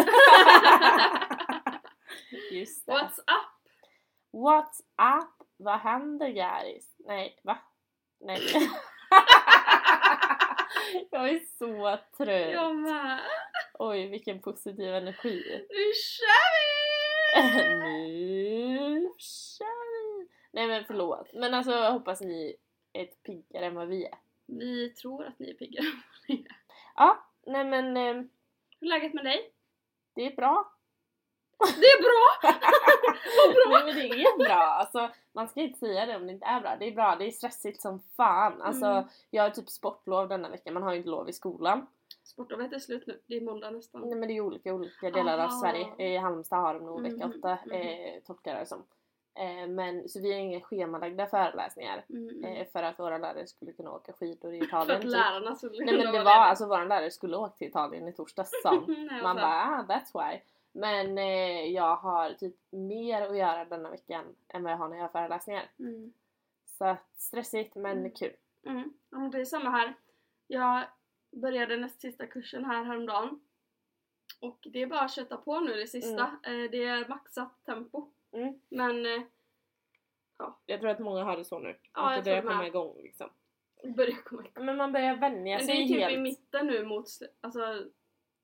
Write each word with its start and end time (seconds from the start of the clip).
Just 2.50 2.86
det. 2.86 2.92
What's 2.92 3.18
up? 3.18 3.50
What's 4.32 4.80
up? 5.18 5.46
Vad 5.56 5.78
händer 5.78 6.28
Garis? 6.28 6.94
Nej, 6.98 7.40
va? 7.42 7.58
Nej. 8.20 8.40
jag 11.10 11.28
är 11.28 11.40
så 11.58 11.98
trött. 12.16 12.52
Jag 12.52 12.76
med. 12.76 13.20
Oj, 13.78 14.08
vilken 14.08 14.40
positiv 14.40 14.94
energi. 14.94 15.66
Nu 15.70 15.92
kör 15.94 16.50
vi! 16.56 16.70
nu 17.78 19.12
kör 19.18 19.90
vi! 19.90 20.28
Nej 20.50 20.66
men 20.66 20.84
förlåt. 20.84 21.32
Men 21.34 21.54
alltså 21.54 21.72
jag 21.72 21.92
hoppas 21.92 22.20
ni 22.20 22.56
är 22.92 23.04
piggare 23.04 23.66
än 23.66 23.74
vad 23.74 23.88
vi 23.88 24.04
är. 24.04 24.18
Vi 24.46 24.90
tror 24.90 25.26
att 25.26 25.38
ni 25.38 25.50
är 25.50 25.54
pigga. 25.54 25.82
Ja, 26.96 27.24
nej 27.46 27.64
men 27.64 27.96
eh, 27.96 28.14
Hur 28.80 28.86
är 28.86 28.88
läget 28.88 29.14
med 29.14 29.24
dig? 29.24 29.52
Det 30.14 30.26
är 30.32 30.36
bra. 30.36 30.72
Det 31.58 31.86
är 31.86 32.02
bra! 32.02 32.50
Bra! 33.54 33.82
Nej 33.82 33.84
men 33.84 33.94
det 33.94 34.22
är 34.22 34.38
bra. 34.38 34.54
Alltså, 34.54 35.10
man 35.32 35.48
ska 35.48 35.60
inte 35.60 35.78
säga 35.78 36.06
det 36.06 36.16
om 36.16 36.26
det 36.26 36.32
inte 36.32 36.46
är 36.46 36.60
bra. 36.60 36.76
Det 36.76 36.84
är 36.88 36.92
bra, 36.92 37.16
det 37.18 37.24
är 37.26 37.30
stressigt 37.30 37.82
som 37.82 38.00
fan. 38.16 38.62
Alltså, 38.62 38.86
Mm. 38.86 39.04
jag 39.30 39.42
har 39.42 39.50
typ 39.50 39.68
sportlov 39.70 40.28
denna 40.28 40.48
vecka, 40.48 40.72
man 40.72 40.82
har 40.82 40.92
ju 40.92 40.96
inte 40.98 41.10
lov 41.10 41.28
i 41.28 41.32
skolan. 41.32 41.86
Sportlovet 42.24 42.72
är 42.72 42.78
slut 42.78 43.06
nu. 43.06 43.20
Det 43.26 43.36
är 43.36 43.40
måndag 43.40 43.70
nästan. 43.70 44.00
Nej 44.00 44.14
men 44.18 44.28
det 44.28 44.36
är 44.36 44.40
olika 44.40 44.74
olika 44.74 45.10
delar 45.10 45.34
av 45.34 45.40
Aha. 45.40 45.60
Sverige. 45.60 45.86
I 46.14 46.16
Halmstad 46.16 46.60
har 46.60 46.74
de 46.74 46.84
nog 46.86 47.02
vecka 47.02 47.26
Mhm, 47.26 47.38
åtta, 47.38 47.58
mhm. 47.66 47.72
eh, 47.72 48.20
tolkar 48.26 48.54
det 48.60 48.66
som. 48.66 48.82
Eh, 49.34 49.68
men 49.68 50.08
så 50.08 50.20
vi 50.20 50.32
har 50.32 50.38
inga 50.38 50.60
schemalagda 50.60 51.26
föreläsningar. 51.26 52.04
Mm. 52.08 52.44
Eh, 52.44 52.66
för 52.72 52.82
att 52.82 52.98
våra 52.98 53.18
lärare 53.18 53.46
skulle 53.46 53.72
kunna 53.72 53.90
åka 53.92 54.12
skidor 54.12 54.54
i 54.54 54.58
För 54.58 54.66
Italien. 54.66 54.96
att 54.96 55.02
typ. 55.02 55.10
lärarna 55.10 55.54
skulle 55.54 55.84
Nej 55.84 55.94
men 55.94 56.00
kunna 56.06 56.18
det 56.18 56.24
var 56.24 56.32
alltså 56.32 56.66
våra 56.66 56.84
lärare 56.84 57.10
skulle 57.10 57.36
åka 57.36 57.56
till 57.56 57.68
Italien 57.68 58.08
i 58.08 58.12
torsdags 58.12 58.50
hon. 58.64 58.84
Nej, 59.10 59.22
Man 59.22 59.38
alltså. 59.38 59.46
bara 59.46 59.64
ah, 59.64 59.84
that's 59.88 60.30
why. 60.32 60.40
Men 60.72 61.18
eh, 61.18 61.64
jag 61.72 61.96
har 61.96 62.30
typ 62.34 62.56
mer 62.70 63.22
att 63.22 63.36
göra 63.36 63.64
denna 63.64 63.90
veckan 63.90 64.24
än 64.48 64.62
vad 64.62 64.72
jag 64.72 64.76
har 64.78 64.88
när 64.88 64.96
jag 64.96 65.04
har 65.04 65.08
föreläsningar. 65.08 65.70
Mm. 65.78 66.12
Så 66.78 66.84
att 66.84 67.10
stressigt 67.16 67.74
men 67.76 67.98
Mm. 67.98 68.10
kul. 68.10 68.32
Mm. 68.66 68.92
Ja, 69.10 69.18
det 69.18 69.40
är 69.40 69.44
samma 69.44 69.70
här. 69.70 69.94
Jag 70.46 70.84
började 71.30 71.76
näst 71.76 72.00
sista 72.00 72.26
kursen 72.26 72.64
här 72.64 72.84
häromdagen. 72.84 73.40
Och 74.40 74.58
det 74.62 74.82
är 74.82 74.86
bara 74.86 75.00
att 75.00 75.14
köta 75.14 75.36
på 75.36 75.60
nu 75.60 75.74
det 75.74 75.86
sista. 75.86 76.22
Eh, 76.22 76.70
Det 76.70 76.84
är 76.84 77.08
maxat 77.08 77.64
tempo. 77.64 78.06
Mm. 78.32 78.60
Men 78.68 79.06
eh, 79.06 79.22
Jag 80.66 80.80
tror 80.80 80.90
att 80.90 80.98
många 80.98 81.24
har 81.24 81.36
det 81.36 81.44
så 81.44 81.58
nu. 81.58 81.76
Ja, 81.94 82.08
att 82.10 82.14
jag 82.16 82.24
det 82.24 82.30
börjar 82.30 82.42
komma 82.42 82.66
igång 82.66 82.96
liksom. 83.02 83.30
börjar 83.96 84.22
komma 84.24 84.42
igång. 84.46 84.64
Men 84.64 84.76
man 84.76 84.92
börjar 84.92 85.16
vänja 85.16 85.56
Men 85.58 85.66
det 85.66 85.72
sig 85.72 85.82
är 85.82 85.88
typ 85.88 85.98
helt. 86.00 86.14
i 86.14 86.18
mitten 86.18 86.66
nu 86.66 86.84
mot 86.84 87.06
Alltså 87.40 87.60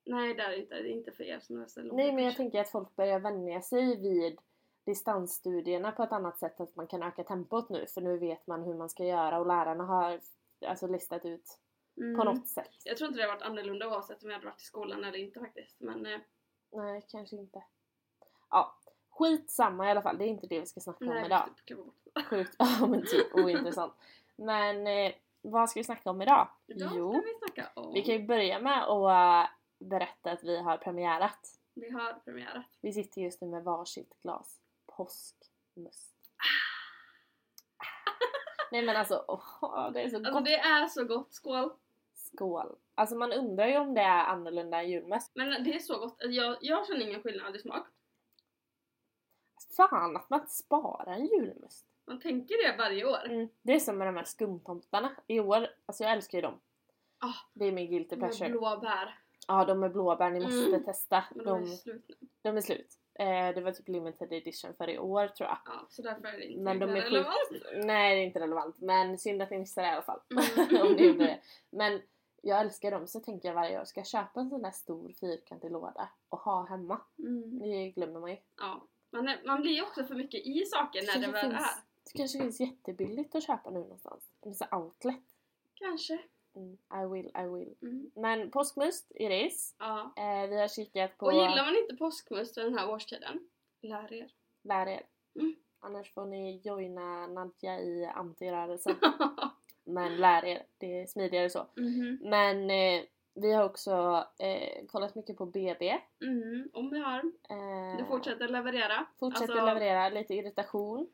Nej 0.05 0.35
det 0.35 0.43
är 0.43 0.53
inte. 0.53 0.75
Det 0.75 0.89
är 0.89 0.93
inte 0.93 1.13
för 1.13 1.25
er 1.25 1.41
som 1.41 1.59
läser 1.61 1.83
Nej 1.83 2.13
men 2.13 2.25
jag 2.25 2.37
tänker 2.37 2.61
att 2.61 2.71
folk 2.71 2.97
börjar 2.97 3.21
vänja 3.21 3.63
sig 3.63 4.01
vid 4.03 4.39
distansstudierna 4.87 5.93
på 5.93 6.03
ett 6.03 6.13
annat 6.13 6.39
sätt. 6.39 6.61
Att 6.61 6.77
man 6.77 6.87
kan 6.87 7.03
öka 7.03 7.25
tempot 7.25 7.69
nu 7.71 7.87
för 7.87 8.01
nu 8.01 8.19
vet 8.19 8.47
man 8.47 8.63
hur 8.63 8.75
man 8.75 8.89
ska 8.91 9.05
göra 9.05 9.39
och 9.41 9.47
lärarna 9.47 9.85
har 9.85 10.21
alltså 10.67 10.87
listat 10.87 11.25
ut 11.25 11.59
Mm. 12.01 12.17
på 12.19 12.25
något 12.25 12.49
sätt. 12.49 12.69
Jag 12.85 12.97
tror 12.97 13.09
inte 13.09 13.21
det 13.21 13.27
har 13.27 13.35
varit 13.35 13.43
annorlunda 13.43 13.89
oavsett 13.89 14.23
om 14.25 14.31
jag 14.31 14.37
hade 14.37 14.47
varit 14.47 14.61
i 14.61 14.65
skolan 14.65 15.05
eller 15.05 15.19
inte 15.19 15.41
faktiskt. 15.41 15.81
Men 15.81 16.07
eh, 16.07 16.19
Nej, 16.73 17.07
kanske 17.11 17.37
inte. 17.37 17.65
Ja, 18.51 18.79
skitsamma 19.19 19.87
i 19.87 19.91
alla 19.91 20.03
fall. 20.03 20.19
Det 20.19 20.25
är 20.25 20.29
inte 20.29 20.47
det 20.47 20.61
vi 20.61 20.67
ska 20.67 20.81
snacka 20.81 21.05
om 21.05 21.11
nej, 21.11 21.27
idag. 21.27 21.49
typ. 21.67 21.79
Sjukt, 22.27 22.55
ja 22.59 22.87
men 22.87 23.03
typ 23.07 23.35
ointressant. 23.35 23.95
Men 24.37 24.87
eh, 24.87 25.13
vad 25.43 25.71
ska 25.71 25.81
vi 25.81 25.85
snacka 25.85 26.11
om 26.11 26.23
idag? 26.23 26.49
Idag 26.67 26.91
jo, 26.95 27.13
ska 27.13 27.21
vi 27.21 27.35
snacka 27.39 27.71
om... 27.81 27.93
vi 27.95 28.03
kan 28.03 28.15
ju 28.15 28.27
börja 28.27 28.59
med 28.61 28.83
att 28.83 29.45
eh, 29.45 29.51
berätta 29.79 30.31
att 30.31 30.45
vi 30.45 30.59
har 30.63 30.77
premiärat. 30.77 31.49
Vi 31.75 31.91
har 31.91 32.13
premiäret. 32.13 32.67
Vi 32.81 32.93
sitter 32.93 33.21
just 33.21 33.41
nu 33.41 33.49
med 33.49 33.65
varsitt 33.65 34.23
glas 34.23 34.61
påskmust. 34.87 36.15
Nej 38.73 38.83
men 38.83 38.97
alltså, 38.97 39.25
åh, 39.29 39.91
det 39.93 40.03
är 40.03 40.09
så 40.09 40.17
Alltså 40.17 40.33
gott. 40.33 40.45
det 40.45 40.55
är 40.57 40.87
så 40.87 41.05
gott. 41.05 41.33
Skål! 41.33 41.71
Skål! 42.15 42.77
Alltså 42.95 43.17
man 43.17 43.33
undrar 43.33 43.67
ju 43.67 43.79
om 43.79 43.95
det 43.95 44.01
är 44.01 44.25
annorlunda 44.25 44.83
än 44.83 44.91
julmust. 44.91 45.33
Men 45.35 45.65
det 45.65 45.75
är 45.75 45.79
så 45.79 45.99
gott. 45.99 46.23
Alltså, 46.23 46.29
Jag, 46.29 46.57
jag 46.61 46.87
känner 46.87 47.07
ingen 47.09 47.23
skillnad 47.23 47.57
i 47.57 47.59
smak. 47.59 47.87
Fan 49.77 50.17
att 50.17 50.31
man 50.31 50.41
inte 50.41 50.53
sparar 50.53 51.13
en 51.13 51.27
julmust. 51.27 51.87
Man 52.07 52.21
tänker 52.21 52.71
det 52.73 52.77
varje 52.79 53.05
år. 53.05 53.27
Mm. 53.27 53.49
Det 53.63 53.73
är 53.75 53.79
som 53.81 53.99
med 53.99 54.09
de 54.09 54.17
här 54.17 54.25
skumtomtarna. 54.25 55.11
I 55.27 55.41
år, 55.41 55.67
alltså 55.87 56.03
jag 56.05 56.13
älskar 56.13 56.39
ju 56.39 56.43
dem. 56.43 56.61
Ah, 57.19 57.35
det 57.53 57.65
är 57.65 57.73
min 57.73 57.91
guilty 57.91 58.17
Med 58.17 58.31
pleasure. 58.31 58.51
blåbär. 58.51 59.19
Ja, 59.49 59.65
de 59.65 59.83
är 59.83 59.89
blåbär, 59.89 60.31
ni 60.31 60.41
måste 60.41 60.67
Mm. 60.69 60.85
testa. 60.85 61.25
Men 61.35 61.45
de 61.45 61.61
De, 61.65 61.73
är 61.73 61.77
slut 61.77 62.05
nu. 62.09 62.29
de 62.43 62.57
är 62.57 62.61
slut. 62.61 62.95
Eh, 63.15 63.55
det 63.55 63.61
var 63.61 63.73
typ 63.73 63.89
limited 63.89 64.33
edition 64.33 64.75
för 64.75 64.91
i 64.91 64.99
år 64.99 65.29
tror 65.29 65.49
jag. 65.49 65.59
Ja, 65.65 65.87
så 65.89 66.03
därför 66.03 66.29
är 66.29 66.33
det 66.39 66.45
inte 66.47 66.63
Men 66.65 66.79
de 66.79 66.91
är 66.91 66.95
relevant. 66.95 67.37
sjukt... 67.51 67.67
Nej, 67.85 68.15
det 68.17 68.21
är 68.23 68.25
inte 68.27 68.41
relevant. 68.41 68.81
Men 68.81 69.19
synd 69.19 69.43
att 69.43 69.51
ni 69.51 69.59
missade 69.59 69.87
det 69.87 69.91
i 69.91 69.93
alla 69.95 70.03
fall. 70.03 70.21
Mm. 70.31 70.83
Om 70.87 70.93
ni 70.93 71.07
gjorde 71.07 71.25
det. 71.25 71.41
Men 71.71 72.03
jag 72.43 72.61
älskar 72.61 72.91
dem 72.91 73.07
så 73.07 73.21
tänker 73.21 73.49
jag 73.49 73.55
varje 73.55 73.81
år, 73.81 73.85
ska 73.85 74.01
jag 74.01 74.07
köpa 74.07 74.41
en 74.41 74.51
sån 74.51 74.63
där 74.63 74.71
stor 74.71 75.13
fyrkantig 75.21 75.71
låda 75.71 76.09
och 76.29 76.39
ha 76.39 76.67
hemma? 76.67 77.01
Mm. 77.19 77.59
Det 77.59 77.89
glömmer 77.91 78.21
man 78.21 78.31
ju. 78.31 78.37
Ja. 78.61 78.87
Man, 79.17 79.29
är, 79.29 79.41
man 79.45 79.63
blir 79.63 79.83
också 79.83 80.05
för 80.05 80.15
mycket 80.15 80.47
i 80.47 80.65
saker 80.65 81.03
när 81.07 81.27
det 81.27 81.33
väl 81.33 81.51
finns, 81.51 81.55
är. 81.55 81.83
det 82.05 82.19
kanske 82.19 82.39
finns 82.39 82.61
jättebilligt 82.61 83.35
att 83.35 83.47
köpa 83.47 83.71
nu 83.71 83.79
någonstans. 83.79 84.31
En 84.41 84.55
sån 84.55 84.69
outlet. 84.75 85.23
Kanske. 85.75 86.19
Mm, 86.57 86.79
I 87.03 87.13
will, 87.13 87.27
I 87.27 87.49
will. 87.49 87.75
Mm. 87.83 88.11
Men 88.15 88.51
påskmust, 88.51 89.13
it 89.15 89.53
is. 89.53 89.75
Ja. 89.79 90.13
Eh, 90.17 90.49
vi 90.49 90.61
har 90.61 90.69
kikat 90.69 91.19
på... 91.19 91.27
Och 91.27 91.33
gillar 91.33 91.65
man 91.65 91.77
inte 91.77 91.97
påskmust 91.97 92.55
den 92.55 92.79
här 92.79 92.91
årstiden, 92.91 93.49
lär 93.81 94.13
er. 94.13 94.31
Lär 94.63 94.87
er. 94.87 95.03
Mm. 95.35 95.57
Annars 95.81 96.15
får 96.15 96.27
ni 96.27 96.61
joina 96.65 97.27
Nadja 97.27 97.81
i 97.81 98.07
antirörelsen. 98.07 98.97
Men 99.85 100.17
lär 100.17 100.45
er, 100.45 100.67
det 100.79 101.01
är 101.01 101.07
smidigare 101.07 101.51
så. 101.51 101.67
Mhm. 101.77 102.19
Men 102.23 102.71
eh, 102.71 103.05
vi 103.37 103.53
har 103.53 103.65
också 103.65 104.25
eh, 104.39 104.87
kollat 104.87 105.15
mycket 105.15 105.37
på 105.37 105.47
BB. 105.47 105.99
Mhm. 106.21 106.69
Om 106.73 106.91
vi 106.91 106.99
har. 106.99 107.19
Eh, 107.51 107.99
Du 107.99 108.05
fortsätter 108.05 108.49
leverera. 108.49 109.07
fortsätter 109.19 109.53
Alltså, 109.53 109.67
leverera 109.67 110.09
lite 110.09 110.35
irritation. 110.35 111.09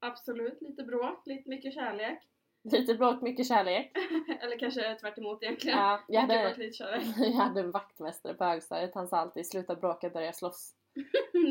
Absolut, 0.00 0.60
lite 0.62 0.82
bråk, 0.82 1.26
lite 1.26 1.48
mycket 1.48 1.74
kärlek. 1.74 2.28
Lite 2.64 2.94
bråk, 2.94 3.22
mycket 3.22 3.46
kärlek. 3.46 3.92
Eller 4.40 4.58
kanske 4.58 4.94
tvärt 4.94 5.18
emot 5.18 5.42
egentligen. 5.42 5.78
Ja, 5.78 6.00
jag, 6.08 6.20
hade, 6.20 6.42
bråk, 6.44 6.56
lite 6.58 6.76
kärlek. 6.76 7.02
jag 7.16 7.32
hade 7.32 7.60
en 7.60 7.70
vaktmästare 7.70 8.34
på 8.34 8.44
högstadiet, 8.44 8.94
han 8.94 9.08
sa 9.08 9.16
alltid 9.16 9.46
sluta 9.46 9.74
bråka, 9.76 10.10
börja 10.10 10.32
slåss. 10.32 10.74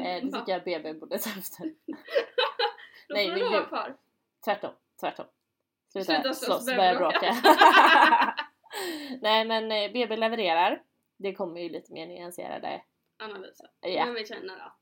Eh, 0.03 0.25
det 0.25 0.31
tycker 0.39 0.51
jag 0.51 0.63
BB 0.63 0.93
borde 0.93 1.19
ta 1.19 1.29
efter. 1.29 1.63
Då 3.07 3.15
nej, 3.15 3.27
får 3.29 3.35
du 3.35 3.49
gud. 3.49 3.67
kvar. 3.67 3.95
Tvärtom, 4.45 4.71
tvärtom. 4.99 5.25
Sluta, 5.91 6.05
Sluta 6.05 6.23
slåss, 6.23 6.39
slåss, 6.45 6.65
börja 6.65 6.77
börja 6.77 6.99
bråka. 6.99 7.35
nej 9.21 9.45
men 9.45 9.71
eh, 9.71 9.91
BB 9.91 10.15
levererar. 10.15 10.83
Det 11.17 11.33
kommer 11.33 11.61
ju 11.61 11.69
lite 11.69 11.93
mer 11.93 12.07
nyanserade. 12.07 12.81
Analyser. 13.19 13.69
Ja. 13.81 14.05
Men 14.05 14.13
vi 14.13 14.25
känner 14.25 14.57
att 14.57 14.77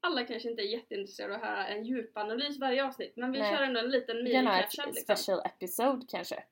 alla 0.00 0.24
kanske 0.24 0.50
inte 0.50 0.62
är 0.62 0.66
jätteintresserade 0.72 1.34
av 1.34 1.42
att 1.42 1.48
höra 1.48 1.66
en 1.66 1.84
djupanalys 1.84 2.58
varje 2.58 2.84
avsnitt. 2.84 3.12
Men 3.16 3.32
vi 3.32 3.38
Nej. 3.38 3.56
kör 3.56 3.62
ändå 3.62 3.80
en 3.80 3.90
liten 3.90 4.26
ett 4.26 4.76
liksom. 4.76 4.92
special 4.92 5.40
episode 5.44 6.06
kanske. 6.08 6.44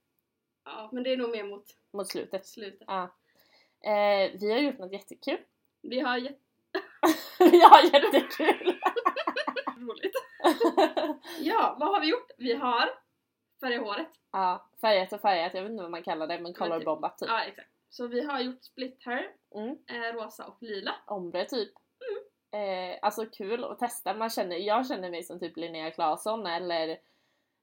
Ja, 0.64 0.90
men 0.92 1.02
det 1.02 1.12
är 1.12 1.16
nog 1.16 1.30
mer 1.30 1.44
mot 1.44 1.64
Mot 1.92 2.08
slutet. 2.08 2.46
slutet. 2.46 2.84
Ja. 2.86 3.02
Eh, 3.84 4.30
vi 4.40 4.52
har 4.52 4.58
gjort 4.58 4.78
något 4.78 4.92
jättekul. 4.92 5.38
Vi 5.82 6.00
har 6.00 6.16
jätteroligt. 6.18 6.42
vi 7.38 7.60
har 7.60 7.82
jättekul! 7.82 8.80
Ja, 11.40 11.76
vad 11.80 11.88
har 11.88 12.00
vi 12.00 12.06
gjort? 12.10 12.30
Vi 12.38 12.54
har 12.54 12.90
färgat 13.68 13.86
håret. 13.86 14.08
ja, 14.32 14.66
färgat 14.80 15.12
och 15.12 15.20
färgat, 15.20 15.54
jag 15.54 15.62
vet 15.62 15.70
inte 15.70 15.82
vad 15.82 15.90
man 15.90 16.02
kallar 16.02 16.26
det 16.26 16.38
men 16.40 16.54
colorbombat 16.54 17.18
typ. 17.18 17.28
Ja, 17.28 17.42
exakt. 17.44 17.68
Så 17.90 18.06
vi 18.06 18.24
har 18.24 18.40
gjort 18.40 18.64
split 18.64 19.02
hair, 19.04 19.30
Mm. 19.54 19.78
eh, 19.88 20.14
rosa 20.14 20.44
och 20.46 20.62
lila. 20.62 20.94
Ombre 21.06 21.44
typ. 21.44 21.72
Mm. 22.52 22.90
Eh, 22.92 22.98
alltså 23.02 23.26
kul 23.26 23.64
att 23.64 23.78
testa. 23.78 24.14
Man 24.14 24.30
känner, 24.30 24.56
jag 24.56 24.86
känner 24.86 25.10
mig 25.10 25.22
som 25.22 25.38
typ 25.40 25.56
Linnea 25.56 25.90
Claesson 25.90 26.46
eller 26.46 26.98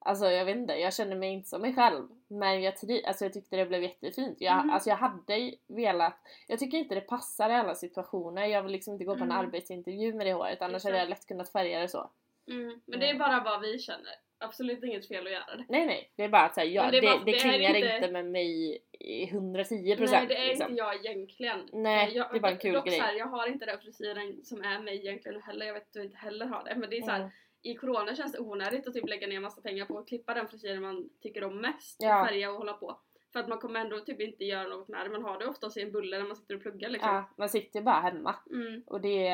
Alltså 0.06 0.26
jag 0.26 0.46
vet 0.46 0.56
inte, 0.58 0.74
jag 0.74 0.94
känner 0.94 1.16
mig 1.16 1.30
inte 1.30 1.50
som 1.50 1.62
mig 1.62 1.76
själv. 1.76 2.08
Men 2.28 2.62
jag, 2.64 2.74
alltså, 3.08 3.26
jag 3.26 3.34
tyckte 3.34 3.56
det 3.56 3.66
blev 3.66 3.84
jättefint. 3.84 4.38
Jag, 4.42 4.54
Mm. 4.54 4.70
alltså, 4.70 4.90
jag 4.90 4.98
hade 4.98 5.54
velat, 5.68 6.14
jag 6.48 6.60
tycker 6.60 6.78
inte 6.78 6.96
det 6.96 7.02
passar 7.02 7.50
i 7.50 7.54
alla 7.54 7.76
situationer. 7.76 8.46
Jag 8.46 8.64
vill 8.64 8.72
liksom 8.72 8.94
inte 8.94 9.06
gå 9.06 9.16
på 9.16 9.24
en 9.24 9.32
Mm. 9.32 9.38
arbetsintervju 9.46 10.14
med 10.14 10.26
det 10.26 10.34
håret 10.34 10.62
annars 10.62 10.84
hade 10.84 10.98
jag 10.98 11.10
lätt 11.10 11.28
kunnat 11.28 11.52
färga 11.52 11.80
det 11.80 11.88
så. 11.88 12.10
Mm. 12.48 12.82
Men 12.86 13.00
det 13.00 13.10
är 13.10 13.20
bara 13.20 13.44
vad 13.44 13.62
vi 13.62 13.80
känner. 13.80 14.14
Absolut 14.44 14.84
inget 14.84 15.08
fel 15.08 15.26
att 15.28 15.32
göra 15.34 15.56
det. 15.58 15.66
Nej 15.70 15.86
nej, 15.86 16.12
det 16.16 16.24
är 16.24 16.30
bara 16.30 16.42
att 16.42 16.56
säga, 16.56 16.66
ja, 16.66 16.84
det, 16.86 16.92
det 16.92 16.98
är 16.98 17.02
det, 17.02 17.08
bara- 17.08 17.24
det 17.26 17.32
är 17.36 17.40
klingar 17.40 17.76
inte- 17.76 17.96
inte 17.96 18.12
med 18.12 18.26
mig 18.26 18.78
i 19.00 19.26
110% 19.26 20.12
Nej 20.12 20.26
det 20.28 20.38
är 20.38 20.48
liksom. 20.48 20.70
inte 20.72 20.80
jag 20.84 20.96
egentligen. 21.06 21.70
Nej, 21.74 22.08
Eh, 22.10 22.18
jag, 22.18 22.32
det 22.32 22.38
är 22.38 22.40
bara 22.42 22.52
en 22.52 22.58
kul 22.58 22.74
dock 22.74 22.86
grej. 22.86 22.98
Så 22.98 23.04
här, 23.04 23.14
jag 23.14 23.26
har 23.26 23.48
inte 23.48 23.66
den 23.66 23.80
frisyren 23.80 24.44
som 24.46 24.62
är 24.64 24.80
mig 24.80 24.96
egentligen 24.98 25.42
heller. 25.42 25.66
Jag 25.66 25.74
vet 25.74 25.84
att 25.84 25.94
du 25.94 26.04
inte 26.04 26.18
heller 26.18 26.46
har 26.46 26.64
det. 26.64 26.76
Men 26.76 26.90
det 26.90 26.98
är 26.98 27.02
så 27.02 27.12
här, 27.12 27.20
Mm. 27.20 27.32
i 27.62 27.76
corona 27.76 28.16
känns 28.16 28.32
det 28.32 28.40
onödigt 28.40 28.88
att 28.88 28.94
typ 28.94 29.10
lägga 29.10 29.28
ner 29.28 29.40
massa 29.40 29.62
pengar 29.62 29.86
på 29.86 29.98
att 29.98 30.08
klippa 30.08 30.34
den 30.34 30.48
frisyren 30.48 30.82
man 30.82 31.10
tycker 31.22 31.44
om 31.44 31.62
mest. 31.62 31.98
Ja. 32.00 32.22
Och 32.22 32.28
färga 32.28 32.52
och 32.52 32.58
hålla 32.58 32.74
på. 32.74 33.00
För 33.34 33.40
att 33.40 33.48
man 33.48 33.58
kommer 33.60 33.80
ändå 33.80 34.00
typ 34.00 34.22
inte 34.22 34.46
göra 34.46 34.68
något 34.68 34.88
med 34.88 35.06
det. 35.06 35.10
Man 35.10 35.24
har 35.24 35.40
det 35.40 35.46
oftast 35.46 35.78
i 35.78 35.82
en 35.82 35.92
bulle 35.92 36.18
när 36.18 36.26
man 36.26 36.36
sitter 36.36 36.56
och 36.56 36.62
pluggar 36.62 36.90
liksom. 36.90 37.16
Ja, 37.16 37.30
man 37.38 37.50
sitter 37.50 37.80
ju 37.80 37.84
bara 37.86 38.00
hemma. 38.00 38.36
Mm. 38.52 38.84
Och 38.88 39.02
det 39.02 39.28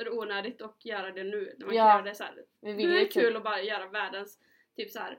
är... 0.00 0.04
Det 0.04 0.10
onödigt 0.10 0.62
att 0.62 0.84
göra 0.84 1.12
det 1.12 1.24
nu. 1.24 1.54
När 1.58 1.66
man 1.66 1.74
Ja. 1.76 1.82
kan 1.84 1.92
göra 1.92 2.02
det 2.02 2.14
så 2.14 2.24
här. 2.24 2.34
Vi 2.60 2.70
Det 2.70 2.76
vill 2.76 2.90
ju 2.90 2.96
är 2.98 3.04
typ, 3.04 3.12
kul 3.12 3.36
att 3.36 3.44
bara 3.44 3.62
göra 3.62 3.86
världens 3.88 4.38
typ 4.76 4.90
så 4.90 4.98
här. 4.98 5.18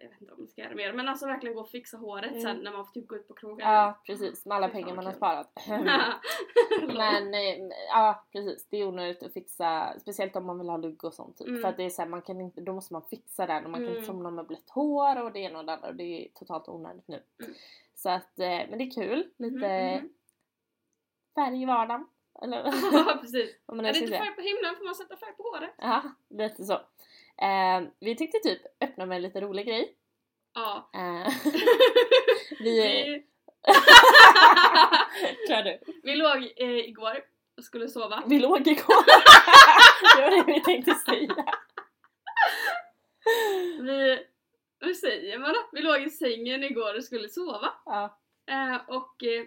Jag 0.00 0.08
vet 0.10 0.20
inte 0.20 0.32
om 0.32 0.38
man 0.40 0.48
ska 0.48 0.60
göra 0.62 0.74
mer 0.74 0.92
men 0.92 1.08
alltså 1.08 1.26
verkligen 1.26 1.54
gå 1.54 1.60
och 1.62 1.70
fixa 1.70 1.96
håret 1.96 2.30
Mm. 2.30 2.42
sen 2.42 2.56
när 2.56 2.72
man 2.72 2.84
får 2.86 2.92
typ 2.92 3.06
gå 3.08 3.16
ut 3.16 3.28
på 3.28 3.34
krogen. 3.34 3.68
Ja, 3.72 4.00
precis. 4.06 4.46
Med 4.46 4.56
alla 4.56 4.68
pengar 4.68 4.94
man 4.94 5.06
har 5.06 5.12
sparat. 5.12 5.52
Men 6.96 7.34
eh, 7.34 7.68
ja, 7.88 8.24
precis. 8.32 8.66
Det 8.70 8.76
är 8.76 8.86
onödigt 8.86 9.22
att 9.22 9.32
fixa, 9.32 9.94
speciellt 10.00 10.36
om 10.36 10.46
man 10.46 10.58
vill 10.58 10.68
ha 10.68 10.76
lugg 10.76 11.04
och 11.04 11.14
sånt. 11.14 11.36
Typ. 11.38 11.48
Mm. 11.48 11.60
För 11.62 11.68
att 11.68 11.76
det 11.76 11.82
är 11.82 11.90
så 11.90 12.02
här, 12.02 12.08
man 12.08 12.22
kan 12.22 12.40
inte, 12.40 12.60
då 12.60 12.72
måste 12.72 12.92
man 12.92 13.02
fixa 13.02 13.46
den 13.46 13.64
och 13.64 13.70
man 13.70 13.80
kan 13.80 13.84
Mm. 13.86 13.96
inte 13.96 14.06
somna 14.06 14.30
med 14.30 14.46
blött 14.46 14.70
hår 14.70 15.22
och 15.22 15.32
det 15.32 15.38
ena 15.40 15.58
och 15.58 15.64
det 15.64 15.72
andra 15.72 15.88
och 15.88 15.94
det 15.94 16.04
är 16.24 16.28
totalt 16.34 16.68
onödigt 16.68 17.08
nu. 17.08 17.22
Mm. 17.42 17.54
Så 17.94 18.10
att, 18.10 18.38
eh, 18.38 18.46
men 18.68 18.78
det 18.78 18.84
är 18.84 18.90
kul. 18.90 19.30
Lite 19.36 19.98
Mhm, 20.02 20.08
färg 21.34 21.62
i 21.62 21.66
vardagen. 21.66 22.06
Eller 22.42 22.56
ja 22.92 23.18
precis. 23.20 23.56
vad 23.66 23.76
man 23.76 23.86
Är 23.86 23.92
det 23.92 23.98
inte 23.98 24.18
färg 24.18 24.34
på 24.34 24.40
himlen 24.40 24.76
får 24.76 24.84
man 24.84 24.94
sätta 24.94 25.16
färg 25.16 25.32
på 25.36 25.42
håret. 25.42 25.74
Ja, 25.78 26.02
lite 26.30 26.64
så. 26.64 26.72
Eh, 27.42 27.82
vi 28.00 28.16
tänkte 28.16 28.38
typ 28.38 28.62
öppna 28.80 29.06
med 29.06 29.16
en 29.16 29.22
lite 29.22 29.40
rolig 29.40 29.66
grej. 29.66 29.96
Ja. 30.54 30.90
Eh, 30.94 31.32
vi... 32.60 32.80
Vi, 32.82 33.24
Kör 35.48 35.62
du. 35.62 35.78
vi 36.02 36.16
låg 36.16 36.52
eh, 36.56 36.88
igår 36.88 37.24
och 37.56 37.64
skulle 37.64 37.88
sova. 37.88 38.22
Vi 38.26 38.38
låg 38.38 38.66
igår. 38.68 39.04
det 40.16 40.22
var 40.22 40.30
det 40.30 40.52
vi 40.52 40.60
tänkte 40.60 40.94
säga. 40.94 41.44
Vi, 43.80 44.26
hur 44.80 44.94
säger 44.94 45.38
man 45.38 45.48
då? 45.52 45.58
Vi 45.72 45.82
låg 45.82 46.02
i 46.02 46.10
sängen 46.10 46.64
igår 46.64 46.96
och 46.96 47.04
skulle 47.04 47.28
sova. 47.28 47.72
Ja. 47.84 48.18
Eh, 48.46 48.76
och 48.88 49.22
eh, 49.24 49.44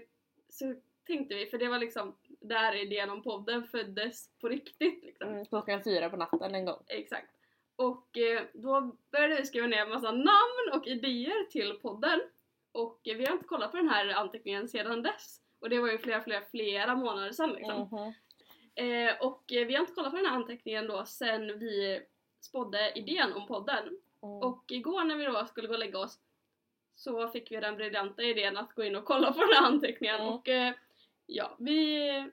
så 0.50 0.76
tänkte 1.08 1.36
vi, 1.36 1.46
för 1.46 1.58
det 1.58 1.68
var 1.68 1.80
liksom 1.80 2.16
där 2.40 2.76
idén 2.76 3.10
om 3.10 3.24
podden 3.24 3.64
föddes 3.68 4.30
på 4.42 4.50
riktigt. 4.50 5.04
Liksom. 5.04 5.30
Mm, 5.30 5.46
klockan 5.46 5.84
fyra 5.84 6.10
på 6.10 6.18
natten 6.18 6.56
en 6.56 6.66
gång. 6.66 6.84
Exakt. 6.88 7.28
Och 7.76 8.18
eh, 8.18 8.42
då 8.54 8.96
började 9.12 9.36
vi 9.36 9.46
skriva 9.46 9.68
ner 9.68 9.78
en 9.78 9.90
massa 9.90 10.12
namn 10.12 10.72
och 10.74 10.88
idéer 10.88 11.44
till 11.50 11.74
podden. 11.74 12.22
Och 12.72 13.08
eh, 13.08 13.18
vi 13.18 13.26
har 13.26 13.34
inte 13.34 13.46
kollat 13.48 13.72
på 13.72 13.78
den 13.78 13.90
här 13.90 14.08
anteckningen 14.08 14.68
sedan 14.68 15.04
dess. 15.04 15.42
Och 15.60 15.70
det 15.70 15.80
var 15.80 15.92
ju 15.92 15.98
flera, 15.98 16.22
flera, 16.22 16.42
flera 16.52 16.96
månader 16.96 17.32
sedan 17.32 17.50
liksom. 17.54 17.82
Mhm. 17.92 18.14
Eh, 18.76 19.16
och 19.22 19.54
eh, 19.54 19.68
vi 19.68 19.74
har 19.74 19.82
inte 19.82 19.94
kollat 19.94 20.12
på 20.12 20.18
den 20.18 20.26
här 20.26 20.36
anteckningen 20.36 20.88
då 20.88 21.06
sen 21.06 21.60
vi 21.60 22.02
spådde 22.42 22.92
idén 22.96 23.34
om 23.34 23.48
podden. 23.48 23.84
Mm. 24.24 24.38
Och 24.38 24.64
igår 24.68 25.04
när 25.04 25.16
vi 25.16 25.26
då 25.26 25.46
skulle 25.46 25.68
gå 25.68 25.74
och 25.74 25.80
lägga 25.80 26.00
oss 26.00 26.20
så 26.96 27.28
fick 27.28 27.52
vi 27.52 27.56
den 27.56 27.76
briljanta 27.76 28.24
idén 28.24 28.58
att 28.58 28.74
gå 28.74 28.84
in 28.84 28.96
och 28.96 29.06
kolla 29.06 29.34
på 29.34 29.40
den 29.40 29.54
här 29.54 29.66
anteckningen 29.68 30.16
Mm. 30.16 30.28
och 30.34 30.48
eh, 30.50 30.74
ja, 31.28 31.56
vi 31.60 32.10
eh, 32.18 32.24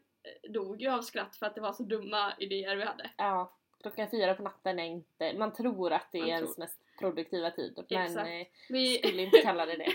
dog 0.51 0.83
ju 0.83 0.89
av 0.91 1.03
skratt 1.03 1.37
för 1.37 1.47
att 1.47 1.55
det 1.55 1.61
var 1.61 1.73
så 1.73 1.83
dumma 1.83 2.33
idéer 2.39 2.77
vi 2.77 2.85
hade. 2.85 3.11
Ja, 3.17 3.53
klockan 3.83 4.11
fyra 4.11 4.35
på 4.35 4.43
natten 4.43 4.79
är 4.79 4.85
inte... 4.85 5.33
Man 5.39 5.53
tror 5.53 5.93
att 5.93 6.09
det 6.13 6.19
är 6.19 6.23
Man 6.23 6.29
ens 6.31 6.55
tror. 6.55 6.65
mest 6.65 6.81
produktiva 6.99 7.51
tid 7.51 7.73
men 7.91 8.03
Exakt. 8.03 8.29
eh, 8.29 8.47
Vi, 8.69 8.99
skulle 8.99 9.23
inte 9.23 9.39
kalla 9.39 9.67
det 9.67 9.77
det. 9.77 9.93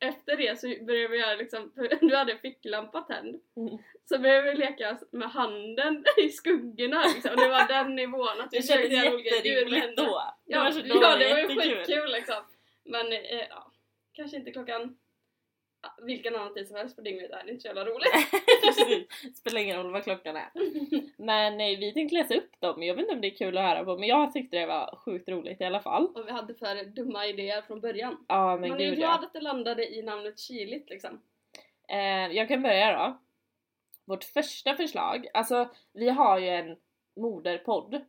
efter 0.06 0.36
det 0.36 0.60
så 0.60 0.66
började 0.66 1.08
vi 1.08 1.18
göra 1.18 1.34
liksom, 1.34 1.72
du 2.00 2.16
hade 2.16 2.38
ficklampa 2.38 3.00
tänd. 3.00 3.40
Mm. 3.56 3.78
Så 4.04 4.18
började 4.18 4.50
vi 4.50 4.56
leka 4.56 4.98
med 5.10 5.30
handen 5.30 6.04
i 6.24 6.28
skuggorna 6.28 7.04
liksom. 7.14 7.36
Det 7.36 7.48
var 7.48 7.68
den 7.68 7.96
nivån 7.96 8.40
att 8.40 8.48
vi 8.52 8.62
kändes 8.62 8.66
försökte 8.66 8.94
göra 8.94 9.14
olika 9.14 9.34
ljud 9.48 9.70
med 9.70 9.80
händerna. 9.80 10.08
Det 10.44 10.52
Ja, 10.54 10.62
var, 10.64 10.70
så, 10.70 10.80
då 10.80 10.86
ja 11.02 11.16
det 11.16 11.32
var 11.32 11.38
ju 11.38 11.46
skitkul 11.48 12.12
liksom. 12.12 12.42
Men 12.84 13.12
eh, 13.12 13.46
ja, 13.50 13.72
kanske 14.12 14.36
inte 14.36 14.50
klockan 14.52 14.98
vilken 16.02 16.36
annan 16.36 16.54
tid 16.54 16.68
som 16.68 16.76
helst 16.76 16.96
på 16.96 17.02
dygnet 17.02 17.30
är 17.30 17.44
det 17.44 17.50
inte 17.50 17.62
så 17.62 17.68
jävla 17.68 17.84
roligt. 17.84 18.30
Precis. 18.64 19.36
Spelar 19.38 19.60
ingen 19.60 19.76
roll 19.76 19.92
vad 19.92 20.04
klockan 20.04 20.36
är. 20.36 20.50
Men 21.16 21.60
eh, 21.60 21.78
vi 21.78 21.92
tänkte 21.92 22.16
läsa 22.16 22.34
upp 22.34 22.60
dem. 22.60 22.82
Jag 22.82 22.94
vet 22.94 23.02
inte 23.02 23.14
om 23.14 23.20
det 23.20 23.28
är 23.28 23.36
kul 23.36 23.58
att 23.58 23.64
höra 23.64 23.84
på 23.84 23.96
men 23.96 24.08
jag 24.08 24.32
tyckte 24.32 24.56
det 24.56 24.66
var 24.66 24.96
sjukt 25.04 25.28
roligt 25.28 25.60
i 25.60 25.64
alla 25.64 25.80
fall. 25.80 26.06
Och 26.06 26.26
vi 26.26 26.32
hade 26.32 26.54
för 26.54 26.84
dumma 26.84 27.26
idéer 27.26 27.62
från 27.62 27.80
början. 27.80 28.24
Ja 28.28 28.56
men 28.56 28.68
Man 28.68 28.80
är 28.80 28.84
ju 28.84 28.94
glad 28.94 29.18
ja. 29.22 29.26
att 29.26 29.32
det 29.32 29.40
landade 29.40 29.94
i 29.94 30.02
namnet 30.02 30.38
Chiligt 30.38 30.90
liksom. 30.90 31.20
Eh, 31.88 32.36
jag 32.36 32.48
kan 32.48 32.62
börja 32.62 32.92
då. 32.92 33.18
Vårt 34.04 34.24
första 34.24 34.74
förslag, 34.74 35.26
alltså 35.34 35.68
vi 35.92 36.08
har 36.08 36.38
ju 36.38 36.48
en 36.48 36.76
moderpodd 37.16 38.04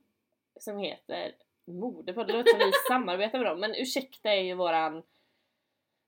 som 0.60 0.78
heter 0.78 1.36
Moderpodd, 1.66 2.28
det 2.28 2.34
låter 2.34 2.52
som 2.52 2.60
vi 2.60 2.72
samarbetar 2.88 3.40
med 3.40 3.48
dem 3.48 3.60
men 3.60 3.75
ursäkta 3.75 4.34
är 4.34 4.42
ju 4.42 4.54
våran 4.54 5.04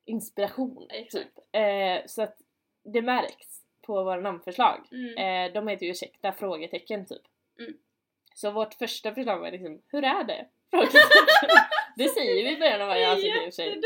inspiration 0.05 0.87
Exakt. 0.89 1.25
typ. 1.25 1.45
Eh, 1.51 2.05
så 2.05 2.21
att 2.21 2.37
det 2.83 3.01
märks 3.01 3.61
på 3.81 4.03
våra 4.03 4.21
namnförslag. 4.21 4.87
Mm. 4.91 5.17
Eh, 5.17 5.53
de 5.53 5.67
heter 5.67 5.85
ju 5.85 5.91
ursäkta 5.91 6.31
frågetecken 6.31 7.05
typ. 7.05 7.21
Mm. 7.59 7.73
Så 8.35 8.51
vårt 8.51 8.73
första 8.73 9.13
förslag 9.13 9.39
var 9.39 9.51
liksom, 9.51 9.81
hur 9.87 10.03
är 10.03 10.23
det? 10.23 10.47
Det 11.95 12.07
säger 12.07 12.43
vi 12.43 12.55
i 12.55 12.59
början 12.59 12.81
av 12.81 12.87
varje 12.87 13.11
avsnitt 13.11 13.35
i 13.35 13.39
och 13.39 13.43
för 13.43 13.51
sig. 13.51 13.81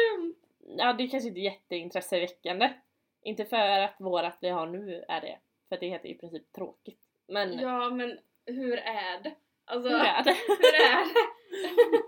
Ja, 0.77 0.93
det 0.93 1.03
är 1.03 1.07
kanske 1.07 1.27
inte 1.27 1.39
är 1.39 1.43
jätteintresseväckande. 1.43 2.73
Inte 3.21 3.45
för 3.45 3.79
att 3.79 3.95
vårat 3.99 4.37
vi 4.41 4.49
har 4.49 4.67
nu 4.67 5.05
är 5.07 5.21
det. 5.21 5.37
För 5.69 5.77
det 5.77 5.87
heter 5.87 6.09
i 6.09 6.13
princip 6.13 6.51
tråkigt. 6.51 6.99
Men 7.27 7.59
Ja 7.59 7.89
men 7.89 8.19
hur 8.45 8.77
är 8.77 9.23
det? 9.23 9.31
Alltså, 9.65 9.89
hur 9.89 9.97
är 9.97 10.23
det? 10.23 10.31
hur 10.47 10.75
är 10.75 11.05
det? 11.05 11.13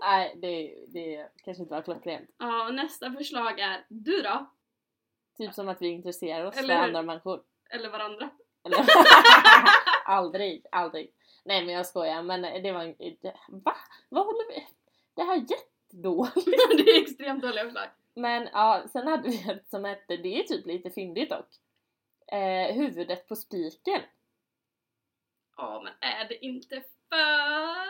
Nej, 0.00 0.34
det, 0.36 0.84
det 0.88 1.28
kanske 1.44 1.62
inte 1.62 1.74
var 1.74 1.82
klockrent. 1.82 2.30
ja, 2.38 2.66
och 2.66 2.74
nästa 2.74 3.12
förslag 3.12 3.60
är 3.60 3.84
du 3.88 4.22
då? 4.22 4.50
Typ 5.38 5.54
som 5.54 5.68
att 5.68 5.82
vi 5.82 5.88
intresserar 5.88 6.44
oss 6.44 6.56
Eller 6.56 6.68
för 6.68 6.80
hur? 6.80 6.86
andra 6.88 7.02
människor. 7.02 7.42
Eller 7.70 7.90
varandra? 7.90 8.30
Eller? 8.64 8.78
aldrig, 10.04 10.66
aldrig. 10.72 11.12
Nej 11.44 11.64
men 11.64 11.74
jag 11.74 11.86
skojar 11.86 12.22
men 12.22 12.42
det 12.42 12.72
var 12.72 12.84
det, 13.22 13.34
Va? 13.48 13.76
Vad 14.08 14.26
håller 14.26 14.48
vi? 14.48 14.66
Det 15.14 15.22
här 15.22 15.36
är 15.36 15.46
jättedåligt. 15.50 16.46
det 16.84 16.90
är 16.90 17.02
extremt 17.02 17.42
dåliga 17.42 17.64
förslag. 17.64 17.88
Men 18.14 18.48
ja, 18.52 18.84
sen 18.92 19.06
hade 19.06 19.28
vi 19.28 19.50
ett 19.50 19.70
som 19.70 19.84
hette, 19.84 20.16
det 20.16 20.40
är 20.40 20.42
typ 20.42 20.66
lite 20.66 20.90
fyndigt 20.90 21.30
dock. 21.30 21.48
Eh, 22.32 22.74
huvudet 22.74 23.28
på 23.28 23.36
spiken. 23.36 24.00
Ja 25.56 25.82
men 25.84 25.92
är 26.10 26.28
det 26.28 26.44
inte 26.44 26.82
för... 27.08 27.88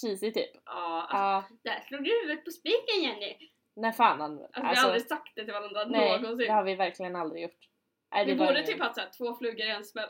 Cheesy 0.00 0.32
typ. 0.32 0.50
Ja, 0.64 1.06
alltså, 1.10 1.54
Ja, 1.62 1.72
där 1.72 1.80
slog 1.80 2.04
du 2.04 2.10
huvudet 2.20 2.44
på 2.44 2.50
spiken 2.50 3.02
Jenny! 3.02 3.50
när 3.74 3.92
fan 3.92 4.20
han... 4.20 4.32
Alltså, 4.42 4.60
vi 4.60 4.66
har 4.76 4.84
aldrig 4.84 5.06
sagt 5.06 5.32
det 5.34 5.44
till 5.44 5.52
varandra 5.52 5.84
nej, 5.84 6.20
någonsin. 6.20 6.46
det 6.46 6.52
har 6.52 6.64
vi 6.64 6.74
verkligen 6.74 7.16
aldrig 7.16 7.42
gjort. 7.42 7.68
Nej, 8.12 8.26
vi 8.26 8.34
borde 8.34 8.66
typ 8.66 8.80
haft 8.80 8.94
såhär 8.94 9.10
två 9.10 9.34
flugor 9.34 9.66
i 9.66 9.70
en 9.70 9.84
smäll. 9.84 10.08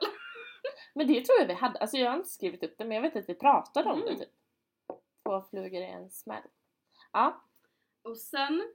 Men 0.95 1.07
det 1.07 1.25
tror 1.25 1.38
jag 1.38 1.47
vi 1.47 1.52
hade, 1.54 1.78
alltså 1.78 1.97
jag 1.97 2.11
har 2.11 2.16
inte 2.16 2.28
skrivit 2.28 2.62
upp 2.62 2.78
det 2.78 2.85
men 2.85 2.95
jag 2.95 3.02
vet 3.02 3.16
att 3.16 3.28
vi 3.28 3.35
pratade 3.35 3.90
om 3.90 4.02
Mm. 4.02 4.14
det 4.14 4.25
typ. 4.25 4.35
Två 5.25 5.42
flugor 5.50 5.83
i 5.83 5.87
en 5.87 6.11
smäll. 6.11 6.42
Ja, 7.12 7.45
Och 8.02 8.18
sen... 8.18 8.75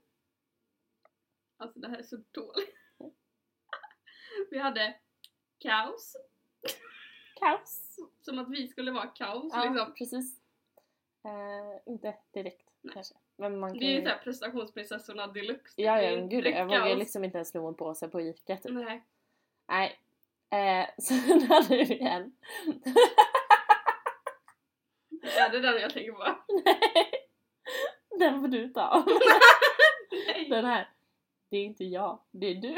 Alltså 1.58 1.80
det 1.80 1.88
här 1.90 1.98
är 1.98 2.04
så 2.04 2.18
dåligt. 2.32 2.76
vi 4.52 4.60
hade 4.60 5.00
kaos. 5.60 6.16
kaos. 7.40 7.98
Som 8.26 8.40
att 8.40 8.50
vi 8.50 8.68
skulle 8.68 8.92
vara 8.92 9.08
kaos 9.08 9.52
Ja, 9.54 9.64
liksom. 9.70 9.94
precis. 9.94 10.40
Eh, 11.26 11.94
inte 11.94 12.16
direkt 12.34 12.70
Nej. 12.82 12.94
kanske. 12.94 13.16
Men 13.38 13.60
man 13.60 13.70
kan 13.72 13.80
Vi 13.80 13.86
är 13.94 13.96
ju 14.00 14.02
såhär 14.04 14.18
prestationsprinsessorna 14.24 15.28
deluxe. 15.28 15.82
Ja, 15.82 15.96
Det 15.96 16.04
ja, 16.04 16.10
är 16.12 16.18
men 16.18 16.30
gud 16.30 16.46
jag 16.46 16.66
vågar 16.66 16.96
liksom 16.96 17.24
inte 17.24 17.38
ens 17.38 17.50
sno 17.50 17.68
en 17.68 17.76
påse 17.76 18.08
på 18.08 18.22
Ica 18.22 18.58
typ. 18.58 18.72
Nej. 18.74 19.04
Nej. 19.68 20.00
Eh, 20.50 20.88
sen 20.98 21.42
hade 21.42 21.76
vi 21.78 22.00
en. 22.00 22.36
Är 25.38 25.50
det 25.52 25.60
den 25.60 25.82
jag 25.82 25.94
tänker 25.94 26.12
på? 26.12 26.36
Den 28.20 28.42
får 28.42 28.48
du 28.48 28.70
ta. 28.70 29.06
Nej. 30.28 30.50
Den 30.50 30.66
här. 30.66 30.90
Det 31.50 31.58
är 31.58 31.64
inte 31.66 31.84
jag, 31.86 32.20
det 32.32 32.48
är 32.48 32.56
du. 32.56 32.68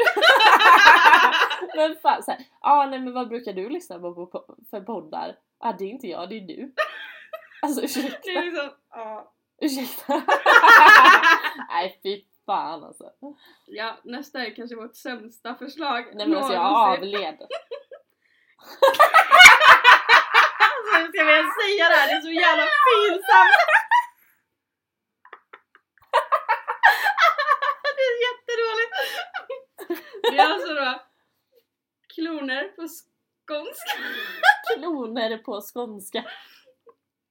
men 1.75 1.95
fan 1.95 2.23
såhär, 2.23 2.45
ah, 2.61 2.85
nej 2.85 2.99
men 2.99 3.13
vad 3.13 3.27
brukar 3.27 3.53
du 3.53 3.69
lyssna 3.69 3.99
på, 3.99 4.29
för 4.69 4.81
poddar? 4.81 5.35
Ah, 5.59 5.73
det 5.73 5.83
är 5.83 5.89
inte 5.89 6.07
jag, 6.07 6.29
det 6.29 6.35
är 6.35 6.47
du. 6.47 6.73
Alltså 7.61 7.81
Det 7.81 7.85
ursäkta, 7.85 8.31
är 8.31 8.43
liksom, 8.43 8.69
ja. 8.89 9.33
ursäkta. 9.61 10.13
nej 11.69 11.99
fy 12.03 12.21
fan 12.45 12.83
alltså. 12.83 13.11
Ja, 13.65 13.97
nästa 14.03 14.45
är 14.45 14.55
kanske 14.55 14.75
vårt 14.75 14.95
sämsta 14.95 15.55
förslag 15.55 16.05
Nej 16.13 16.27
men 16.27 16.37
alltså 16.37 16.53
jag 16.53 16.65
avled. 16.65 17.41
Alltså 17.41 17.57
hur 20.97 21.07
ska 21.07 21.23
vi 21.23 21.31
ens 21.31 21.55
säga 21.61 21.89
det 21.89 21.95
här? 21.95 22.07
Det 22.07 22.13
är 22.13 22.21
så 22.21 22.31
jävla 22.31 22.65
pinsamt! 22.85 23.55
det 27.97 28.03
är 28.11 28.15
jättedåligt! 28.27 28.93
Det 30.21 30.37
är 30.37 30.53
alltså 30.53 30.73
då 30.73 31.04
kloner 32.15 32.67
på 32.67 32.81
skånska. 32.81 33.99
Kloner 34.75 35.37
på 35.37 35.61
skånska. 35.61 36.25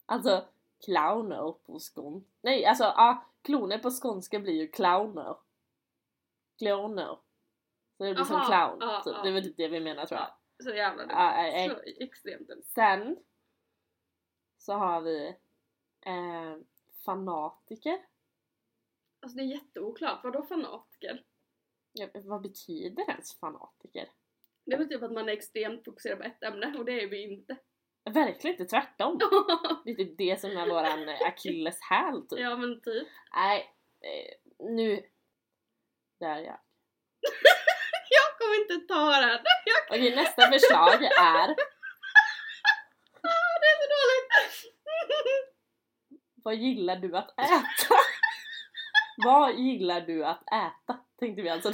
Alltså 0.06 0.48
clowner 0.84 1.52
på 1.52 1.78
skånska. 1.78 2.30
Nej 2.40 2.64
alltså 2.64 2.84
ja, 2.84 3.26
kloner 3.42 3.78
på 3.78 3.90
skånska 3.90 4.38
blir 4.40 4.54
ju 4.54 4.68
clowner. 4.68 5.36
clowner. 6.58 7.18
Så 7.96 8.04
det 8.04 8.14
blir 8.14 8.24
som 8.24 8.36
Aha, 8.36 8.46
clown. 8.46 8.90
ja, 8.90 9.02
typ. 9.04 9.14
ja. 9.16 9.22
Det 9.22 9.28
är 9.28 9.32
väl 9.32 9.44
typ 9.44 9.56
det 9.56 9.68
vi 9.68 9.80
menar 9.80 10.06
tror 10.06 10.20
jag. 10.20 10.30
Så 10.64 10.70
jävla 10.70 11.02
dumt. 11.02 11.14
Nej. 11.14 11.68
Så 11.70 12.02
extremt 12.04 12.48
dumt. 12.48 12.62
Sen 12.64 13.16
så 14.58 14.72
har 14.72 15.00
vi 15.00 15.28
eh, 16.00 16.56
fanatiker. 17.04 18.06
Alltså 19.20 19.36
det 19.36 19.42
är 19.42 19.46
jätteoklart, 19.46 20.24
vadå 20.24 20.42
fanatiker? 20.42 21.24
Ja, 21.92 22.08
vad 22.14 22.42
betyder 22.42 23.10
ens 23.10 23.34
fanatiker? 23.34 24.08
Det 24.66 24.74
är 24.74 24.78
väl 24.78 24.88
typ 24.88 25.02
att 25.02 25.12
man 25.12 25.28
är 25.28 25.32
extremt 25.32 25.84
fokuserad 25.84 26.18
på 26.18 26.24
ett 26.24 26.42
ämne 26.42 26.78
och 26.78 26.84
det 26.84 27.02
är 27.02 27.08
vi 27.08 27.32
inte. 27.32 27.56
Verkligen 28.10 28.54
inte 28.54 28.64
tvärtom. 28.64 29.18
Det 29.84 29.90
är 29.90 29.94
typ 29.94 30.18
det 30.18 30.40
som 30.40 30.50
är 30.50 30.66
våran 30.66 31.08
eh, 31.08 31.26
akilleshäl 31.26 32.26
typ. 32.28 32.38
ja 32.38 32.56
men 32.56 32.80
typ. 32.80 33.08
Nej, 33.34 33.74
eh, 34.00 34.34
nu... 34.58 35.02
Där 36.20 36.38
ja. 36.38 36.60
Jag 38.10 38.38
kommer 38.38 38.60
inte 38.60 38.94
ta 38.94 39.10
den! 39.20 39.40
Jag... 39.64 39.98
Okej, 39.98 40.16
nästa 40.16 40.42
förslag 40.42 41.02
är 41.04 41.48
Det 43.60 43.68
är 43.70 43.76
så 43.80 43.86
dåligt! 43.94 44.74
Vad 46.44 46.54
gillar 46.54 46.96
du 46.96 47.16
att 47.16 47.38
äta? 47.38 47.94
Vad 49.24 49.54
gillar 49.58 50.00
du 50.00 50.24
att 50.24 50.42
äta? 50.42 50.98
Tänkte 51.18 51.42
vi 51.42 51.48
alltså 51.48 51.70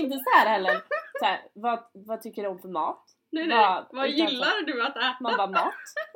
Inte 0.00 0.16
så 0.18 0.30
här 0.38 0.46
heller. 0.46 0.80
Så 1.18 1.24
här, 1.24 1.40
vad, 1.52 1.84
vad 1.92 2.20
tycker 2.22 2.42
du 2.42 2.48
om 2.48 2.58
för 2.58 2.68
mat? 2.68 3.04
Nej 3.32 3.46
nej, 3.46 3.58
Vad- 3.58 3.86
vad 3.90 4.08
gillar 4.08 4.62
du 4.66 4.82
att 4.86 4.96
äta? 4.96 5.16
Man 5.20 5.36
bara 5.36 5.46
mat? 5.46 5.74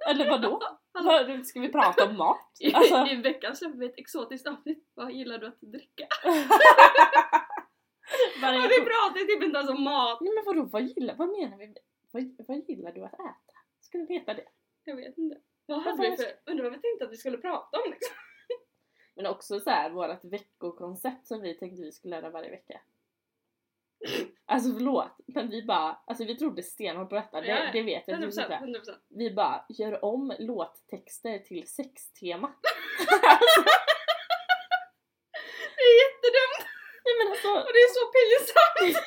Eller 0.09 0.31
vadå? 0.31 0.63
Vad, 1.05 1.47
ska 1.47 1.61
vi 1.61 1.73
prata 1.73 2.05
om 2.05 2.17
mat? 2.17 2.51
I, 2.61 2.75
Alltså, 2.75 3.07
I 3.07 3.17
veckan 3.17 3.57
släpper 3.57 3.79
vi 3.79 3.87
ett 3.87 3.99
exotiskt 3.99 4.47
avsnitt. 4.47 4.91
Vad 4.95 5.13
gillar 5.13 5.39
du 5.39 5.47
att 5.47 5.61
dricka? 5.61 6.07
varje 8.43 8.59
Och 8.59 8.65
vi 8.71 8.81
pratar 8.81 9.27
typ 9.27 9.43
inte 9.43 9.59
ens 9.59 9.71
om 9.71 9.83
mat. 9.83 10.21
Nej 10.21 10.33
men 10.35 10.45
vadå, 10.45 10.63
vad 10.73 10.83
gillar, 10.83 11.15
vad 11.15 11.29
menar 11.29 11.57
vi? 11.57 11.75
Vad, 12.11 12.47
vad 12.49 12.57
gillar 12.69 12.93
du 12.93 13.05
att 13.05 13.15
äta? 13.15 13.55
Skulle 13.81 14.05
det 14.05 14.15
heta 14.15 14.35
det? 14.35 14.45
Jag 14.85 14.97
vet 14.97 15.19
inte. 15.19 15.37
Vad 15.67 15.83
hade 15.83 16.11
vi 16.11 16.17
för... 16.17 16.27
Undrar 16.47 16.65
vad 16.65 16.73
vi 16.73 16.79
tänkte 16.81 17.05
att 17.05 17.13
vi 17.13 17.17
skulle 17.17 17.39
prata 17.39 17.79
om 17.79 17.91
liksom. 17.91 18.15
Men 19.17 19.27
också 19.27 19.61
så 19.61 19.71
här 19.71 19.91
vårt 19.91 20.25
veckokoncept 20.25 21.27
som 21.27 21.41
vi 21.41 21.55
tänkte 21.55 21.83
vi 21.83 21.93
skulle 21.93 22.17
göra 22.17 22.31
varje 22.31 22.51
vecka. 22.51 22.81
Alltså 24.47 24.73
förlåt, 24.73 25.11
men 25.27 25.51
vi 25.51 25.63
bara, 25.63 25.99
alltså 26.07 26.25
vi 26.25 26.35
trodde 26.37 26.63
stenhårt 26.63 27.09
på 27.09 27.15
detta, 27.15 27.41
det, 27.41 27.71
det 27.73 27.83
vet 27.83 28.09
jag. 28.09 28.19
100%, 28.19 28.31
Typ, 28.31 28.39
100%. 28.39 28.95
vi 29.09 29.31
bara, 29.35 29.65
gör 29.69 30.05
om 30.05 30.35
låttexter 30.39 31.39
till 31.39 31.69
sextema. 31.69 32.51
Det 35.77 35.83
är 35.91 35.97
jättedumt 36.05 36.69
Nej 37.07 37.15
men 37.19 37.27
alltså, 37.33 37.49
och 37.49 37.73
det 37.77 37.83
är 37.89 37.93
så 37.99 38.05
pinsamt. 38.17 39.05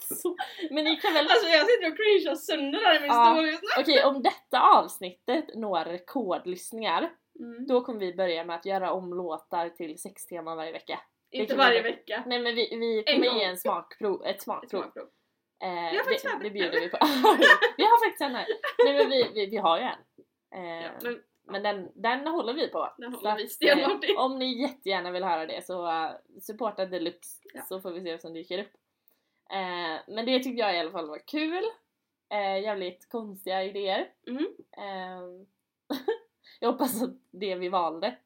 så, 0.22 0.36
men 0.74 0.84
ni 0.84 0.96
kan 0.96 1.14
väl 1.14 1.28
Alltså 1.30 1.46
jag 1.48 1.66
sitter 1.70 1.90
och 1.90 1.96
cringear 1.96 2.34
sönder 2.34 2.80
där 2.80 2.96
i 2.96 3.00
min 3.00 3.08
Ja. 3.10 3.32
stol 3.34 3.46
just 3.46 3.62
nu. 3.62 3.68
Okej, 3.82 4.04
om 4.04 4.22
detta 4.22 4.60
avsnittet 4.60 5.44
når 5.54 5.84
rekordlyssningar, 5.84 7.10
Mm. 7.40 7.66
då 7.66 7.80
kommer 7.84 8.00
vi 8.00 8.14
börja 8.14 8.44
med 8.44 8.56
att 8.56 8.66
göra 8.66 8.92
om 8.92 9.14
låtar 9.14 9.68
till 9.68 9.98
sextema 9.98 10.54
varje 10.54 10.72
vecka. 10.72 11.00
Inte 11.42 11.56
varje 11.56 11.82
vecka. 11.82 12.22
Nej 12.26 12.40
men 12.40 12.54
vi, 12.54 12.68
vi 12.76 13.04
kommer 13.12 13.26
gång. 13.28 13.38
ge 13.38 13.44
en 13.44 13.56
smakprov, 13.58 14.24
ett 14.24 14.36
Ett 14.36 14.42
smakprov. 14.42 14.82
smakprov. 14.82 15.08
Eh, 15.62 15.92
det, 15.92 16.42
det 16.44 16.50
bjuder 16.50 16.80
vi 16.80 16.88
på. 16.88 16.98
vi 17.76 17.82
har 17.84 18.06
faktiskt 18.06 18.20
en 18.20 18.34
här. 18.34 18.46
Nej 18.84 18.94
men 18.98 19.10
vi, 19.10 19.30
vi, 19.34 19.46
vi 19.46 19.56
har 19.56 19.78
ju 19.78 19.84
en. 19.84 19.98
Eh, 20.54 20.84
Ja, 20.84 20.90
men 21.02 21.22
men 21.46 21.62
den, 21.62 21.90
den 21.94 22.26
håller 22.26 22.52
vi 22.54 22.68
på. 22.68 22.94
den 22.98 23.14
håller 23.14 23.36
vi 23.36 23.48
stenhårt 23.48 24.04
eh, 24.04 24.16
Om 24.24 24.38
ni 24.38 24.60
jättegärna 24.62 25.10
vill 25.10 25.24
höra 25.24 25.46
det 25.46 25.66
så 25.66 25.86
uh, 25.86 26.10
supporta 26.40 26.86
deluxe 26.86 27.42
Ja. 27.54 27.62
så 27.68 27.80
får 27.80 27.90
vi 27.90 28.02
se 28.02 28.10
vad 28.10 28.20
som 28.20 28.32
dyker 28.34 28.58
upp. 28.58 28.72
Eh, 29.50 30.00
men 30.14 30.26
det 30.26 30.38
tyckte 30.38 30.60
jag 30.60 30.76
i 30.76 30.78
alla 30.78 30.90
fall 30.90 31.08
var 31.08 31.18
kul. 31.26 31.64
Eh, 32.32 32.62
jävligt 32.62 33.08
konstiga 33.08 33.64
idéer. 33.64 34.08
Mm. 34.26 34.46
Eh, 34.76 35.46
jag 36.60 36.72
hoppas 36.72 37.02
att 37.02 37.14
det 37.30 37.54
vi 37.54 37.68
valde 37.68 38.16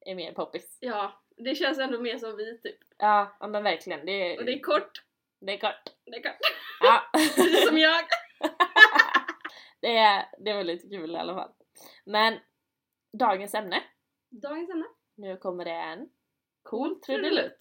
är 0.00 0.14
mer 0.14 0.32
poppis. 0.32 0.78
Ja, 0.80 1.12
det 1.38 1.54
känns 1.54 1.78
ändå 1.78 2.00
mer 2.00 2.18
som 2.18 2.36
vi 2.36 2.58
typ. 2.58 2.78
Ja, 2.98 3.36
ja 3.40 3.46
men 3.46 3.62
verkligen. 3.62 4.06
Det, 4.06 4.38
Och 4.38 4.44
det 4.44 4.52
är 4.52 4.60
kort. 4.60 5.04
det 5.40 5.52
är 5.52 5.58
kort. 5.58 5.94
Det 6.04 6.16
är 6.16 6.22
kort. 6.22 6.38
Ja. 6.80 7.02
Precis 7.12 7.68
som 7.68 7.78
jag. 7.78 8.04
det, 9.80 9.96
är, 9.96 10.24
det 10.38 10.52
var 10.52 10.64
lite 10.64 10.88
kul 10.88 11.10
i 11.10 11.16
alla 11.16 11.34
fall. 11.34 11.50
Men 12.04 12.38
dagens 13.18 13.54
ämne. 13.54 13.82
Dagens 14.30 14.70
ämne. 14.70 14.86
Nu 15.16 15.36
kommer 15.36 15.64
det 15.64 15.70
en 15.70 16.08
cool 16.62 17.00
trudelutt. 17.00 17.58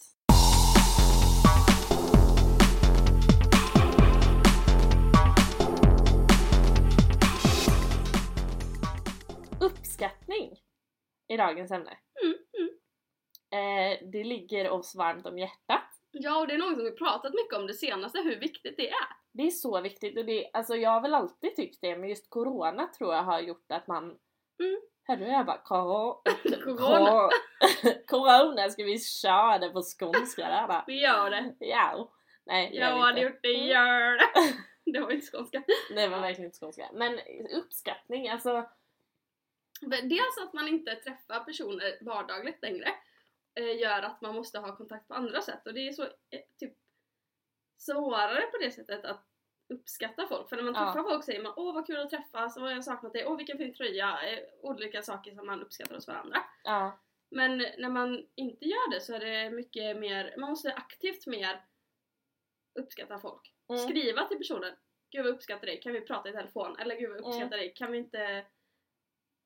Uppskattning 9.61 10.59
i 11.27 11.37
dagens 11.37 11.71
ämne. 11.71 11.97
Mm, 12.23 12.37
mm. 12.59 12.69
Eh, 13.51 14.07
det 14.11 14.23
ligger 14.23 14.69
oss 14.69 14.95
varmt 14.95 15.25
om 15.25 15.37
hjärtat. 15.39 15.83
Ja, 16.11 16.39
och 16.39 16.47
det 16.47 16.53
är 16.53 16.57
något 16.57 16.73
som 16.75 16.83
vi 16.83 16.91
pratat 16.91 17.33
mycket 17.33 17.53
om 17.57 17.67
det 17.67 17.73
senaste, 17.73 18.19
hur 18.19 18.35
viktigt 18.39 18.77
det 18.77 18.89
är. 18.89 19.07
Det 19.31 19.43
är 19.43 19.49
så 19.49 19.81
viktigt 19.81 20.17
och 20.17 20.25
det, 20.25 20.49
alltså 20.53 20.75
jag 20.75 20.89
har 20.89 21.01
väl 21.01 21.13
alltid 21.13 21.55
tyckt 21.55 21.81
det 21.81 21.97
men 21.97 22.09
just 22.09 22.29
corona 22.29 22.87
tror 22.87 23.13
jag 23.15 23.23
har 23.23 23.39
gjort 23.39 23.71
att 23.71 23.87
man 23.87 24.17
Mm. 24.59 24.81
Hörde 25.03 25.25
jag 25.31 25.45
bara 25.45 25.61
"Koro- 25.65 26.21
Corona. 26.77 27.09
Kor- 27.81 28.07
Corona, 28.07 28.69
ska 28.69 28.83
vi 28.83 28.99
köra 28.99 29.57
det 29.59 29.69
på 29.69 29.81
skånska 29.81 30.47
där? 30.49 30.67
va? 30.67 30.83
Vi 30.87 31.01
gör 31.01 31.29
det. 31.29 31.53
Ja. 31.59 32.11
Nej, 32.45 32.75
Jag 32.75 32.91
hade 32.97 33.21
gjort 33.21 33.39
det, 33.41 33.51
gör 33.51 34.11
det. 34.17 34.53
Det 34.91 34.99
var 34.99 35.11
inte 35.11 35.27
skånska. 35.31 35.63
Det 35.95 36.07
var 36.07 36.19
verkligen 36.19 36.45
inte 36.45 36.59
skånska. 36.59 36.89
Men 36.93 37.19
uppskattning, 37.53 38.29
alltså 38.29 38.65
Dels 40.03 40.37
att 40.47 40.53
man 40.53 40.67
inte 40.67 40.95
träffar 40.95 41.39
personer 41.39 41.97
vardagligt 42.01 42.61
längre 42.61 42.89
gör 43.63 44.01
att 44.01 44.21
man 44.21 44.35
måste 44.35 44.59
ha 44.59 44.75
kontakt 44.75 45.07
på 45.07 45.13
andra 45.13 45.41
sätt 45.41 45.67
och 45.67 45.73
det 45.73 45.87
är 45.87 45.91
så 45.93 46.03
eh, 46.03 46.41
typ 46.59 46.73
svårare 47.77 48.41
på 48.41 48.57
det 48.57 48.71
sättet 48.71 49.05
att 49.05 49.23
uppskatta 49.69 50.27
folk. 50.27 50.49
För 50.49 50.55
när 50.55 50.63
man 50.63 50.73
Ja. 50.73 50.93
träffar 50.93 51.09
folk 51.09 51.23
säger 51.25 51.43
man 51.43 51.53
åh 51.55 51.73
vad 51.73 51.87
kul 51.87 51.99
att 51.99 52.09
träffas, 52.09 52.57
åh 52.57 52.67
jag 52.69 52.75
har 52.75 52.81
saknat 52.81 53.13
dig, 53.13 53.25
åh 53.25 53.37
vilken 53.37 53.57
fin 53.57 53.73
tröja, 53.73 54.19
eh, 54.31 54.39
olika 54.61 55.01
saker 55.01 55.35
som 55.35 55.45
man 55.47 55.61
uppskattar 55.61 55.95
hos 55.95 56.07
varandra. 56.07 56.37
ja. 56.63 56.99
Men 57.29 57.57
när 57.57 57.89
man 57.89 58.25
inte 58.35 58.65
gör 58.65 58.91
det 58.91 59.01
så 59.01 59.13
är 59.13 59.19
det 59.19 59.49
mycket 59.49 59.97
mer, 59.97 60.35
man 60.37 60.49
måste 60.49 60.73
aktivt 60.73 61.27
mer 61.27 61.65
uppskatta 62.79 63.19
folk. 63.19 63.53
Mm. 63.69 63.81
Skriva 63.87 64.23
till 64.27 64.37
personen, 64.37 64.73
gud 65.11 65.25
vad 65.25 65.33
uppskattar 65.33 65.65
dig, 65.67 65.81
kan 65.81 65.93
vi 65.93 66.01
prata 66.01 66.29
i 66.29 66.31
telefon? 66.31 66.75
Eller 66.79 66.95
gud 66.95 67.09
vad 67.09 67.17
Mm. 67.19 67.29
uppskattar 67.29 67.57
dig, 67.57 67.73
kan 67.75 67.91
vi 67.91 67.97
inte 67.97 68.45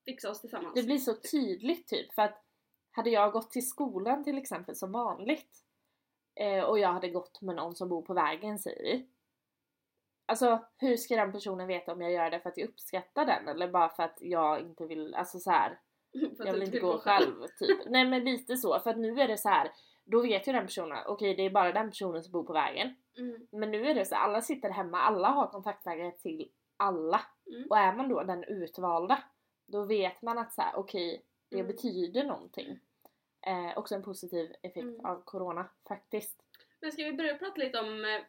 fixa 0.05 0.29
oss 0.29 0.41
tillsammans? 0.41 0.75
Det 0.75 0.83
blir 0.83 0.97
så 0.97 1.13
tydligt 1.13 1.87
typ 1.87 2.13
för 2.13 2.21
att 2.21 2.43
hade 2.91 3.09
jag 3.09 3.31
gått 3.31 3.51
till 3.51 3.67
skolan 3.67 4.23
till 4.23 4.37
exempel 4.37 4.75
som 4.75 4.91
vanligt 4.91 5.65
eh, 6.35 6.63
och 6.63 6.79
jag 6.79 6.93
hade 6.93 7.09
gått 7.09 7.41
med 7.41 7.55
någon 7.55 7.75
som 7.75 7.89
bor 7.89 8.01
på 8.01 8.13
vägen 8.13 8.59
säger 8.59 8.83
vi. 8.83 9.07
Alltså 10.25 10.65
hur 10.77 10.97
ska 10.97 11.15
den 11.15 11.31
personen 11.31 11.67
veta 11.67 11.93
om 11.93 12.01
jag 12.01 12.11
gör 12.11 12.31
det 12.31 12.39
för 12.39 12.49
att 12.49 12.57
jag 12.57 12.69
uppskattar 12.69 13.25
den 13.25 13.47
eller 13.47 13.67
bara 13.67 13.89
för 13.89 14.03
att 14.03 14.17
jag 14.21 14.61
inte 14.61 14.85
vill, 14.85 15.15
alltså 15.15 15.39
så 15.39 15.51
här. 15.51 15.79
Jag 16.37 16.53
vill 16.53 16.63
inte 16.63 16.79
gå 16.79 16.97
själv 16.97 17.47
typ. 17.59 17.79
Nej 17.85 18.05
men 18.05 18.23
lite 18.23 18.57
så 18.57 18.79
för 18.79 18.89
att 18.89 18.97
nu 18.97 19.21
är 19.21 19.27
det 19.27 19.37
så 19.37 19.49
här. 19.49 19.71
då 20.05 20.21
vet 20.21 20.47
ju 20.47 20.51
den 20.51 20.65
personen, 20.65 20.97
okej 21.07 21.35
det 21.35 21.45
är 21.45 21.49
bara 21.49 21.71
den 21.71 21.89
personen 21.89 22.23
som 22.23 22.31
bor 22.31 22.43
på 22.43 22.53
vägen. 22.53 22.95
Mm. 23.17 23.47
Men 23.51 23.71
nu 23.71 23.87
är 23.87 23.95
det 23.95 24.05
så 24.05 24.15
alla 24.15 24.41
sitter 24.41 24.69
hemma, 24.69 25.01
alla 25.01 25.27
har 25.27 25.47
kontaktvägar 25.47 26.11
till 26.11 26.49
alla. 26.77 27.21
Mm. 27.47 27.67
Och 27.69 27.77
är 27.77 27.93
man 27.93 28.09
då 28.09 28.23
den 28.23 28.43
utvalda, 28.43 29.23
då 29.67 29.85
vet 29.85 30.21
man 30.21 30.37
att 30.37 30.53
så 30.53 30.61
här, 30.61 30.75
okej 30.75 31.25
det 31.51 31.59
Mm. 31.59 31.67
betyder 31.67 32.23
någonting. 32.23 32.79
Eh, 33.47 33.77
också 33.77 33.95
en 33.95 34.03
positiv 34.03 34.55
effekt 34.61 34.77
Mm. 34.83 35.05
av 35.05 35.23
corona 35.23 35.69
faktiskt. 35.87 36.43
Men 36.79 36.91
ska 36.91 37.03
vi 37.03 37.13
börja 37.13 37.37
prata 37.37 37.55
lite 37.61 37.79
om 37.79 38.05
eh, 38.05 38.21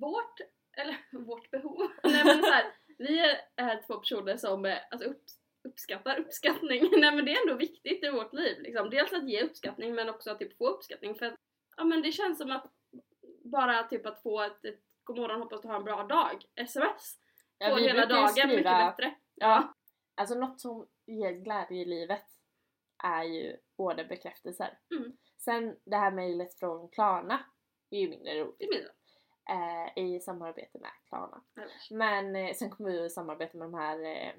vårt, 0.00 0.40
eller 0.72 0.96
vårt 1.26 1.50
behov? 1.50 1.78
Nej 2.04 2.24
men 2.24 2.38
så 2.42 2.50
här, 2.50 2.72
vi 2.98 3.18
är, 3.56 3.82
två 3.86 3.94
personer 3.98 4.36
som 4.36 4.64
eh, 4.64 4.78
alltså, 4.90 5.08
upp, 5.08 5.22
uppskattar 5.62 6.18
uppskattning. 6.20 6.82
Nej 7.00 7.14
men 7.16 7.24
det 7.24 7.34
är 7.34 7.40
ändå 7.42 7.54
viktigt 7.54 8.04
i 8.04 8.10
vårt 8.10 8.32
liv. 8.32 8.60
Liksom. 8.60 8.90
Dels 8.90 9.12
att 9.12 9.28
ge 9.28 9.42
uppskattning 9.42 9.94
men 9.94 10.08
också 10.08 10.30
att 10.30 10.38
typ, 10.38 10.56
få 10.58 10.68
uppskattning. 10.68 11.14
För 11.14 11.26
att, 11.26 11.34
ja, 11.76 11.84
men 11.84 12.02
det 12.02 12.12
känns 12.12 12.38
som 12.38 12.50
att 12.50 12.66
bara 13.44 13.82
typ 13.82 14.06
att 14.06 14.22
få 14.22 14.40
ett, 14.42 14.64
ett 14.64 14.80
godmorgon, 15.04 15.40
hoppas 15.40 15.60
du 15.62 15.68
har 15.68 15.76
en 15.76 15.84
bra 15.84 16.02
dag, 16.02 16.44
sms. 16.54 17.18
Ja, 17.58 17.74
vi 17.74 17.82
hela 17.82 18.06
dagen 18.06 18.28
skriva- 18.28 18.46
mycket 18.48 18.64
bättre. 18.96 19.14
Ja, 19.34 19.74
alltså 20.14 20.34
något 20.34 20.60
som 20.60 20.86
ger 21.06 21.32
glädje 21.32 21.82
i 21.82 21.84
livet 21.84 22.24
är 23.04 23.22
ju 23.24 23.56
orderbekräftelser. 23.76 24.78
Mm. 24.96 25.12
Sen 25.38 25.76
det 25.84 25.96
här 25.96 26.10
mejlet 26.10 26.54
från 26.58 26.88
Klarna 26.88 27.44
är 27.90 27.98
ju 27.98 28.08
mindre 28.08 28.40
roligt. 28.40 28.58
Blir 28.58 28.90
Eh, 29.50 30.02
I 30.04 30.20
samarbete 30.20 30.78
med 30.78 30.90
Klarna. 31.08 31.44
det. 31.54 31.94
Men 31.94 32.36
eh, 32.36 32.54
sen 32.54 32.70
kommer 32.70 32.90
vi 32.90 33.06
att 33.06 33.12
samarbeta 33.12 33.58
med 33.58 33.66
de 33.66 33.74
här 33.74 33.98
eh, 33.98 34.32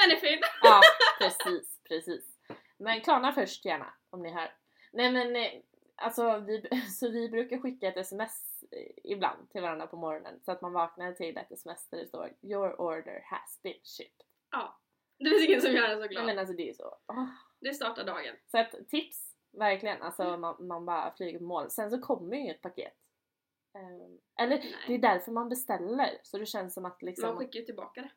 Den 0.00 0.10
är 0.12 0.16
fin! 0.16 0.40
Ja, 0.62 0.80
precis, 1.20 1.80
precis. 1.88 2.38
Men 2.78 3.00
Klarna 3.00 3.32
först 3.32 3.64
gärna, 3.64 3.94
om 4.10 4.22
ni 4.22 4.30
hör. 4.32 4.54
Nej 4.92 5.12
men 5.12 5.36
eh, 5.36 5.52
alltså 5.96 6.38
vi, 6.38 6.68
så 7.00 7.10
vi 7.10 7.28
brukar 7.28 7.58
skicka 7.58 7.88
ett 7.88 7.96
sms 7.96 8.64
eh, 8.70 8.92
ibland 9.12 9.50
till 9.50 9.62
varandra 9.62 9.86
på 9.86 9.96
morgonen 9.96 10.40
så 10.44 10.52
att 10.52 10.62
man 10.62 10.72
vaknar 10.72 11.12
till 11.12 11.36
ett 11.36 11.52
sms 11.52 11.88
där 11.88 11.98
det 11.98 12.06
står 12.06 12.32
Your 12.42 12.80
order 12.80 13.20
has 13.30 13.60
been 13.62 13.80
shipped. 13.84 14.26
Ja. 14.50 14.80
Det 15.18 15.30
finns 15.30 15.44
ingen 15.48 15.60
som 15.62 15.72
gör 15.72 15.88
en 15.88 15.94
så 15.94 16.00
Nej 16.00 16.08
glad. 16.08 16.26
men 16.26 16.38
alltså 16.38 16.54
det 16.54 16.68
är 16.70 16.74
så. 16.74 16.98
åh. 17.08 17.26
Det 17.62 17.74
startar 17.74 18.04
dagen. 18.04 18.36
Så 18.46 18.58
att 18.58 18.88
tips, 18.88 19.36
verkligen. 19.52 20.02
Alltså 20.02 20.36
man, 20.36 20.66
man 20.66 20.86
bara 20.86 21.14
flyger 21.16 21.38
på 21.38 21.44
mål. 21.44 21.70
Sen 21.70 21.90
så 21.90 21.98
kommer 22.00 22.36
ju 22.36 22.42
inget 22.42 22.60
paket. 22.62 22.94
Ehm, 23.74 24.18
eller 24.40 24.56
det 24.58 24.68
är 24.68 24.88
Nej. 24.88 24.98
därför 24.98 25.32
man 25.32 25.48
beställer. 25.48 26.18
Så 26.22 26.38
det 26.38 26.46
känns 26.46 26.74
som 26.74 26.84
att 26.84 27.02
liksom... 27.02 27.28
Man 27.28 27.38
skickar 27.38 27.60
ju 27.60 27.66
tillbaka 27.66 28.00
det. 28.02 28.10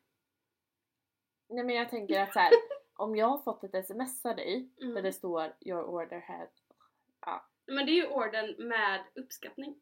Nej 1.48 1.64
men 1.64 1.74
jag 1.74 1.88
tänker 1.90 2.20
att 2.22 2.32
så 2.32 2.38
här, 2.38 2.52
om 2.94 3.16
jag 3.16 3.26
har 3.28 3.38
fått 3.38 3.64
ett 3.64 3.74
sms 3.74 4.26
av 4.26 4.36
dig 4.36 4.70
där 4.76 4.86
Mm. 4.86 5.02
det 5.02 5.12
står 5.12 5.56
your 5.60 5.84
order 5.84 6.20
has... 6.20 6.50
Men 7.66 7.86
det 7.86 7.92
är 7.92 7.94
ju 7.94 8.06
orden 8.08 8.68
med 8.68 9.04
uppskattning. 9.14 9.80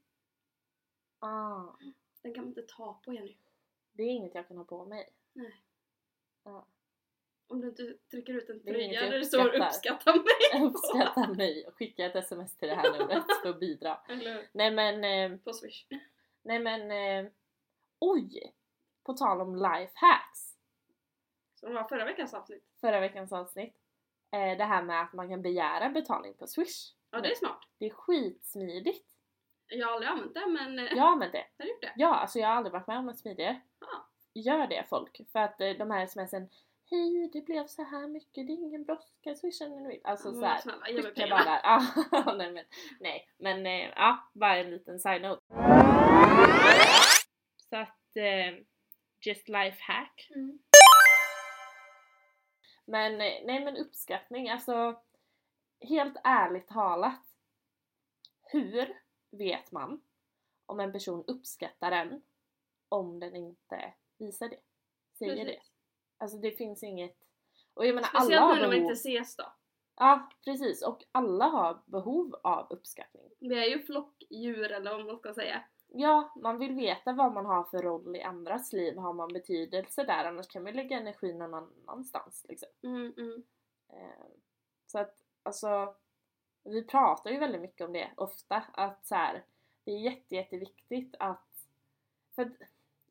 Ah, 1.19 1.73
Den 2.23 2.35
kan 2.35 2.45
man 2.45 2.49
inte 2.49 2.63
ta 2.77 3.01
på 3.05 3.13
Jenny. 3.13 3.37
det 3.93 4.03
är 4.03 4.07
inget 4.11 4.35
jag 4.35 4.49
kan 4.49 4.57
ha 4.57 4.65
på 4.65 4.85
mig. 4.85 5.13
Nej. 5.33 5.63
Ja. 6.45 6.67
Om 7.47 7.61
du 7.61 7.69
inte 7.69 7.95
trycker 8.11 8.35
ut 8.35 8.51
en 8.51 8.63
tröja 8.63 9.01
där 9.01 9.19
det 9.19 9.25
står 9.25 9.47
uppskattar. 9.55 9.65
uppskatta 9.67 10.13
mig. 10.15 10.63
Uppskatta 10.67 11.29
mig 11.33 11.67
och 11.67 11.75
skicka 11.75 12.07
ett 12.07 12.17
sms 12.17 12.57
till 12.57 12.69
det 12.69 12.75
här 12.75 12.99
numret 12.99 13.25
för 13.43 13.49
att 13.49 13.61
bidra. 13.61 14.01
Eller? 14.09 14.49
Nej 14.53 14.71
men, 14.71 15.05
eh, 15.33 15.39
På 15.39 15.53
swish. 15.53 15.87
nej 16.43 16.59
men, 16.59 16.91
eh, 16.91 17.31
oj! 17.99 18.55
På 19.05 19.13
tal 19.13 19.41
om 19.41 19.57
lifehacks. 19.57 20.57
Som 21.55 21.75
var 21.75 21.85
förra 21.85 22.05
veckans 22.05 22.35
avsnitt. 22.35 22.65
Förra 22.81 23.01
veckans 23.01 23.33
avsnitt. 23.33 23.75
Eh, 24.33 24.59
det 24.59 24.65
här 24.65 24.83
med 24.83 25.01
att 25.03 25.13
man 25.13 25.29
kan 25.29 25.43
begära 25.43 25.89
betalning 25.91 26.35
på 26.35 26.47
swish. 26.47 26.93
Ja 27.11 27.21
det 27.21 27.31
är 27.31 27.35
smart. 27.35 27.61
Det 27.79 27.87
är 27.87 27.91
skitsmidigt. 27.91 29.11
Jag 29.67 29.87
har 29.87 29.93
aldrig 29.95 30.11
använt 30.11 30.35
det 30.35 30.47
men 30.47 30.79
eh, 30.79 30.85
Jag 30.85 31.03
har 31.03 31.11
använt 31.13 31.33
det. 31.33 31.45
har 31.59 31.67
gjort 31.67 31.83
det. 31.83 31.93
Ja, 31.97 32.15
alltså 32.15 32.39
jag 32.39 32.49
har 32.49 32.55
aldrig 32.55 32.73
varit 32.73 32.87
med 32.87 32.99
om 32.99 33.07
något 33.07 33.19
smidigare. 33.19 33.61
Ja. 33.81 34.09
Gör 34.35 34.67
det 34.67 34.85
folk. 34.89 35.21
För 35.33 35.39
att 35.39 35.61
eh, 35.61 35.71
de 35.71 35.91
här 35.91 36.07
smsen 36.07 36.49
Hej, 36.91 37.31
det 37.33 37.41
blev 37.41 37.67
så 37.67 37.83
här 37.83 38.09
mycket, 38.09 38.47
det 38.47 38.53
är 38.53 38.57
ingen 38.57 38.85
brådska, 38.85 39.35
swisha 39.35 39.69
när 39.69 39.81
du 39.81 39.89
vill. 39.89 40.01
Alltså 40.05 40.29
Men 40.29 40.41
så 40.41 40.47
här, 40.47 40.59
Snälla, 40.59 40.89
ge 40.89 40.95
mig 40.95 41.03
skicka 41.03 41.29
bara. 41.29 41.61
Ah, 41.65 42.35
nej 42.39 42.53
men, 42.53 42.65
nej, 43.01 43.29
men 43.39 43.67
eh, 43.67 43.93
ja, 43.97 44.31
bara 44.35 44.57
en 44.57 44.71
liten 44.71 44.99
side-note. 44.99 45.43
Så 47.69 47.77
att, 47.77 48.17
eh, 48.17 48.65
just 49.27 49.49
life 49.49 49.83
hack. 49.83 50.29
Mm. 50.35 50.59
Men 52.87 53.13
eh, 53.13 53.45
nej 53.45 53.65
men 53.65 53.77
uppskattning, 53.77 54.51
alltså 54.51 55.03
helt 55.81 56.17
ärligt 56.25 56.69
talat. 56.69 57.23
Hur 58.43 58.99
vet 59.31 59.73
man 59.73 60.03
om 60.67 60.81
en 60.81 60.93
person 60.93 61.25
uppskattar 61.27 61.93
en 61.93 62.23
om 62.89 63.21
den 63.21 63.37
inte 63.37 63.95
visar 64.19 64.49
det? 64.49 64.61
Säger 65.19 65.45
det. 65.45 65.61
Alltså 66.19 66.39
det 66.39 66.51
finns 66.51 66.83
inget... 66.83 67.17
Och 67.75 67.87
jag 67.87 67.95
menar 67.95 68.09
alla 68.13 68.21
Speciellt 68.21 68.43
har 68.43 68.55
nu 68.55 68.61
när 68.61 68.69
man 68.69 68.77
inte 68.77 68.93
ses 68.93 69.37
då. 69.37 69.45
Ja 69.97 70.29
precis 70.45 70.83
och 70.83 71.05
alla 71.13 71.45
har 71.45 71.83
behov 71.87 72.37
av 72.43 72.67
uppskattning. 72.71 73.31
Vi 73.39 73.59
är 73.59 73.77
ju 73.77 73.83
flockdjur 73.83 74.73
eller 74.73 74.97
vad 74.97 75.07
man 75.07 75.19
ska 75.19 75.35
säga. 75.35 75.65
Ja, 75.87 76.33
man 76.37 76.59
vill 76.59 76.73
veta 76.73 77.13
vad 77.13 77.33
man 77.33 77.47
har 77.47 77.65
för 77.65 77.83
roll 77.83 78.17
i 78.17 78.23
andras 78.23 78.73
liv. 78.73 78.97
Har 78.97 79.13
man 79.13 79.33
betydelse 79.33 80.05
där? 80.05 80.25
Annars 80.25 80.49
kan 80.49 80.63
man 80.63 80.73
lägga 80.73 80.99
energin 80.99 81.39
någon 81.39 81.55
annanstans 81.55 82.47
liksom. 82.49 82.69
Mm, 82.83 83.15
mm. 83.17 83.43
Eh, 83.89 84.27
Så 84.87 84.99
att 84.99 85.15
alltså, 85.43 85.95
vi 86.65 86.85
pratar 86.85 87.31
ju 87.31 87.39
väldigt 87.39 87.61
mycket 87.61 87.87
om 87.87 87.93
det 87.93 88.11
ofta, 88.17 88.63
att 88.73 89.07
så 89.07 89.15
här, 89.15 89.45
det 89.85 89.91
är 89.91 89.99
jätte, 89.99 90.35
jätteviktigt 90.35 91.15
att, 91.19 91.69
för 92.35 92.43
att, 92.43 92.53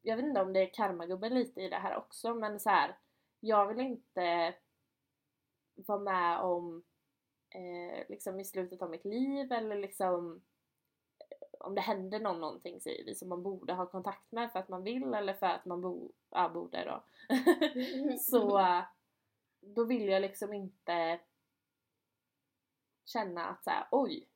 jag 0.03 0.15
vet 0.15 0.25
inte 0.25 0.41
om 0.41 0.53
det 0.53 0.61
är 0.61 0.73
karmagubben 0.73 1.33
lite 1.33 1.61
i 1.61 1.69
det 1.69 1.75
här 1.75 1.97
också, 1.97 2.33
men 2.33 2.59
så 2.59 2.69
här, 2.69 2.97
jag 3.39 3.67
vill 3.67 3.79
inte 3.79 4.55
vara 5.75 5.99
med 5.99 6.39
om 6.39 6.83
eh, 7.49 8.03
liksom 8.09 8.39
i 8.39 8.45
slutet 8.45 8.81
av 8.81 8.89
mitt 8.89 9.05
liv 9.05 9.51
eller 9.51 9.75
liksom 9.75 10.41
eh, 11.19 11.67
om 11.67 11.75
det 11.75 11.81
händer 11.81 12.19
någon 12.19 12.39
någonting 12.39 12.81
säger 12.81 13.05
vi 13.05 13.15
som 13.15 13.29
man 13.29 13.43
borde 13.43 13.73
ha 13.73 13.85
kontakt 13.85 14.31
med 14.31 14.51
för 14.51 14.59
att 14.59 14.69
man 14.69 14.83
vill 14.83 15.13
eller 15.13 15.33
för 15.33 15.45
att 15.45 15.65
man 15.65 15.81
bo, 15.81 16.11
ja, 16.29 16.49
borde 16.49 16.85
då. 16.85 17.03
så 18.19 18.61
då 19.61 19.83
vill 19.83 20.07
jag 20.07 20.21
liksom 20.21 20.53
inte 20.53 21.19
känna 23.05 23.45
att 23.45 23.63
så 23.63 23.69
här, 23.69 23.87
oj, 23.91 24.27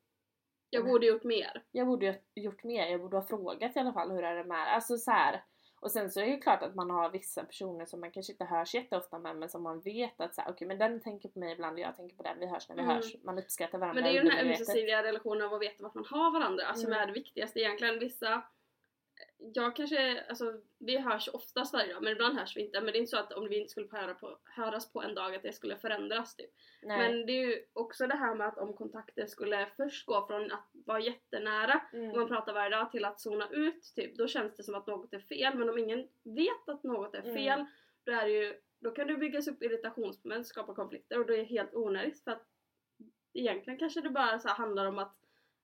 Jag 0.70 0.86
borde 0.86 1.06
gjort 1.06 1.24
mer. 1.24 1.66
jag 1.72 1.88
borde 1.88 2.08
ha 2.08 2.16
gjort 2.36 2.64
mer, 2.64 2.88
jag 2.88 3.02
borde 3.02 3.18
ha 3.18 3.24
frågat 3.24 3.76
i 3.76 3.80
alla 3.80 3.94
fall 3.94 4.12
hur 4.12 4.24
är 4.24 4.36
det 4.36 4.44
med 4.44 4.74
Alltså 4.74 4.98
så 4.98 5.12
här. 5.12 5.44
Och 5.80 5.92
sen 5.92 6.12
så 6.12 6.20
är 6.20 6.26
det 6.26 6.32
ju 6.32 6.38
klart 6.40 6.64
att 6.64 6.76
man 6.76 6.90
har 6.90 7.10
vissa 7.10 7.44
personer 7.44 7.86
som 7.86 8.00
man 8.00 8.12
kanske 8.12 8.32
inte 8.34 8.46
hörs 8.46 8.74
jätteofta 8.76 9.20
med 9.20 9.36
men 9.36 9.50
som 9.50 9.64
man 9.64 9.80
vet 9.80 10.22
att 10.22 10.36
så 10.36 10.42
okej 10.50 10.68
men 10.68 10.78
den 10.78 11.00
tänker 11.02 11.30
på 11.30 11.40
mig 11.40 11.54
ibland 11.54 11.74
och 11.74 11.80
jag 11.80 11.96
tänker 11.96 12.16
på 12.16 12.24
den, 12.24 12.40
vi 12.40 12.46
hörs 12.48 12.70
när 12.70 12.76
vi 12.76 12.82
Mm. 12.82 12.96
hörs. 12.96 13.16
Man 13.24 13.40
uppskattar 13.40 13.78
varandra 13.78 14.02
Men 14.02 14.04
det 14.04 14.18
är 14.20 14.24
ju 14.24 14.30
den 14.30 14.38
här 14.38 14.46
ömsesidiga 14.46 15.04
relationen 15.04 15.48
av 15.48 15.54
att 15.54 15.62
veta 15.62 15.84
vart 15.84 15.94
man 15.96 16.06
har 16.10 16.32
varandra 16.32 16.74
som 16.74 16.88
Mm. 16.88 17.00
är 17.02 17.08
det 17.08 17.14
viktigaste 17.14 17.60
egentligen. 17.60 18.00
Vissa 18.00 18.42
jag 19.40 19.76
kanske, 19.76 20.24
alltså 20.30 20.62
vi 20.78 20.98
hörs 20.98 21.28
oftast 21.34 21.74
varje 21.74 21.94
dag 21.94 22.04
men 22.04 22.12
ibland 22.12 22.40
hörs 22.40 22.58
vi 22.58 22.62
inte. 22.62 22.82
Men 22.82 22.86
det 22.92 22.98
är 22.98 23.00
inte 23.00 23.10
så 23.10 23.18
att 23.18 23.34
om 23.34 23.48
vi 23.50 23.58
inte 23.58 23.72
skulle 23.72 23.88
höra 23.92 24.14
på, 24.14 24.38
höras 24.44 24.94
på 24.94 25.02
en 25.04 25.16
dag 25.16 25.36
att 25.36 25.44
det 25.44 25.54
skulle 25.54 25.78
förändras 25.78 26.36
typ. 26.36 26.50
Nej. 26.84 26.98
Men 26.98 27.26
det 27.26 27.32
är 27.34 27.46
ju 27.48 27.64
också 27.74 28.08
det 28.08 28.16
här 28.16 28.36
med 28.36 28.48
att 28.48 28.58
om 28.58 28.74
kontakter 28.74 29.26
skulle 29.28 29.68
först 29.78 30.06
gå 30.06 30.28
från 30.28 30.52
att 30.52 30.70
vara 30.74 31.00
jättenära 31.00 31.82
Mm. 31.94 32.12
och 32.12 32.18
man 32.18 32.28
pratar 32.28 32.54
varje 32.54 32.76
dag 32.76 32.92
till 32.92 33.06
att 33.06 33.20
zona 33.20 33.50
ut 33.52 33.94
typ, 33.96 34.18
då 34.18 34.28
känns 34.28 34.56
det 34.56 34.64
som 34.64 34.76
att 34.76 34.88
något 34.88 35.14
är 35.14 35.20
fel. 35.20 35.58
Men 35.58 35.70
om 35.70 35.78
ingen 35.78 36.08
vet 36.24 36.70
att 36.70 36.84
något 36.84 37.16
är 37.16 37.22
Mm. 37.22 37.36
fel, 37.36 37.66
då 38.04 38.12
är 38.12 38.26
det 38.26 38.32
ju, 38.32 38.62
då 38.80 38.92
kan 38.92 39.08
det 39.08 39.16
byggas 39.18 39.48
upp 39.48 39.64
irritationsmoment, 39.64 40.48
skapa 40.48 40.74
konflikter 40.76 41.20
och 41.20 41.26
det 41.26 41.40
är 41.40 41.44
helt 41.46 41.74
onödigt 41.74 42.24
för 42.24 42.32
att 42.32 42.48
egentligen 43.34 43.80
kanske 43.80 44.02
det 44.02 44.10
bara 44.10 44.40
så 44.40 44.50
handlar 44.50 44.86
om 44.86 45.00
att 45.00 45.16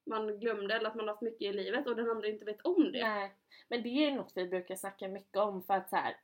man 0.05 0.39
glömde 0.39 0.75
eller 0.75 0.89
att 0.89 0.95
man 0.95 1.07
har 1.07 1.13
haft 1.13 1.21
mycket 1.21 1.41
i 1.41 1.53
livet 1.53 1.87
och 1.87 1.95
den 1.95 2.09
andra 2.09 2.27
inte 2.27 2.45
vet 2.45 2.61
om 2.61 2.91
det. 2.91 3.01
Nej. 3.07 3.33
Men 3.67 3.83
det 3.83 3.89
är 3.89 4.11
något 4.11 4.31
vi 4.35 4.47
brukar 4.47 4.75
snacka 4.75 5.07
mycket 5.07 5.37
om 5.37 5.63
för 5.63 5.73
att 5.73 5.89
så 5.89 5.95
här. 5.95 6.17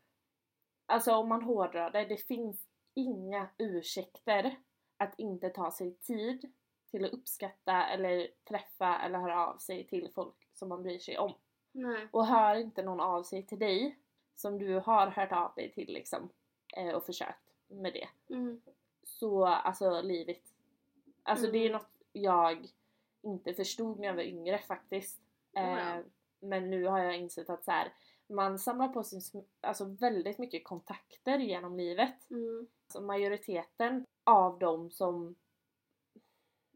Alltså 0.85 1.13
om 1.15 1.29
man 1.29 1.41
hårdrar 1.41 1.91
det, 1.91 2.05
det 2.05 2.17
finns 2.17 2.67
inga 2.93 3.47
ursäkter 3.57 4.55
att 4.97 5.19
inte 5.19 5.49
ta 5.49 5.71
sig 5.71 5.95
tid 5.95 6.51
till 6.91 7.05
att 7.05 7.11
uppskatta 7.13 7.85
eller 7.87 8.27
träffa 8.49 8.99
eller 8.99 9.19
höra 9.19 9.47
av 9.47 9.57
sig 9.57 9.87
till 9.87 10.11
folk 10.15 10.35
som 10.53 10.69
man 10.69 10.83
bryr 10.83 10.99
sig 10.99 11.17
om. 11.17 11.33
Nej. 11.71 12.07
Och 12.11 12.25
hör 12.25 12.55
inte 12.55 12.83
någon 12.83 12.99
av 12.99 13.23
sig 13.23 13.45
till 13.45 13.59
dig 13.59 13.99
som 14.35 14.59
du 14.59 14.75
har 14.79 15.07
hört 15.07 15.31
av 15.31 15.53
dig 15.55 15.71
till 15.71 15.93
liksom 15.93 16.29
eh, 16.77 16.89
och 16.95 17.05
försökt 17.05 17.53
med 17.67 17.93
det. 17.93 18.33
Mm. 18.33 18.61
Så 19.03 19.45
alltså 19.45 20.01
livet. 20.01 20.43
Alltså 21.23 21.51
det 21.51 21.57
är 21.57 21.69
Mm. 21.69 21.71
något 21.73 21.89
jag 22.11 22.67
inte 23.31 23.53
förstod 23.53 23.99
när 23.99 24.07
jag 24.07 24.15
var 24.15 24.23
yngre 24.23 24.57
faktiskt. 24.57 25.21
Eh, 25.57 25.97
men 26.39 26.69
nu 26.69 26.85
har 26.85 26.99
jag 26.99 27.17
insett 27.17 27.49
att 27.49 27.63
så 27.63 27.71
här, 27.71 27.93
man 28.27 28.59
samlar 28.59 28.87
på 28.87 29.03
sig 29.03 29.43
alltså, 29.61 29.85
väldigt 29.85 30.37
mycket 30.37 30.63
kontakter 30.63 31.39
genom 31.39 31.77
livet. 31.77 32.29
Mm. 32.31 32.67
Alltså, 32.87 33.01
majoriteten 33.01 34.05
av 34.23 34.59
dem 34.59 34.91
som 34.91 35.35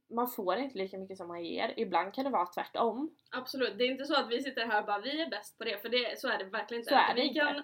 man 0.07 0.27
får 0.27 0.57
inte 0.57 0.77
lika 0.77 0.97
mycket 0.97 1.17
som 1.17 1.27
man 1.27 1.45
ger. 1.45 1.73
Ibland 1.77 2.13
kan 2.13 2.23
det 2.23 2.29
vara 2.29 2.45
tvärtom. 2.45 3.15
Absolut, 3.31 3.77
det 3.77 3.83
är 3.83 3.91
inte 3.91 4.05
så 4.05 4.15
att 4.15 4.29
vi 4.29 4.43
sitter 4.43 4.65
här 4.65 4.79
och 4.79 4.85
bara 4.85 4.99
vi 4.99 5.21
är 5.21 5.29
bäst 5.29 5.57
på 5.57 5.63
det, 5.63 5.81
för 5.81 5.89
det, 5.89 6.19
så 6.19 6.27
är 6.27 6.37
det 6.37 6.43
verkligen 6.43 6.81
inte. 6.81 6.89
Så 6.89 6.95
är 6.95 7.15
det 7.15 7.21
vi 7.21 7.27
inte. 7.27 7.39
Kan, 7.39 7.63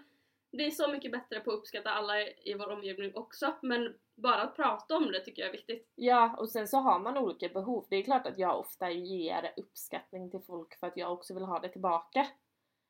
är 0.58 0.72
så 0.72 0.92
mycket 0.92 1.12
bättre 1.12 1.40
på 1.40 1.52
att 1.52 1.58
uppskatta 1.58 1.90
alla 1.90 2.22
i 2.22 2.54
vår 2.60 2.70
omgivning 2.70 3.16
också, 3.16 3.56
men 3.62 3.96
bara 4.16 4.42
att 4.42 4.56
prata 4.56 4.98
om 4.98 5.12
det 5.12 5.20
tycker 5.20 5.42
jag 5.42 5.50
är 5.50 5.58
viktigt. 5.58 5.92
Ja, 5.96 6.36
och 6.38 6.50
sen 6.50 6.68
så 6.68 6.78
har 6.78 7.00
man 7.00 7.18
olika 7.18 7.50
behov. 7.50 7.86
Det 7.90 7.96
är 7.96 8.04
klart 8.04 8.28
att 8.28 8.40
jag 8.40 8.60
ofta 8.60 8.92
ger 8.92 9.54
uppskattning 9.58 10.32
till 10.32 10.42
folk 10.42 10.80
för 10.80 10.88
att 10.88 10.98
jag 10.98 11.14
också 11.14 11.34
vill 11.34 11.44
ha 11.44 11.60
det 11.60 11.70
tillbaka. 11.70 12.28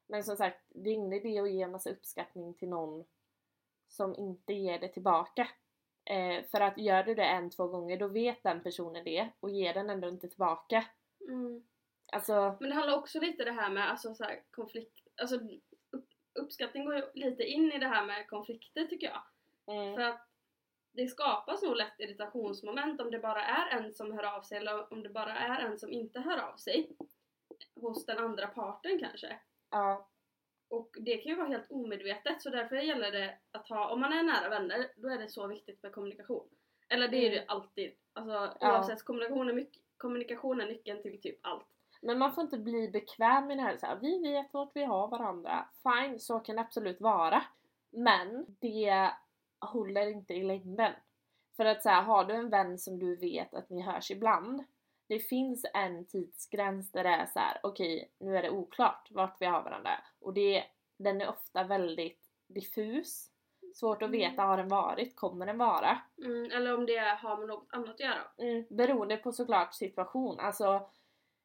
Men 0.08 0.24
som 0.24 0.38
sagt, 0.38 0.66
det 0.70 0.90
är 0.90 0.94
ingen 0.94 1.14
idé 1.14 1.40
att 1.40 1.52
ge 1.52 1.62
en 1.62 1.72
massa 1.72 1.90
uppskattning 1.90 2.54
till 2.54 2.70
någon 2.70 3.06
som 3.88 4.16
inte 4.16 4.54
ger 4.54 4.80
det 4.80 4.88
tillbaka. 4.88 5.48
Eh, 6.06 6.44
för 6.44 6.62
att 6.62 6.78
gör 6.78 7.04
du 7.04 7.16
det 7.16 7.26
en, 7.26 7.50
två 7.50 7.68
gånger, 7.68 7.98
då 7.98 8.08
vet 8.08 8.44
den 8.44 8.64
personen 8.64 9.04
det 9.04 9.30
och 9.40 9.50
ger 9.50 9.74
den 9.74 9.90
ändå 9.90 10.10
inte 10.10 10.28
tillbaka. 10.28 10.86
Alltså, 12.12 12.58
Men 12.60 12.70
det 12.70 12.76
handlar 12.76 12.98
också 12.98 13.20
lite 13.20 13.44
det 13.44 13.52
här 13.52 13.70
med 13.70 13.90
alltså, 13.90 14.16
så 14.16 14.24
här, 14.24 14.44
konflikt, 14.52 15.08
alltså 15.22 15.40
uppskattning 16.34 16.86
går 16.86 17.12
lite 17.14 17.44
in 17.44 17.72
i 17.72 17.80
det 17.80 17.88
här 17.88 18.06
med 18.06 18.28
konflikter 18.28 18.86
tycker 18.86 19.08
jag. 19.08 19.22
mm, 19.78 19.96
För 19.96 20.02
att 20.02 20.26
det 20.92 21.08
skapas 21.08 21.62
nog 21.62 21.76
lätt 21.76 22.00
irritationsmoment 22.00 23.02
om 23.02 23.12
det 23.12 23.20
bara 23.20 23.44
är 23.46 23.78
en 23.78 23.94
som 23.94 24.12
hör 24.12 24.24
av 24.38 24.42
sig 24.42 24.58
eller 24.58 24.94
om 24.94 25.04
det 25.04 25.10
bara 25.10 25.36
är 25.36 25.60
en 25.60 25.80
som 25.80 25.92
inte 25.92 26.20
hör 26.20 26.38
av 26.38 26.58
sig. 26.58 26.90
Hos 27.76 28.06
den 28.06 28.18
andra 28.18 28.48
parten 28.48 29.00
kanske. 29.00 29.40
ja, 29.70 30.08
Och 30.68 30.96
det 31.00 31.18
kan 31.18 31.30
ju 31.30 31.36
vara 31.36 31.48
helt 31.48 31.72
omedvetet 31.72 32.42
så 32.42 32.50
därför 32.50 32.76
gäller 32.76 33.12
det 33.12 33.38
att 33.52 33.68
ha, 33.70 33.90
om 33.90 34.00
man 34.02 34.14
är 34.14 34.24
nära 34.24 34.50
vänner, 34.50 34.92
då 34.96 35.08
är 35.10 35.18
det 35.18 35.30
så 35.30 35.48
viktigt 35.48 35.84
med 35.84 35.92
kommunikation. 35.94 36.50
Eller 36.88 37.08
det 37.08 37.18
är 37.18 37.30
det 37.30 37.36
ju 37.36 37.42
Mm. 37.42 37.50
alltid. 37.50 37.92
Alltså 38.14 38.34
Ja. 38.60 38.78
oavsett, 38.78 39.04
kommunikation 39.04 39.50
är, 39.50 39.54
mycket, 39.54 39.82
kommunikation 39.98 40.62
är 40.62 40.66
nyckeln 40.66 41.02
till 41.02 41.22
typ 41.22 41.40
allt. 41.42 41.68
Men 42.02 42.20
man 42.20 42.34
får 42.34 42.44
inte 42.44 42.58
bli 42.58 42.90
bekväm 42.90 43.48
med 43.48 43.58
det 43.58 43.62
här, 43.62 43.78
så 43.78 43.86
här 43.86 43.96
vi 44.02 44.20
vet 44.20 44.54
vart 44.54 44.72
vi 44.74 44.84
har 44.84 45.08
varandra. 45.08 45.66
Fine, 45.84 46.20
så 46.20 46.40
kan 46.40 46.56
det 46.56 46.62
absolut 46.62 47.02
vara. 47.02 47.44
Men 47.90 48.46
det 48.60 49.12
håller 49.60 50.08
inte 50.08 50.34
i 50.34 50.44
längden. 50.44 50.94
För 51.58 51.66
att 51.66 51.84
så 51.84 51.90
här, 51.90 52.02
har 52.04 52.26
du 52.26 52.34
en 52.34 52.50
vän 52.50 52.78
som 52.78 53.00
du 53.00 53.16
vet 53.16 53.54
att 53.54 53.70
ni 53.70 53.82
hörs 53.82 54.12
ibland, 54.12 54.64
det 55.08 55.20
finns 55.20 55.66
en 55.74 56.06
tidsgräns 56.06 56.92
där 56.92 57.04
det 57.04 57.10
är 57.10 57.26
så 57.26 57.40
här: 57.40 57.60
okej 57.64 58.12
nu 58.20 58.38
är 58.38 58.42
det 58.42 58.50
oklart 58.50 59.08
vart 59.12 59.42
vi 59.42 59.46
har 59.46 59.64
varandra. 59.64 59.92
Och 60.22 60.34
det, 60.34 60.64
den 60.98 61.22
är 61.22 61.30
ofta 61.30 61.64
väldigt 61.64 62.22
diffus. 62.48 63.32
Svårt 63.74 64.02
att 64.02 64.10
veta, 64.10 64.44
har 64.44 64.58
den 64.58 64.68
varit? 64.68 65.16
Kommer 65.16 65.46
den 65.46 65.58
vara? 65.58 65.98
Mm, 66.18 66.52
eller 66.52 66.78
om 66.78 66.86
det 66.86 66.98
har 66.98 67.38
med 67.38 67.48
något 67.48 67.68
annat 67.72 67.90
att 67.90 68.00
göra. 68.00 68.28
Mm, 68.38 68.66
beroende 68.70 69.18
på 69.18 69.32
såklart 69.32 69.74
situation. 69.74 70.40
Alltså, 70.40 70.90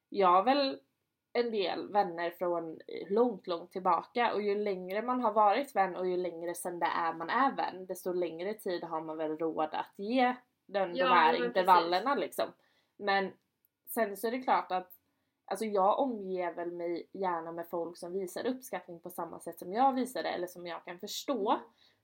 jag 0.09 0.27
har 0.27 0.43
väl 0.43 0.79
en 1.33 1.51
del 1.51 1.91
vänner 1.91 2.31
från 2.31 2.79
långt, 3.09 3.47
långt 3.47 3.71
tillbaka 3.71 4.33
och 4.33 4.41
ju 4.41 4.55
längre 4.55 5.01
man 5.01 5.21
har 5.21 5.33
varit 5.33 5.75
vän 5.75 5.95
och 5.95 6.07
ju 6.07 6.17
längre 6.17 6.55
sen 6.55 6.79
det 6.79 6.85
är 6.85 7.13
man 7.13 7.29
är 7.29 7.55
vän, 7.55 7.85
desto 7.85 8.13
längre 8.13 8.53
tid 8.53 8.83
har 8.83 9.01
man 9.01 9.17
väl 9.17 9.37
råd 9.37 9.69
att 9.73 9.93
ge 9.95 10.35
den, 10.65 10.95
Ja, 10.95 11.05
de 11.05 11.11
här 11.11 11.45
intervallerna 11.45 12.15
liksom. 12.15 12.45
Men 12.97 13.31
sen 13.87 14.17
så 14.17 14.27
är 14.27 14.31
det 14.31 14.41
klart 14.41 14.71
att 14.71 14.91
Alltså 15.47 15.65
jag 15.65 15.99
omger 15.99 16.53
väl 16.53 16.71
mig 16.71 17.09
gärna 17.11 17.51
med 17.51 17.67
folk 17.69 17.97
som 17.97 18.13
visar 18.13 18.47
uppskattning 18.47 18.99
på 18.99 19.09
samma 19.09 19.39
sätt 19.39 19.59
som 19.59 19.73
jag 19.73 19.93
visar 19.93 20.23
det 20.23 20.29
eller 20.29 20.47
som 20.47 20.67
jag 20.67 20.85
kan 20.85 20.99
förstå. 20.99 21.59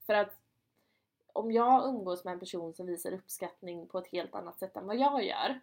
För 0.06 0.14
att 0.14 0.38
om 1.34 1.52
jag 1.52 1.86
umgås 1.88 2.26
med 2.26 2.34
en 2.34 2.40
person 2.40 2.74
som 2.74 2.88
visar 2.88 3.14
uppskattning 3.14 3.88
på 3.88 3.98
ett 3.98 4.08
helt 4.08 4.36
annat 4.36 4.60
sätt 4.60 4.78
än 4.78 4.88
vad 4.88 4.96
jag 4.96 5.24
gör. 5.24 5.60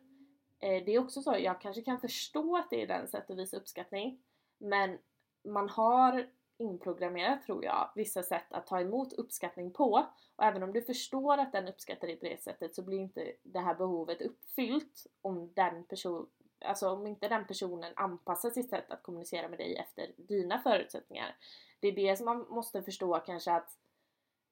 Eh, 0.61 0.85
det 0.85 0.94
är 0.94 0.99
också 0.99 1.23
så, 1.23 1.37
jag 1.38 1.61
kanske 1.61 1.83
kan 1.83 2.01
förstå 2.01 2.57
att 2.57 2.71
det 2.71 2.83
är 2.83 2.87
den 2.87 3.09
sätt 3.09 3.31
att 3.31 3.38
visa 3.38 3.57
uppskattning. 3.57 4.23
Men 4.59 4.99
man 5.44 5.68
har 5.68 6.31
inprogrammerat 6.59 7.42
tror 7.42 7.64
jag 7.64 7.90
vissa 7.94 8.23
sätt 8.23 8.53
att 8.53 8.66
ta 8.66 8.81
emot 8.81 9.12
uppskattning 9.12 9.73
på. 9.73 10.07
Och 10.37 10.44
även 10.44 10.62
om 10.62 10.73
du 10.73 10.83
förstår 10.83 11.38
att 11.38 11.53
den 11.53 11.68
uppskattar 11.68 12.07
dig 12.07 12.16
på 12.16 12.25
det 12.25 12.42
sättet 12.42 12.75
så 12.75 12.83
blir 12.83 12.99
inte 12.99 13.33
det 13.42 13.61
här 13.61 13.75
behovet 13.75 14.23
uppfyllt 14.23 15.07
om 15.23 15.53
den 15.55 15.85
person, 15.85 16.27
alltså 16.64 16.90
om 16.90 17.07
inte 17.07 17.29
den 17.29 17.47
personen 17.47 17.92
anpassar 17.97 18.51
sitt 18.51 18.71
sätt 18.71 18.90
att 18.90 19.03
kommunicera 19.03 19.49
med 19.49 19.59
dig 19.59 19.77
efter 19.77 20.12
dina 20.16 20.59
förutsättningar. 20.59 21.37
Det 21.81 21.88
är 21.88 21.92
det 21.92 22.16
som 22.16 22.25
man 22.25 22.47
måste 22.49 22.83
förstå 22.83 23.18
kanske 23.18 23.53
att 23.53 23.79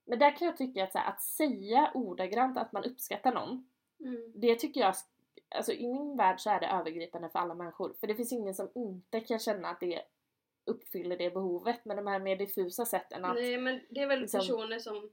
men 0.09 0.19
där 0.19 0.37
kan 0.37 0.47
jag 0.47 0.57
tycka 0.57 0.85
att, 0.85 0.95
här, 0.95 1.11
att 1.11 1.23
säga 1.23 1.91
ordagrant 1.95 2.59
att 2.59 2.73
man 2.73 2.85
uppskattar 2.85 3.35
någon, 3.35 3.69
Mm. 4.01 4.33
det 4.35 4.55
tycker 4.55 4.81
jag, 4.81 4.95
alltså 5.57 5.73
i 5.73 5.87
min 5.89 6.17
värld 6.17 6.41
så 6.41 6.51
är 6.51 6.61
det 6.61 6.67
övergripande 6.67 7.29
för 7.31 7.39
alla 7.39 7.55
människor. 7.55 7.95
För 8.01 8.07
det 8.07 8.15
finns 8.15 8.33
ingen 8.33 8.55
som 8.55 8.71
inte 8.75 9.21
kan 9.21 9.39
känna 9.39 9.69
att 9.69 9.81
det 9.81 10.03
uppfyller 10.67 11.17
det 11.17 11.31
behovet. 11.31 11.85
Men 11.85 11.97
de 11.97 12.07
här 12.07 12.19
mer 12.19 12.37
diffusa 12.37 12.85
sätten 12.85 13.25
att... 13.25 13.35
Nej 13.35 13.59
men 13.59 13.81
det 13.91 14.01
är 14.01 14.07
väl 14.07 14.21
liksom- 14.21 14.41
personer 14.41 14.79
som 14.79 15.11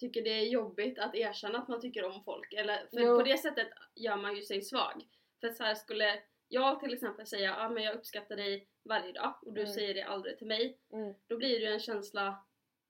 tycker 0.00 0.22
det 0.22 0.30
är 0.30 0.44
jobbigt 0.48 0.98
att 0.98 1.14
erkänna 1.14 1.58
att 1.58 1.68
man 1.68 1.80
tycker 1.80 2.04
om 2.04 2.22
folk. 2.24 2.52
Eller, 2.52 2.76
för 2.90 3.00
Jo. 3.00 3.16
på 3.16 3.22
det 3.22 3.38
sättet 3.38 3.68
gör 3.94 4.16
man 4.16 4.36
ju 4.36 4.42
sig 4.42 4.62
svag. 4.62 5.04
För 5.40 5.48
så 5.48 5.62
här 5.64 5.74
skulle 5.74 6.22
jag 6.48 6.80
till 6.80 6.92
exempel 6.94 7.26
säga 7.26 7.56
ja 7.58 7.68
men 7.68 7.82
jag 7.82 7.94
uppskattar 7.94 8.36
dig 8.36 8.68
varje 8.84 9.12
dag 9.12 9.34
och 9.46 9.52
du 9.52 9.60
Mm. 9.60 9.72
säger 9.72 9.94
det 9.94 10.02
aldrig 10.02 10.38
till 10.38 10.46
mig. 10.46 10.78
Mm. 10.92 11.14
Då 11.26 11.36
blir 11.36 11.48
det 11.60 11.66
ju 11.66 11.72
en 11.72 11.80
känsla 11.80 12.44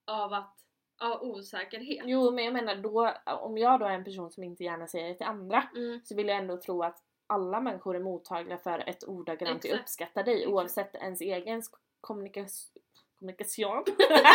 av 0.07 0.33
att 0.33 0.66
av 0.99 1.23
osäkerhet. 1.23 2.03
Jo 2.07 2.31
men 2.31 2.45
jag 2.45 2.53
menar 2.53 2.77
då, 2.77 3.13
om 3.41 3.59
jag 3.59 3.81
då 3.81 3.87
är 3.87 3.91
en 3.91 4.05
person 4.05 4.31
som 4.31 4.45
inte 4.45 4.65
gärna 4.65 4.87
säger 4.87 5.09
det 5.09 5.15
till 5.15 5.27
andra 5.27 5.69
Mm. 5.77 6.01
så 6.05 6.15
vill 6.15 6.29
jag 6.29 6.37
ändå 6.37 6.57
tro 6.57 6.83
att 6.83 7.03
alla 7.27 7.61
människor 7.61 7.97
är 7.97 8.01
mottagliga 8.01 8.59
för 8.59 8.89
ett 8.89 9.05
ordagrant 9.09 9.65
jag 9.65 9.81
uppskattar 9.81 10.25
dig 10.25 10.35
Exakt. 10.35 10.53
oavsett 10.53 10.95
ens 10.95 11.21
egen 11.21 11.63
kommunikation 12.01 12.83
kommunikation 13.19 13.85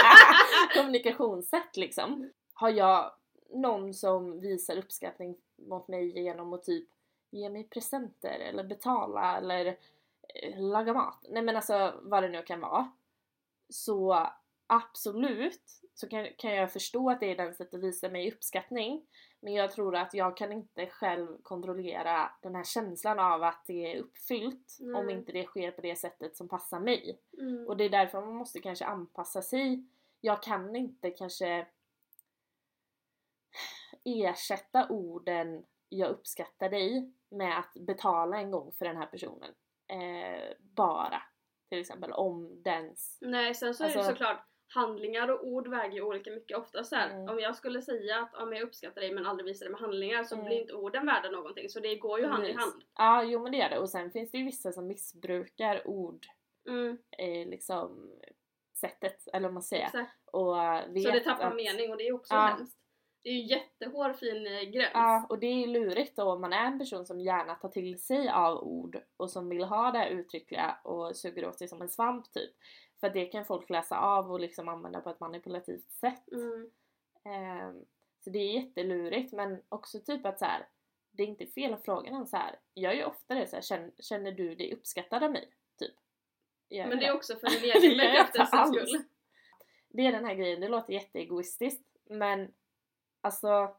kommunikationssätt 0.76 1.78
liksom. 1.78 2.30
Har 2.54 2.70
jag 2.70 3.12
någon 3.50 3.94
som 3.94 4.40
visar 4.40 4.78
uppskattning 4.78 5.38
mot 5.56 5.88
mig 5.88 6.20
genom 6.20 6.54
att 6.54 6.64
typ 6.64 6.90
ge 7.30 7.50
mig 7.50 7.64
presenter 7.64 8.40
eller 8.40 8.64
betala 8.64 9.38
eller 9.38 9.66
eh, 10.36 10.60
laga 10.60 10.94
mat. 10.94 11.26
Nej 11.30 11.42
men 11.42 11.56
alltså 11.56 11.94
vad 12.02 12.24
det 12.24 12.30
nu 12.30 12.42
kan 12.42 12.60
vara. 12.60 12.92
Så 13.70 14.28
absolut 14.68 15.82
så 16.02 16.08
kan, 16.08 16.28
kan 16.38 16.56
jag 16.56 16.72
förstå 16.72 17.10
att 17.10 17.20
det 17.20 17.32
är 17.32 17.36
den 17.36 17.54
sättet 17.56 17.74
att 17.74 17.84
visa 17.84 18.10
mig 18.10 18.32
uppskattning. 18.32 19.06
Men 19.40 19.54
jag 19.54 19.72
tror 19.72 19.96
att 19.96 20.14
jag 20.14 20.38
kan 20.38 20.52
inte 20.52 20.88
själv 20.88 21.42
kontrollera 21.44 22.32
den 22.42 22.56
här 22.56 22.64
känslan 22.64 23.20
av 23.20 23.44
att 23.44 23.64
det 23.68 23.94
är 23.94 24.00
uppfyllt 24.00 24.78
om 24.96 25.06
Nej. 25.06 25.16
inte 25.16 25.32
det 25.32 25.44
sker 25.44 25.72
på 25.72 25.82
det 25.82 25.96
sättet 25.96 26.38
som 26.38 26.48
passar 26.48 26.80
mig. 26.80 27.20
Mm. 27.38 27.68
Och 27.68 27.78
det 27.78 27.84
är 27.84 27.90
därför 27.90 28.22
man 28.22 28.36
måste 28.36 28.60
kanske 28.60 28.86
anpassa 28.86 29.42
sig. 29.42 29.86
Jag 30.22 30.44
kan 30.44 30.76
inte 30.76 31.12
kanske 31.12 31.68
ersätta 34.04 34.90
orden 34.90 35.66
jag 35.90 36.10
uppskattar 36.10 36.70
dig 36.70 37.12
med 37.30 37.60
att 37.60 37.74
betala 37.74 38.38
en 38.38 38.52
gång 38.52 38.72
för 38.72 38.86
den 38.86 38.98
här 38.98 39.06
personen. 39.06 39.54
Eh, 39.88 40.54
bara. 40.60 41.22
Till 41.70 41.80
exempel 41.80 42.12
om 42.12 42.64
dens... 42.64 43.18
Nej 43.22 43.56
sen 43.56 43.74
så 43.74 43.84
är 43.84 43.88
det 43.88 43.96
Alltså- 43.96 44.12
såklart 44.12 44.51
handlingar 44.74 45.28
och 45.32 45.48
ord 45.48 45.68
väger 45.68 45.96
ju 45.96 46.02
olika 46.02 46.32
mycket. 46.32 46.58
Ofta 46.58 46.84
så 46.84 46.96
här, 46.96 47.10
Mm. 47.10 47.30
om 47.30 47.40
jag 47.40 47.56
skulle 47.56 47.82
säga 47.82 48.18
att 48.20 48.30
ja, 48.34 48.54
jag 48.54 48.62
uppskattar 48.64 49.02
dig 49.02 49.14
men 49.14 49.26
aldrig 49.26 49.46
visar 49.46 49.66
det 49.66 49.72
med 49.72 49.80
handlingar 49.82 50.24
så 50.24 50.36
Mm. 50.36 50.46
blir 50.46 50.62
inte 50.62 50.74
orden 50.74 51.06
värda 51.06 51.30
någonting. 51.30 51.70
Så 51.70 51.80
det 51.80 51.96
går 51.96 52.20
ju 52.20 52.26
hand 52.26 52.46
i 52.46 52.54
hand. 52.54 52.84
Ja, 52.98 53.24
jo 53.24 53.44
men 53.44 53.52
det 53.52 53.58
gör 53.58 53.70
det. 53.70 53.80
Och 53.80 53.90
sen 53.90 54.12
finns 54.12 54.32
det 54.32 54.38
ju 54.38 54.46
vissa 54.46 54.72
som 54.72 54.88
missbrukar 54.88 55.88
ord, 55.88 56.26
Mm, 56.68 56.98
eh, 57.18 57.48
liksom 57.50 58.12
sättet, 58.76 59.28
eller 59.34 59.48
vad 59.48 59.54
man 59.54 59.64
säger. 59.64 59.86
exakt. 59.86 60.18
Och 60.32 60.56
vet 60.90 61.04
Så 61.04 61.12
det 61.12 61.20
tappar 61.20 61.48
att, 61.48 61.56
mening 61.56 61.92
och 61.92 61.98
det 61.98 62.08
är 62.08 62.14
också 62.14 62.34
Ja. 62.34 62.40
hemskt. 62.42 62.78
Det 63.24 63.30
är 63.30 63.34
ju 63.34 63.42
jättehårfin 63.48 64.48
eh, 64.48 64.62
gräns. 64.62 64.92
Ja, 64.94 65.26
och 65.30 65.40
det 65.40 65.48
är 65.48 65.54
ju 65.54 65.68
lurigt 65.68 66.16
då 66.16 66.24
om 66.24 66.42
man 66.42 66.54
är 66.54 66.66
en 66.66 66.80
person 66.80 67.06
som 67.06 67.20
gärna 67.20 67.56
tar 67.56 67.70
till 67.70 68.02
sig 68.02 68.30
av 68.30 68.58
ord 68.64 68.98
och 69.18 69.32
som 69.32 69.50
vill 69.50 69.64
ha 69.64 69.92
det 69.92 70.10
uttryckliga 70.10 70.78
och 70.84 71.16
suger 71.16 71.48
åt 71.48 71.58
sig 71.58 71.68
som 71.68 71.82
en 71.82 71.90
svamp 71.90 72.32
typ. 72.34 72.52
För 73.02 73.10
det 73.10 73.26
kan 73.26 73.46
folk 73.46 73.70
läsa 73.70 74.00
av 74.00 74.32
och 74.32 74.40
liksom 74.40 74.70
använda 74.70 75.02
på 75.02 75.10
ett 75.10 75.20
manipulativt 75.20 75.92
sätt. 75.92 76.32
Mm. 76.32 76.72
Ehm, 77.24 77.86
så 78.20 78.30
det 78.30 78.40
är 78.40 78.54
jättelurigt 78.54 79.34
men 79.34 79.62
också 79.70 80.00
typ 80.00 80.26
att 80.26 80.40
så 80.40 80.46
här, 80.46 80.68
det 81.12 81.24
är 81.24 81.28
inte 81.28 81.46
fel 81.46 81.74
att 81.74 81.86
fråga 81.86 82.12
någon 82.12 82.28
så 82.28 82.38
här. 82.38 82.60
Jag 82.74 82.96
gör 82.96 83.02
ju 83.02 83.06
ofta 83.06 83.36
det 83.36 83.48
så 83.48 83.56
här, 83.56 83.64
känner, 83.64 83.92
känner 84.00 84.32
du 84.32 84.56
dig 84.56 84.74
uppskattad 84.74 85.24
av 85.24 85.32
mig? 85.32 85.50
Typ. 85.80 85.96
Gör 86.70 86.84
Men 86.84 86.92
jag 86.92 87.00
det 87.00 87.06
är 87.06 87.16
också 87.16 87.36
för 87.36 87.48
din 87.62 87.72
egen 87.72 87.98
jag 88.34 88.68
skull. 88.68 89.04
Det 89.90 90.08
är 90.08 90.12
den 90.12 90.26
här 90.26 90.36
grejen, 90.36 90.62
det 90.62 90.68
låter 90.68 90.94
jätteegoistiskt 90.94 91.86
men 92.04 92.54
alltså 93.22 93.76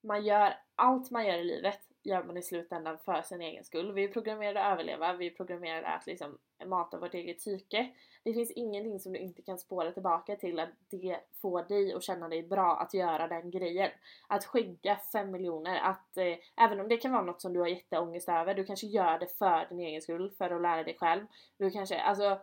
man 0.00 0.24
gör 0.24 0.58
allt 0.74 1.10
man 1.10 1.26
gör 1.26 1.38
i 1.38 1.44
livet 1.44 1.80
gör 2.02 2.24
man 2.24 2.36
i 2.36 2.42
slutändan 2.42 2.98
för 2.98 3.22
sin 3.22 3.42
egen 3.42 3.64
skull. 3.64 3.92
Vi 3.92 4.04
är 4.04 4.08
programmerade 4.08 4.64
att 4.64 4.72
överleva, 4.72 5.12
vi 5.12 5.26
är 5.26 5.30
programmerade 5.30 5.86
att 5.86 6.06
liksom 6.06 6.38
mata 6.64 6.98
vårt 6.98 7.14
eget 7.14 7.38
psyke. 7.38 7.90
Det 8.22 8.32
finns 8.32 8.50
ingenting 8.50 9.00
som 9.00 9.12
du 9.12 9.18
inte 9.18 9.42
kan 9.42 9.58
spåra 9.58 9.92
tillbaka 9.92 10.36
till 10.36 10.58
att 10.58 10.70
det 10.90 11.16
får 11.42 11.62
dig 11.62 11.92
att 11.92 12.02
känna 12.02 12.28
dig 12.28 12.42
bra 12.42 12.76
att 12.76 12.94
göra 12.94 13.28
den 13.28 13.50
grejen. 13.50 13.90
Att 14.28 14.44
skänka 14.44 14.96
fem 15.12 15.30
miljoner, 15.30 15.80
att 15.80 16.16
eh, 16.16 16.64
även 16.64 16.80
om 16.80 16.88
det 16.88 16.96
kan 16.96 17.12
vara 17.12 17.22
något 17.22 17.40
som 17.40 17.52
du 17.52 17.60
har 17.60 17.66
jätteångest 17.66 18.28
över, 18.28 18.54
du 18.54 18.64
kanske 18.64 18.86
gör 18.86 19.18
det 19.18 19.38
för 19.38 19.66
din 19.68 19.80
egen 19.80 20.02
skull, 20.02 20.30
för 20.30 20.50
att 20.50 20.62
lära 20.62 20.84
dig 20.84 20.96
själv. 21.00 21.26
Du 21.58 21.70
kanske, 21.70 22.00
alltså 22.00 22.38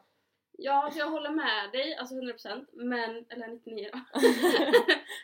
Ja, 0.57 0.91
jag 0.95 1.09
håller 1.09 1.29
med 1.29 1.71
dig, 1.71 1.95
alltså 1.95 2.15
100% 2.15 2.65
men, 2.73 3.25
eller 3.29 3.47
99 3.47 3.89
då. 3.93 3.99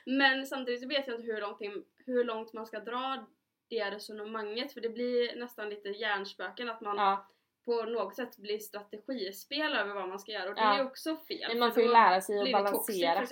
men 0.12 0.46
samtidigt 0.46 0.82
så 0.82 0.88
vet 0.88 1.08
jag 1.08 1.16
inte 1.16 1.32
hur 1.32 1.42
långt, 1.42 1.62
hur 2.06 2.24
långt 2.24 2.54
man 2.54 2.66
ska 2.66 2.80
dra 2.80 3.26
det 3.70 3.92
resonemanget 3.92 4.74
för 4.74 4.82
det 4.82 4.90
blir 4.90 5.36
nästan 5.36 5.70
lite 5.70 5.90
hjärnspöken 5.90 6.70
att 6.70 6.82
man 6.82 6.98
ja. 6.98 7.28
På 7.78 7.84
något 7.84 8.16
sätt 8.16 8.38
blir 8.38 8.60
strategispel 8.60 9.76
över 9.76 9.94
vad 9.94 10.10
man 10.10 10.20
ska 10.20 10.32
göra 10.32 10.50
och 10.50 10.56
det 10.56 10.62
Ja. 10.62 10.78
är 10.80 10.86
också 10.86 11.16
fel. 11.18 11.48
Men 11.50 11.60
man 11.60 11.74
får 11.74 11.84
ju 11.84 11.90
lära 11.90 12.22
sig 12.22 12.40
att 12.42 12.52
balansera. 12.52 13.26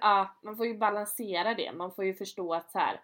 Ja, 0.00 0.36
man 0.42 0.56
får 0.56 0.66
ju 0.66 0.74
balansera 0.78 1.54
det. 1.54 1.72
Man 1.72 1.92
får 1.94 2.04
ju 2.04 2.14
förstå 2.14 2.54
att 2.54 2.70
så 2.70 2.78
här. 2.78 3.00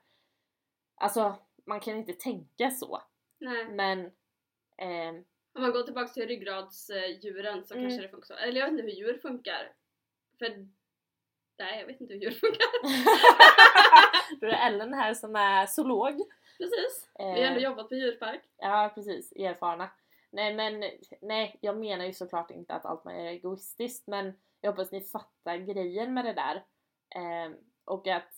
Alltså, 0.94 1.34
man 1.66 1.80
kan 1.80 1.96
inte 1.96 2.12
tänka 2.12 2.70
så. 2.70 3.02
Nej. 3.38 3.64
Men 3.68 4.10
ehm, 4.76 5.24
Om 5.54 5.62
man 5.62 5.72
går 5.72 5.82
tillbaka 5.82 6.08
till 6.08 6.26
ryggradsdjuren 6.26 7.64
så 7.64 7.74
Mm. 7.74 7.88
kanske 7.88 8.02
det 8.06 8.08
funkar 8.08 8.26
så. 8.26 8.34
Eller 8.34 8.60
jag 8.60 8.66
vet 8.66 8.72
inte 8.72 8.82
hur 8.82 8.90
djur 8.90 9.18
funkar. 9.22 9.72
För 10.38 10.66
Nej, 11.58 11.78
jag 11.80 11.86
vet 11.86 12.00
inte 12.00 12.14
hur 12.14 12.20
djur 12.20 12.30
funkar. 12.30 12.66
då 14.40 14.46
är 14.46 14.66
Ellen 14.66 14.94
här 14.94 15.14
som 15.14 15.36
är 15.36 15.66
zoolog. 15.66 16.22
Precis. 16.58 17.08
Vi 17.18 17.24
har 17.24 17.36
Eh, 17.36 17.48
ändå 17.48 17.60
jobbat 17.60 17.88
på 17.88 17.94
djurpark. 17.94 18.40
Ja, 18.56 18.92
precis. 18.94 19.32
Erfarna. 19.32 19.88
Nej, 20.32 20.54
men 20.54 20.84
nej, 21.20 21.58
jag 21.60 21.78
menar 21.78 22.04
ju 22.04 22.12
såklart 22.12 22.50
inte 22.50 22.74
att 22.74 22.86
allt 22.86 23.04
man 23.04 23.14
gör 23.14 23.24
är 23.24 23.30
egoistiskt, 23.30 24.06
men 24.06 24.32
jag 24.60 24.70
hoppas 24.70 24.92
ni 24.92 25.00
fattar 25.00 25.56
grejen 25.56 26.14
med 26.14 26.24
det 26.24 26.32
där. 26.32 26.64
Ehm, 27.14 27.56
och 27.84 28.06
att 28.08 28.32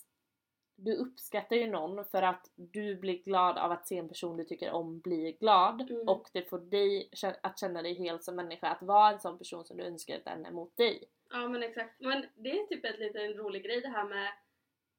du 0.76 0.96
uppskattar 0.96 1.56
ju 1.56 1.70
någon 1.70 2.04
för 2.04 2.22
att 2.22 2.50
du 2.54 2.96
blir 2.96 3.22
glad 3.22 3.58
av 3.58 3.72
att 3.72 3.86
se 3.88 3.98
en 3.98 4.08
person 4.08 4.36
du 4.36 4.44
tycker 4.44 4.72
om 4.72 5.00
bli 5.00 5.32
glad 5.40 5.90
Mm. 5.90 6.08
och 6.08 6.28
det 6.32 6.48
får 6.48 6.58
dig 6.58 7.10
att 7.42 7.58
känna 7.58 7.82
dig 7.82 7.94
helt 7.94 8.24
som 8.24 8.36
människa, 8.36 8.68
att 8.68 8.82
vara 8.82 9.12
en 9.12 9.20
sån 9.20 9.38
person 9.38 9.64
som 9.64 9.76
du 9.76 9.84
önskar 9.84 10.16
att 10.16 10.24
den 10.24 10.46
är 10.46 10.50
mot 10.50 10.76
dig. 10.76 11.04
Ja 11.30 11.48
men 11.48 11.62
exakt. 11.62 12.00
Men 12.00 12.26
det 12.34 12.50
är 12.50 12.66
typ 12.66 12.84
ett 12.84 12.98
liten 12.98 13.34
rolig 13.34 13.64
grej 13.64 13.80
det 13.80 13.88
här 13.88 14.08
med 14.08 14.32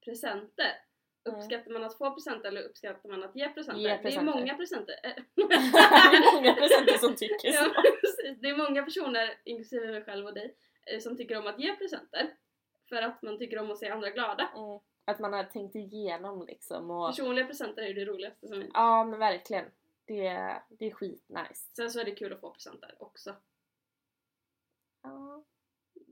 presenter. 0.06 0.72
Uppskattar 1.26 1.72
man 1.72 1.84
att 1.84 1.98
få 1.98 2.12
presenter 2.14 2.48
eller 2.48 2.62
uppskattar 2.62 3.10
man 3.10 3.24
att 3.24 3.36
ge 3.36 3.50
presenter? 3.50 3.82
Ge 3.82 3.88
Det 3.88 3.94
är 3.94 4.02
presenter. 4.02 4.34
många 4.34 4.56
presenter. 4.58 4.96
eh, 5.04 5.14
det 5.36 5.42
är 5.54 6.36
många 6.36 6.54
presenter 6.54 6.98
som 6.98 7.16
tycker 7.16 7.52
så. 7.52 7.72
ja, 7.76 7.84
precis. 8.02 8.42
Det 8.42 8.50
är 8.50 8.58
många 8.58 8.84
personer, 8.84 9.42
inklusive 9.46 9.92
mig 9.92 10.04
själv 10.04 10.26
och 10.26 10.34
dig, 10.34 10.56
eh, 10.86 11.00
som 11.00 11.18
tycker 11.18 11.38
om 11.38 11.48
att 11.48 11.60
ge 11.60 11.76
presenter. 11.76 12.34
För 12.90 13.02
att 13.02 13.22
man 13.22 13.38
tycker 13.38 13.60
om 13.60 13.72
att 13.72 13.78
se 13.78 13.90
andra 13.90 14.10
glada. 14.10 14.50
Mm. 14.56 14.80
Att 15.06 15.20
man 15.20 15.34
har 15.34 15.44
tänkt 15.44 15.76
igenom 15.76 16.46
liksom 16.46 16.92
och 16.92 17.10
Personliga 17.10 17.46
presenter 17.46 17.82
är 17.82 17.88
ju 17.88 17.94
det 17.94 18.06
roligaste 18.06 18.48
som 18.48 18.62
finns. 18.62 18.72
ja 18.74 19.04
men 19.04 19.20
verkligen. 19.20 19.66
Det, 20.08 20.30
det 20.70 20.86
är 20.86 20.92
skitnice. 20.92 21.70
Sen 21.76 21.92
så 21.92 22.00
är 22.00 22.06
det 22.06 22.12
kul 22.16 22.34
att 22.34 22.40
få 22.42 22.52
presenter 22.52 22.96
också. 23.00 23.36
Ja. 25.04 25.44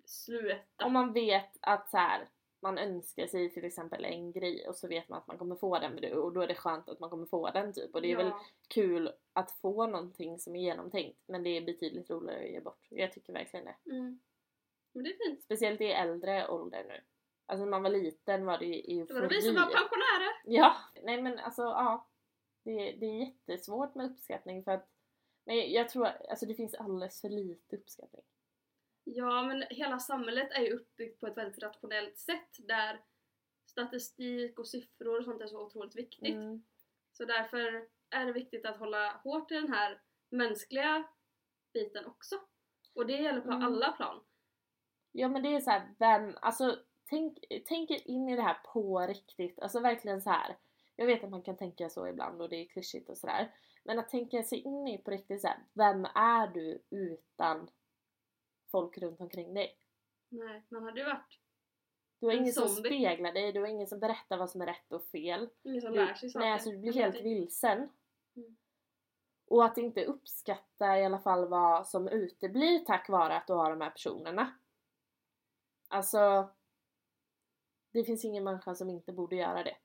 Sluta. 0.06 0.86
Om 0.86 0.94
man 0.94 1.14
vet 1.14 1.58
att 1.62 1.90
så 1.90 1.98
här, 1.98 2.30
man 2.62 2.78
önskar 2.78 3.28
sig 3.28 3.54
till 3.54 3.66
exempel 3.66 4.06
en 4.06 4.32
grej 4.32 4.68
och 4.68 4.76
så 4.76 4.88
vet 4.88 5.10
man 5.10 5.20
att 5.20 5.28
man 5.28 5.38
kommer 5.38 5.56
få 5.56 5.80
den 5.80 6.14
och 6.14 6.34
då 6.34 6.42
är 6.42 6.48
det 6.48 6.56
skönt 6.56 6.90
att 6.90 7.00
man 7.00 7.10
kommer 7.10 7.26
få 7.26 7.50
den 7.52 7.74
typ 7.74 7.96
och 7.96 8.02
det 8.02 8.12
är 8.12 8.16
väl 8.18 8.28
Ja. 8.28 8.42
kul 8.68 9.12
att 9.34 9.52
få 9.52 9.88
någonting 9.88 10.40
som 10.40 10.56
är 10.56 10.60
genomtänkt 10.60 11.20
men 11.26 11.44
det 11.44 11.50
är 11.50 11.62
betydligt 11.62 12.10
roligare 12.10 12.44
att 12.44 12.52
ge 12.52 12.62
bort. 12.62 12.88
Jag 12.90 13.14
tycker 13.14 13.34
verkligen 13.34 13.66
det. 13.66 13.76
Mm. 13.92 14.20
Men 14.94 15.04
det 15.04 15.10
är 15.10 15.30
fint. 15.30 15.44
Speciellt 15.44 15.82
i 15.82 15.86
äldre 15.86 16.48
ålder 16.48 16.84
nu. 16.84 17.02
Alltså 17.46 17.66
när 17.66 17.72
man 17.72 17.84
var 17.84 17.90
liten 17.90 18.46
var 18.46 18.58
det 18.58 18.66
ju 18.66 19.06
Det 19.06 19.14
var 19.14 19.22
det 19.22 19.28
vi 19.28 19.42
som 19.42 19.56
var 19.56 19.62
pensionärer. 19.62 20.42
Ja, 20.46 20.76
nej 21.04 21.22
men 21.22 21.40
alltså 21.40 21.62
ja. 21.62 22.08
Det, 22.64 22.92
det 22.92 23.06
är 23.06 23.20
jättesvårt 23.26 23.96
med 23.96 24.12
uppskattning 24.12 24.64
för 24.64 24.72
att 24.72 24.88
men 25.46 25.72
jag 25.72 25.90
tror 25.90 26.06
alltså 26.06 26.46
det 26.46 26.56
finns 26.56 26.74
alldeles 26.74 27.22
för 27.22 27.30
lite 27.30 27.76
uppskattning. 27.76 28.22
Ja, 29.04 29.42
men 29.44 29.64
hela 29.70 30.00
samhället 30.00 30.52
är 30.52 30.62
ju 30.62 30.74
uppbyggt 30.74 31.20
på 31.20 31.28
ett 31.28 31.38
väldigt 31.38 31.64
rationellt 31.64 32.18
sätt 32.18 32.50
där 32.68 33.02
statistik 33.66 34.60
och 34.60 34.68
siffror 34.68 35.20
och 35.20 35.26
sånt 35.26 35.42
är 35.42 35.48
så 35.48 35.66
otroligt 35.66 35.96
viktigt. 35.96 36.36
Mm. 36.36 36.64
Så 37.12 37.26
därför 37.26 37.88
är 38.10 38.26
det 38.26 38.32
viktigt 38.32 38.66
att 38.66 38.78
hålla 38.80 39.12
hårt 39.24 39.52
i 39.52 39.56
den 39.56 39.74
här 39.74 40.02
mänskliga 40.30 41.04
biten 41.74 42.06
också. 42.06 42.36
Och 42.96 43.06
det 43.06 43.14
gäller 43.14 43.42
på 43.42 43.52
Mm. 43.52 43.64
alla 43.64 43.92
plan. 43.92 44.24
Ja 45.12 45.28
men 45.28 45.44
det 45.44 45.56
är 45.56 45.60
så 45.60 45.70
här, 45.70 45.96
vem, 46.00 46.38
alltså 46.42 46.78
tänk, 47.10 47.38
tänk 47.66 47.92
er 47.92 48.08
in 48.08 48.30
i 48.30 48.36
det 48.36 48.42
här 48.42 48.58
på 48.74 49.00
riktigt, 49.00 49.60
alltså 49.60 49.80
verkligen 49.80 50.22
så 50.22 50.30
här. 50.30 50.58
Jag 50.96 51.06
vet 51.06 51.24
att 51.24 51.30
man 51.30 51.44
kan 51.44 51.58
tänka 51.58 51.90
så 51.90 52.08
ibland 52.08 52.42
och 52.42 52.50
det 52.50 52.56
är 52.56 52.68
klyschigt 52.68 53.10
och 53.10 53.18
sådär. 53.18 53.56
Men 53.84 54.00
att 54.00 54.10
tänka 54.10 54.44
sig 54.44 54.60
in 54.60 54.88
i 54.88 54.98
på 54.98 55.12
riktigt 55.12 55.42
så 55.42 55.48
här, 55.48 55.60
vem 55.74 56.06
är 56.06 56.48
du 56.48 56.84
utan 56.90 57.70
folk 58.72 58.98
runt 58.98 59.22
omkring 59.22 59.54
dig? 59.54 59.78
Nej, 60.30 60.64
man 60.70 60.84
hade 60.84 61.00
ju 61.00 61.06
varit 61.06 61.40
Du 62.20 62.26
har 62.26 62.34
En 62.34 62.40
ingen 62.40 62.54
som 62.54 62.68
zombie. 62.70 62.90
speglar 62.90 63.32
dig, 63.34 63.52
du 63.52 63.60
har 63.60 63.68
ingen 63.68 63.88
som 63.88 64.00
berättar 64.00 64.38
vad 64.38 64.50
som 64.50 64.62
är 64.62 64.66
rätt 64.66 64.92
och 64.94 65.04
fel. 65.06 65.50
ingen 65.64 65.82
som 65.82 65.92
Du, 65.92 65.98
lär 66.06 66.14
sig 66.14 66.30
saker. 66.30 66.46
nej, 66.46 66.54
alltså 66.54 66.70
du 66.72 66.78
blir 66.78 66.94
helt 66.94 67.22
vilsen. 67.22 67.90
Mm. 68.36 68.58
Och 69.46 69.66
att 69.66 69.78
inte 69.78 70.06
uppskatta 70.06 71.00
i 71.00 71.06
alla 71.06 71.20
fall 71.20 71.48
vad 71.48 71.88
som 71.88 72.08
uteblir 72.08 72.80
tack 72.80 73.10
vare 73.10 73.36
att 73.38 73.48
du 73.48 73.54
har 73.54 73.70
de 73.70 73.82
här 73.82 73.90
personerna. 73.90 74.54
Alltså, 75.88 76.50
det 77.92 78.04
finns 78.04 78.26
ingen 78.26 78.44
människa 78.44 78.76
som 78.76 78.90
inte 78.90 79.14
borde 79.14 79.36
göra 79.36 79.64
det. 79.64 79.78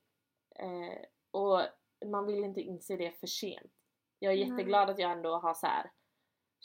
Eh, 0.55 1.05
och 1.31 1.61
man 2.05 2.25
vill 2.25 2.43
inte 2.43 2.61
inse 2.61 2.95
det 2.97 3.11
för 3.11 3.27
sent. 3.27 3.71
Jag 4.19 4.33
är 4.33 4.37
Nej. 4.37 4.49
jätteglad 4.49 4.89
att 4.89 4.99
jag 4.99 5.11
ändå 5.11 5.37
har 5.37 5.53
så 5.53 5.67
här 5.67 5.91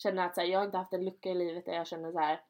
känner 0.02 0.26
att 0.26 0.34
så 0.34 0.40
här, 0.40 0.48
jag 0.48 0.58
har 0.58 0.66
inte 0.66 0.78
haft 0.78 0.92
en 0.92 1.04
lucka 1.04 1.30
i 1.30 1.34
livet 1.34 1.64
där 1.66 1.72
jag 1.74 1.86
känner 1.86 2.12
så 2.12 2.18
här 2.18 2.40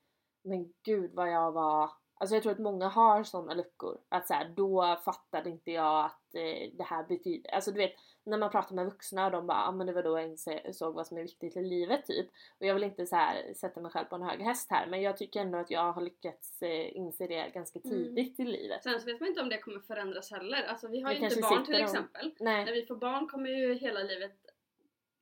men 0.45 0.73
gud 0.85 1.11
vad 1.15 1.31
jag 1.33 1.53
var 1.53 1.91
Alltså 2.15 2.37
jag 2.37 2.43
tror 2.43 2.53
att 2.53 2.59
många 2.59 2.89
har 2.89 3.25
sådana 3.25 3.55
luckor. 3.55 3.99
Att 4.09 4.27
så 4.27 4.35
här, 4.35 4.49
då 4.57 5.01
fattade 5.05 5.51
inte 5.51 5.71
jag 5.71 6.05
att 6.05 6.35
eh, 6.35 6.71
det 6.73 6.83
här 6.85 7.05
betyder... 7.05 7.51
Alltså 7.55 7.71
du 7.71 7.77
vet, 7.79 7.93
när 8.25 8.39
man 8.39 8.51
pratar 8.51 8.75
med 8.75 8.85
vuxna 8.85 9.27
och 9.27 9.33
de 9.33 9.47
bara 9.47 9.65
ah, 9.69 9.73
men 9.73 9.87
det 9.87 9.93
var 9.93 10.03
då 10.03 10.19
jag 10.19 10.29
insåg 10.29 10.95
vad 10.95 11.07
som 11.07 11.17
är 11.19 11.23
viktigt 11.23 11.57
i 11.57 11.63
livet 11.63 12.05
typ. 12.07 12.27
Och 12.61 12.67
jag 12.67 12.75
vill 12.75 12.83
inte 12.83 13.07
så 13.07 13.17
här 13.17 13.55
sätta 13.55 13.81
mig 13.81 13.91
själv 13.91 14.05
på 14.05 14.15
en 14.17 14.23
hög 14.23 14.41
häst 14.41 14.71
här 14.71 14.87
men 14.87 15.03
jag 15.03 15.17
tycker 15.17 15.41
ändå 15.41 15.59
att 15.59 15.71
jag 15.71 15.93
har 15.93 16.03
lyckats 16.03 16.63
eh, 16.63 16.97
inse 16.97 17.27
det 17.27 17.51
ganska 17.55 17.81
Mm. 17.85 17.91
tidigt 17.97 18.41
i 18.41 18.45
livet. 18.45 18.83
Sen 18.83 19.01
så 19.01 19.07
vet 19.07 19.21
man 19.21 19.29
inte 19.29 19.41
om 19.41 19.49
det 19.49 19.59
kommer 19.59 19.81
förändras 19.81 20.31
heller. 20.31 20.63
Alltså 20.63 20.89
vi 20.89 21.01
har 21.01 21.13
ju 21.13 21.19
inte 21.19 21.41
barn 21.41 21.65
till 21.65 21.75
om- 21.75 21.83
exempel. 21.83 22.35
Nej. 22.41 22.65
När 22.65 22.73
vi 22.73 22.87
får 22.87 22.97
barn 22.97 23.29
kommer 23.29 23.51
ju 23.51 23.75
hela 23.75 24.01
livet 24.01 24.37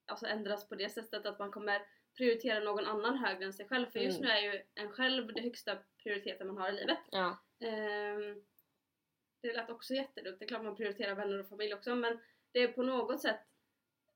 alltså 0.06 0.26
ändras 0.26 0.68
på 0.68 0.74
det 0.74 0.88
sättet 0.88 1.26
att 1.26 1.38
man 1.38 1.50
kommer 1.50 1.82
prioritera 2.16 2.60
någon 2.64 2.84
annan 2.86 3.16
högre 3.18 3.44
än 3.44 3.52
sig 3.52 3.68
själv. 3.68 3.86
För 3.90 3.98
just 3.98 4.18
Mm. 4.20 4.28
nu 4.28 4.34
är 4.34 4.52
ju 4.52 4.62
en 4.74 4.92
själv 4.92 5.32
det 5.34 5.40
högsta 5.40 5.78
prioriteten 6.02 6.46
man 6.46 6.56
har 6.58 6.68
i 6.68 6.72
livet. 6.72 6.98
Ja. 7.10 7.38
Ehm, 7.60 8.42
det 9.42 9.52
lät 9.52 9.70
också 9.70 9.94
jättedumt. 9.94 10.38
Det 10.38 10.44
är 10.44 10.48
klart 10.48 10.64
man 10.64 10.76
prioriterar 10.76 11.14
vänner 11.14 11.38
och 11.40 11.48
familj 11.48 11.74
också 11.74 11.94
men 11.94 12.18
det 12.52 12.58
är 12.62 12.68
på 12.68 12.82
något 12.82 13.20
sätt 13.20 13.40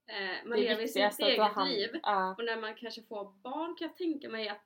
eh, 0.06 0.48
man 0.48 0.60
lever 0.60 0.82
i 0.82 0.88
sitt 0.88 1.18
eget 1.20 1.40
hand 1.52 1.70
liv. 1.70 1.90
Ja, 2.02 2.34
Och 2.38 2.44
när 2.44 2.60
man 2.60 2.74
kanske 2.74 3.02
får 3.02 3.24
barn 3.32 3.76
kan 3.76 3.88
jag 3.88 3.96
tänka 3.96 4.28
mig 4.28 4.48
att 4.48 4.64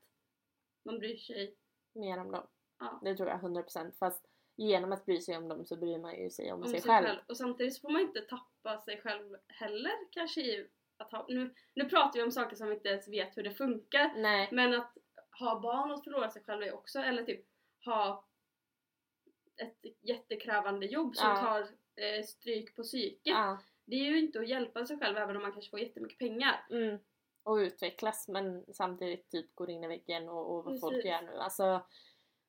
man 0.85 0.99
bryr 0.99 1.17
sig. 1.17 1.57
mer 1.95 2.19
om 2.19 2.31
dem. 2.33 2.47
Ja. 2.79 3.01
Det 3.05 3.17
tror 3.17 3.29
jag 3.29 3.41
100% 3.41 3.93
fast 3.99 4.25
genom 4.57 4.93
att 4.93 5.07
bry 5.07 5.21
sig 5.21 5.37
om 5.37 5.49
dem 5.49 5.67
så 5.67 5.77
bryr 5.77 5.99
man 5.99 6.23
ju 6.23 6.31
sig 6.31 6.53
om, 6.53 6.63
om 6.63 6.69
sig, 6.69 6.81
sig 6.81 6.91
själv. 6.91 7.07
själv. 7.07 7.21
Och 7.29 7.37
samtidigt 7.37 7.75
så 7.75 7.81
får 7.81 7.91
man 7.91 8.03
inte 8.03 8.21
tappa 8.21 8.79
sig 8.79 9.01
själv 9.01 9.37
heller 9.49 9.93
kanske 10.11 10.41
i 10.41 10.69
att 11.01 11.11
ha, 11.13 11.27
nu, 11.29 11.55
nu 11.75 11.85
pratar 11.85 12.19
vi 12.19 12.23
om 12.25 12.33
saker 12.33 12.57
som 12.57 12.69
vi 12.69 12.75
inte 12.75 12.89
ens 12.89 13.09
vet 13.09 13.37
hur 13.37 13.43
det 13.43 13.51
funkar 13.55 14.13
Nej. 14.17 14.49
men 14.53 14.75
att 14.75 14.97
ha 15.39 15.61
barn 15.61 15.91
och 15.91 16.05
förlora 16.05 16.31
sig 16.31 16.43
själv 16.43 16.63
är 16.63 16.75
också 16.75 16.99
eller 16.99 17.25
typ 17.25 17.45
ha 17.85 18.25
ett 19.57 19.79
jättekrävande 20.01 20.87
jobb 20.87 21.17
som 21.17 21.29
Ja. 21.29 21.37
tar 21.37 21.61
eh, 22.05 22.25
stryk 22.25 22.77
på 22.77 22.83
psyket. 22.83 23.21
Ja. 23.25 23.59
Det 23.85 23.97
är 23.97 24.05
ju 24.05 24.19
inte 24.19 24.41
att 24.41 24.49
hjälpa 24.49 24.87
sig 24.87 24.99
själv 24.99 25.17
även 25.17 25.37
om 25.37 25.43
man 25.43 25.53
kanske 25.53 25.71
får 25.71 25.81
jättemycket 25.81 26.19
pengar. 26.19 26.67
Mm. 26.71 26.99
Och 27.43 27.55
utvecklas 27.55 28.29
men 28.29 28.65
samtidigt 28.75 29.31
typ 29.31 29.55
går 29.55 29.71
in 29.71 29.85
i 29.85 29.89
väggen 29.89 30.29
och, 30.29 30.55
och 30.57 30.65
vad 30.65 30.81
folk 30.81 30.95
Precis. 30.95 31.11
gör 31.11 31.23
nu. 31.23 31.33
Alltså, 31.33 31.87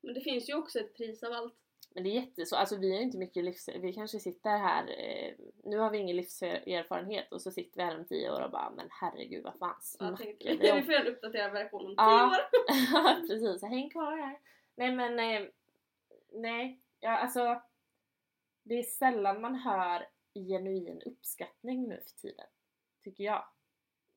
Men 0.02 0.14
det 0.14 0.22
finns 0.22 0.50
ju 0.50 0.54
också 0.54 0.80
ett 0.80 0.94
pris 0.96 1.24
av 1.24 1.34
allt. 1.34 1.56
Men 1.94 2.04
det 2.04 2.10
är 2.10 2.14
jätteså. 2.14 2.56
Alltså 2.56 2.76
vi 2.78 2.94
har 2.96 3.02
inte 3.02 3.18
mycket 3.18 3.44
livs... 3.44 3.70
Vi 3.76 3.94
kanske 3.94 4.20
sitter 4.20 4.58
här... 4.58 4.84
Eh, 5.00 5.34
nu 5.64 5.78
har 5.78 5.90
vi 5.92 5.98
ingen 5.98 6.16
livserfarenhet 6.16 7.32
och 7.32 7.42
så 7.42 7.52
sitter 7.52 7.78
vi 7.78 7.84
här 7.84 7.98
om 8.00 8.06
tio 8.06 8.32
år 8.32 8.42
och 8.44 8.52
bara 8.52 8.70
men 8.70 8.88
herregud 8.92 9.44
vad 9.44 9.56
fan 9.58 9.82
snackar 9.82 10.26
vi 10.60 10.72
om? 10.72 10.78
vi 10.78 10.84
får 10.84 10.94
göra 10.94 11.02
en 11.02 11.14
uppdaterad 11.14 11.52
version 11.52 11.86
om 11.86 11.94
Ja. 11.98 12.36
tio 12.52 13.00
år. 13.00 13.28
Precis, 13.28 13.62
häng 13.62 13.90
kvar 13.90 14.18
här. 14.18 14.40
Nej 14.76 14.92
men, 14.96 15.20
eh, 15.20 15.48
nej. 16.34 16.80
Ja, 17.00 17.18
alltså. 17.18 17.62
Det 18.64 18.80
är 18.80 18.84
sällan 18.84 19.42
man 19.42 19.56
hör 19.56 20.08
genuin 20.34 21.02
uppskattning 21.06 21.88
nu 21.88 22.02
för 22.08 22.16
tiden. 22.22 22.46
Tycker 23.04 23.24
jag. 23.24 23.46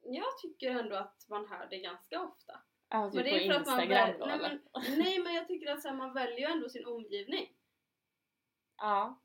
Jag 0.05 0.39
tycker 0.43 0.71
ändå 0.71 0.97
att 0.97 1.27
man 1.29 1.47
hör 1.49 1.67
det 1.71 1.79
ganska 1.79 2.23
ofta. 2.23 2.61
Ja, 2.93 3.11
typ 3.11 3.15
Men 3.15 3.25
det 3.25 3.31
på 3.31 3.37
är 3.37 3.53
för 3.53 3.61
att 3.61 3.67
man 3.67 3.81
Instagram 3.81 4.09
väl, 4.09 4.19
då 4.19 4.27
nej, 4.27 4.39
men, 4.39 4.99
nej 4.99 5.19
men 5.19 5.35
jag 5.35 5.49
tycker 5.49 5.73
att 5.73 5.83
så 5.83 5.89
här, 5.89 5.97
man 5.97 6.15
väljer 6.15 6.39
ju 6.39 6.45
ändå 6.45 6.69
sin 6.69 6.87
omgivning. 6.87 7.49
Ja. 8.77 9.21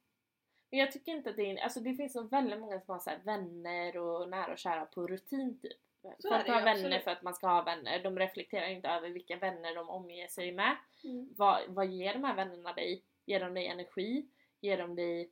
Men 0.71 0.79
jag 0.79 0.91
tycker 0.91 1.11
inte 1.11 1.29
att 1.29 1.35
det 1.35 1.51
är... 1.51 1.57
Alltså 1.57 1.79
det 1.79 1.93
finns 1.93 2.15
nog 2.15 2.31
väldigt 2.31 2.59
många 2.59 2.79
som 2.79 2.91
har 2.91 2.99
så 2.99 3.09
här 3.09 3.19
vänner 3.25 3.97
och 3.97 4.29
nära 4.29 4.51
och 4.51 4.57
kära 4.57 4.85
på 4.85 5.07
rutin 5.07 5.59
typ. 5.59 5.77
Så 6.19 6.29
Folk 6.29 6.45
det 6.45 6.51
har 6.51 6.59
vänner 6.59 6.71
absolut. 6.71 7.03
för 7.03 7.11
att 7.11 7.23
man 7.23 7.33
ska 7.33 7.47
ha 7.47 7.61
vänner. 7.61 8.03
De 8.03 8.19
reflekterar 8.19 8.67
inte 8.67 8.87
över 8.87 9.09
vilka 9.09 9.37
vänner 9.37 9.75
de 9.75 9.89
omger 9.89 10.27
sig 10.27 10.51
med. 10.51 10.75
Mm. 11.03 11.29
vad, 11.37 11.61
vad 11.67 11.87
ger 11.87 12.13
de 12.13 12.23
här 12.23 12.35
vännerna 12.35 12.73
dig? 12.73 13.03
Ger 13.25 13.39
de 13.39 13.53
dig 13.53 13.67
energi? 13.67 14.27
Ger 14.61 14.77
de 14.77 14.95
dig 14.95 15.31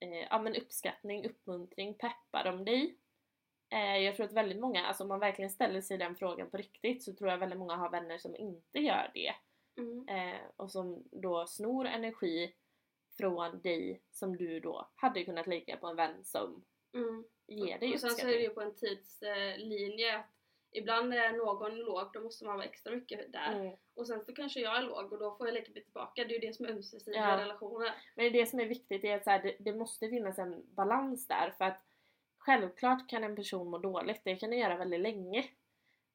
eh, 0.00 0.26
ja, 0.30 0.38
men 0.38 0.56
uppskattning, 0.56 1.26
uppmuntring? 1.26 1.94
Peppar 1.94 2.44
de 2.44 2.64
dig? 2.64 2.96
Eh, 3.70 3.96
jag 3.98 4.16
tror 4.16 4.26
att 4.26 4.32
väldigt 4.32 4.60
många, 4.60 4.86
alltså 4.86 5.02
om 5.02 5.08
man 5.08 5.20
verkligen 5.20 5.50
ställer 5.50 5.80
sig 5.80 5.98
den 5.98 6.16
frågan 6.16 6.50
på 6.50 6.56
riktigt 6.56 7.02
så 7.02 7.12
tror 7.12 7.30
jag 7.30 7.38
väldigt 7.38 7.58
många 7.58 7.76
har 7.76 7.90
vänner 7.90 8.18
som 8.18 8.36
inte 8.36 8.78
gör 8.78 9.10
det. 9.14 9.34
Mm. 9.76 10.08
Eh, 10.08 10.40
och 10.56 10.70
som 10.70 11.02
då 11.12 11.46
snor 11.46 11.86
energi 11.86 12.54
från 13.16 13.60
dig 13.60 14.02
som 14.10 14.36
du 14.36 14.60
då 14.60 14.88
hade 14.96 15.24
kunnat 15.24 15.46
lägga 15.46 15.76
på 15.76 15.86
en 15.86 15.96
vän 15.96 16.24
som 16.24 16.64
Mm. 16.94 17.24
ger 17.46 17.78
dig 17.78 17.92
Och 17.94 18.00
sen 18.00 18.10
så 18.10 18.26
är 18.28 18.32
det 18.32 18.40
ju 18.42 18.48
på 18.50 18.60
en 18.60 18.74
tidslinje 18.74 20.16
att 20.18 20.26
ibland 20.72 21.14
är 21.14 21.32
någon 21.32 21.76
låg, 21.76 22.12
då 22.12 22.20
måste 22.20 22.44
man 22.44 22.56
vara 22.56 22.66
extra 22.66 22.92
mycket 22.94 23.32
där. 23.32 23.52
Mm. 23.60 23.76
Och 23.94 24.06
sen 24.06 24.24
så 24.24 24.34
kanske 24.34 24.60
jag 24.60 24.76
är 24.78 24.82
låg 24.82 25.12
och 25.12 25.18
då 25.18 25.34
får 25.36 25.46
jag 25.46 25.54
lika 25.54 25.68
mycket 25.68 25.84
tillbaka. 25.84 26.24
Det 26.24 26.30
är 26.36 26.40
ju 26.40 26.46
det 26.48 26.52
som 26.52 26.66
är 26.66 26.70
ömsesidiga 26.70 27.28
Ja. 27.30 27.38
relationer. 27.40 27.94
Men 28.14 28.32
det 28.32 28.46
som 28.46 28.60
är 28.60 28.66
viktigt 28.66 29.04
är 29.04 29.16
att 29.16 29.24
så 29.24 29.30
här, 29.30 29.42
det, 29.42 29.56
det 29.58 29.72
måste 29.72 30.08
finnas 30.08 30.38
en 30.38 30.74
balans 30.74 31.26
där 31.26 31.50
för 31.58 31.64
att 31.64 31.82
självklart 32.48 33.08
kan 33.08 33.24
en 33.24 33.36
person 33.36 33.70
må 33.70 33.78
dåligt, 33.78 34.20
det 34.24 34.36
kan 34.36 34.50
den 34.50 34.58
göra 34.58 34.76
väldigt 34.76 35.00
länge. 35.00 35.44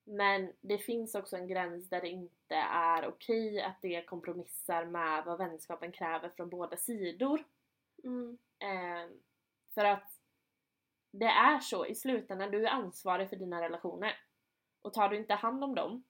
Men 0.04 0.54
det 0.62 0.78
finns 0.78 1.16
också 1.16 1.38
en 1.38 1.48
gräns 1.48 1.90
där 1.90 2.02
det 2.02 2.10
inte 2.10 2.56
är 2.72 3.08
okej 3.08 3.62
att 3.62 3.82
det 3.82 4.06
kompromissar 4.06 4.86
med 4.86 5.26
vad 5.26 5.38
vänskapen 5.38 5.92
kräver 5.92 6.30
från 6.30 6.50
båda 6.50 6.78
sidor. 6.78 7.44
Mm. 8.04 8.38
Eh, 8.60 9.10
för 9.74 9.86
att 9.86 10.20
det 11.12 11.26
är 11.26 11.60
så 11.60 11.86
i 11.86 11.96
slutändan, 11.96 12.52
du 12.52 12.66
är 12.66 12.72
ansvarig 12.72 13.30
för 13.30 13.36
dina 13.36 13.62
relationer. 13.62 14.18
Och 14.82 14.94
tar 14.94 15.10
du 15.10 15.18
inte 15.18 15.34
hand 15.34 15.64
om 15.64 15.76
dem, 15.76 16.04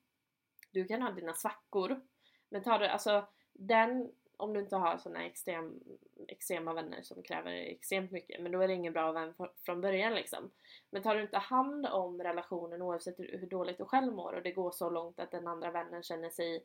du 0.72 0.86
kan 0.86 1.02
ha 1.02 1.12
dina 1.12 1.34
svackor, 1.34 2.02
men 2.50 2.64
tar 2.64 2.80
du, 2.80 2.88
alltså 2.88 3.28
den, 3.54 4.12
om 4.44 4.54
du 4.54 4.60
inte 4.60 4.76
har 4.76 4.98
såna 4.98 5.26
extrem, 5.26 5.80
extrema 6.28 6.74
vänner 6.74 7.02
som 7.02 7.24
kräver 7.24 7.52
extremt 7.52 8.12
mycket, 8.12 8.42
men 8.42 8.52
då 8.52 8.62
är 8.62 8.68
det 8.68 8.74
ingen 8.74 8.94
bra 8.94 9.12
vän 9.12 9.34
fr- 9.34 9.52
från 9.66 9.82
början 9.82 10.14
liksom. 10.14 10.52
Men 10.90 11.02
tar 11.02 11.16
du 11.16 11.22
inte 11.22 11.38
hand 11.38 11.86
om 11.86 12.22
relationen 12.22 12.82
oavsett 12.82 13.20
hur, 13.20 13.48
dåligt 13.50 13.78
du 13.78 13.86
själv 13.86 14.14
mår 14.14 14.34
och 14.34 14.44
det 14.44 14.52
går 14.52 14.72
så 14.72 14.90
långt 14.90 15.20
att 15.20 15.32
den 15.32 15.48
andra 15.48 15.72
vännen 15.72 16.04
känner 16.04 16.30
sig 16.30 16.64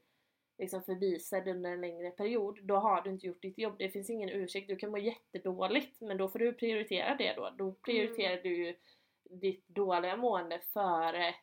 liksom 0.58 0.82
förbisedd 0.82 1.48
under 1.48 1.72
en 1.72 1.80
längre 1.80 2.10
period, 2.10 2.58
då 2.62 2.76
har 2.76 3.02
du 3.02 3.10
inte 3.10 3.26
gjort 3.26 3.42
ditt 3.42 3.58
jobb. 3.58 3.74
Det 3.78 3.90
finns 3.90 4.10
ingen 4.10 4.30
ursäkt. 4.30 4.68
Du 4.68 4.76
kan 4.76 4.90
må 4.90 4.98
jättedåligt, 4.98 6.00
men 6.00 6.16
då 6.16 6.28
får 6.28 6.38
du 6.38 6.52
prioritera 6.52 7.16
det 7.16 7.32
då. 7.36 7.50
Då 7.58 7.72
prioriterar 7.72 8.42
du 8.42 8.56
ju 8.56 8.76
ditt 9.30 9.68
dåliga 9.68 10.16
mående 10.16 10.58
före 10.58 11.34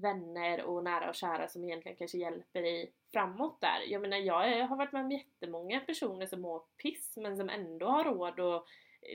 vänner 0.00 0.64
och 0.64 0.84
nära 0.84 1.08
och 1.08 1.14
kära 1.14 1.48
som 1.48 1.64
egentligen 1.64 1.96
kanske 1.96 2.18
hjälper 2.18 2.62
dig 2.62 2.92
framåt 3.12 3.60
där. 3.60 3.80
Jag 3.86 4.02
menar 4.02 4.16
jag 4.16 4.66
har 4.66 4.76
varit 4.76 4.92
med 4.92 5.04
om 5.04 5.12
jättemånga 5.12 5.80
personer 5.80 6.26
som 6.26 6.40
mår 6.40 6.62
piss 6.82 7.16
men 7.16 7.36
som 7.36 7.48
ändå 7.48 7.86
har 7.86 8.04
råd 8.04 8.40
att 8.40 8.66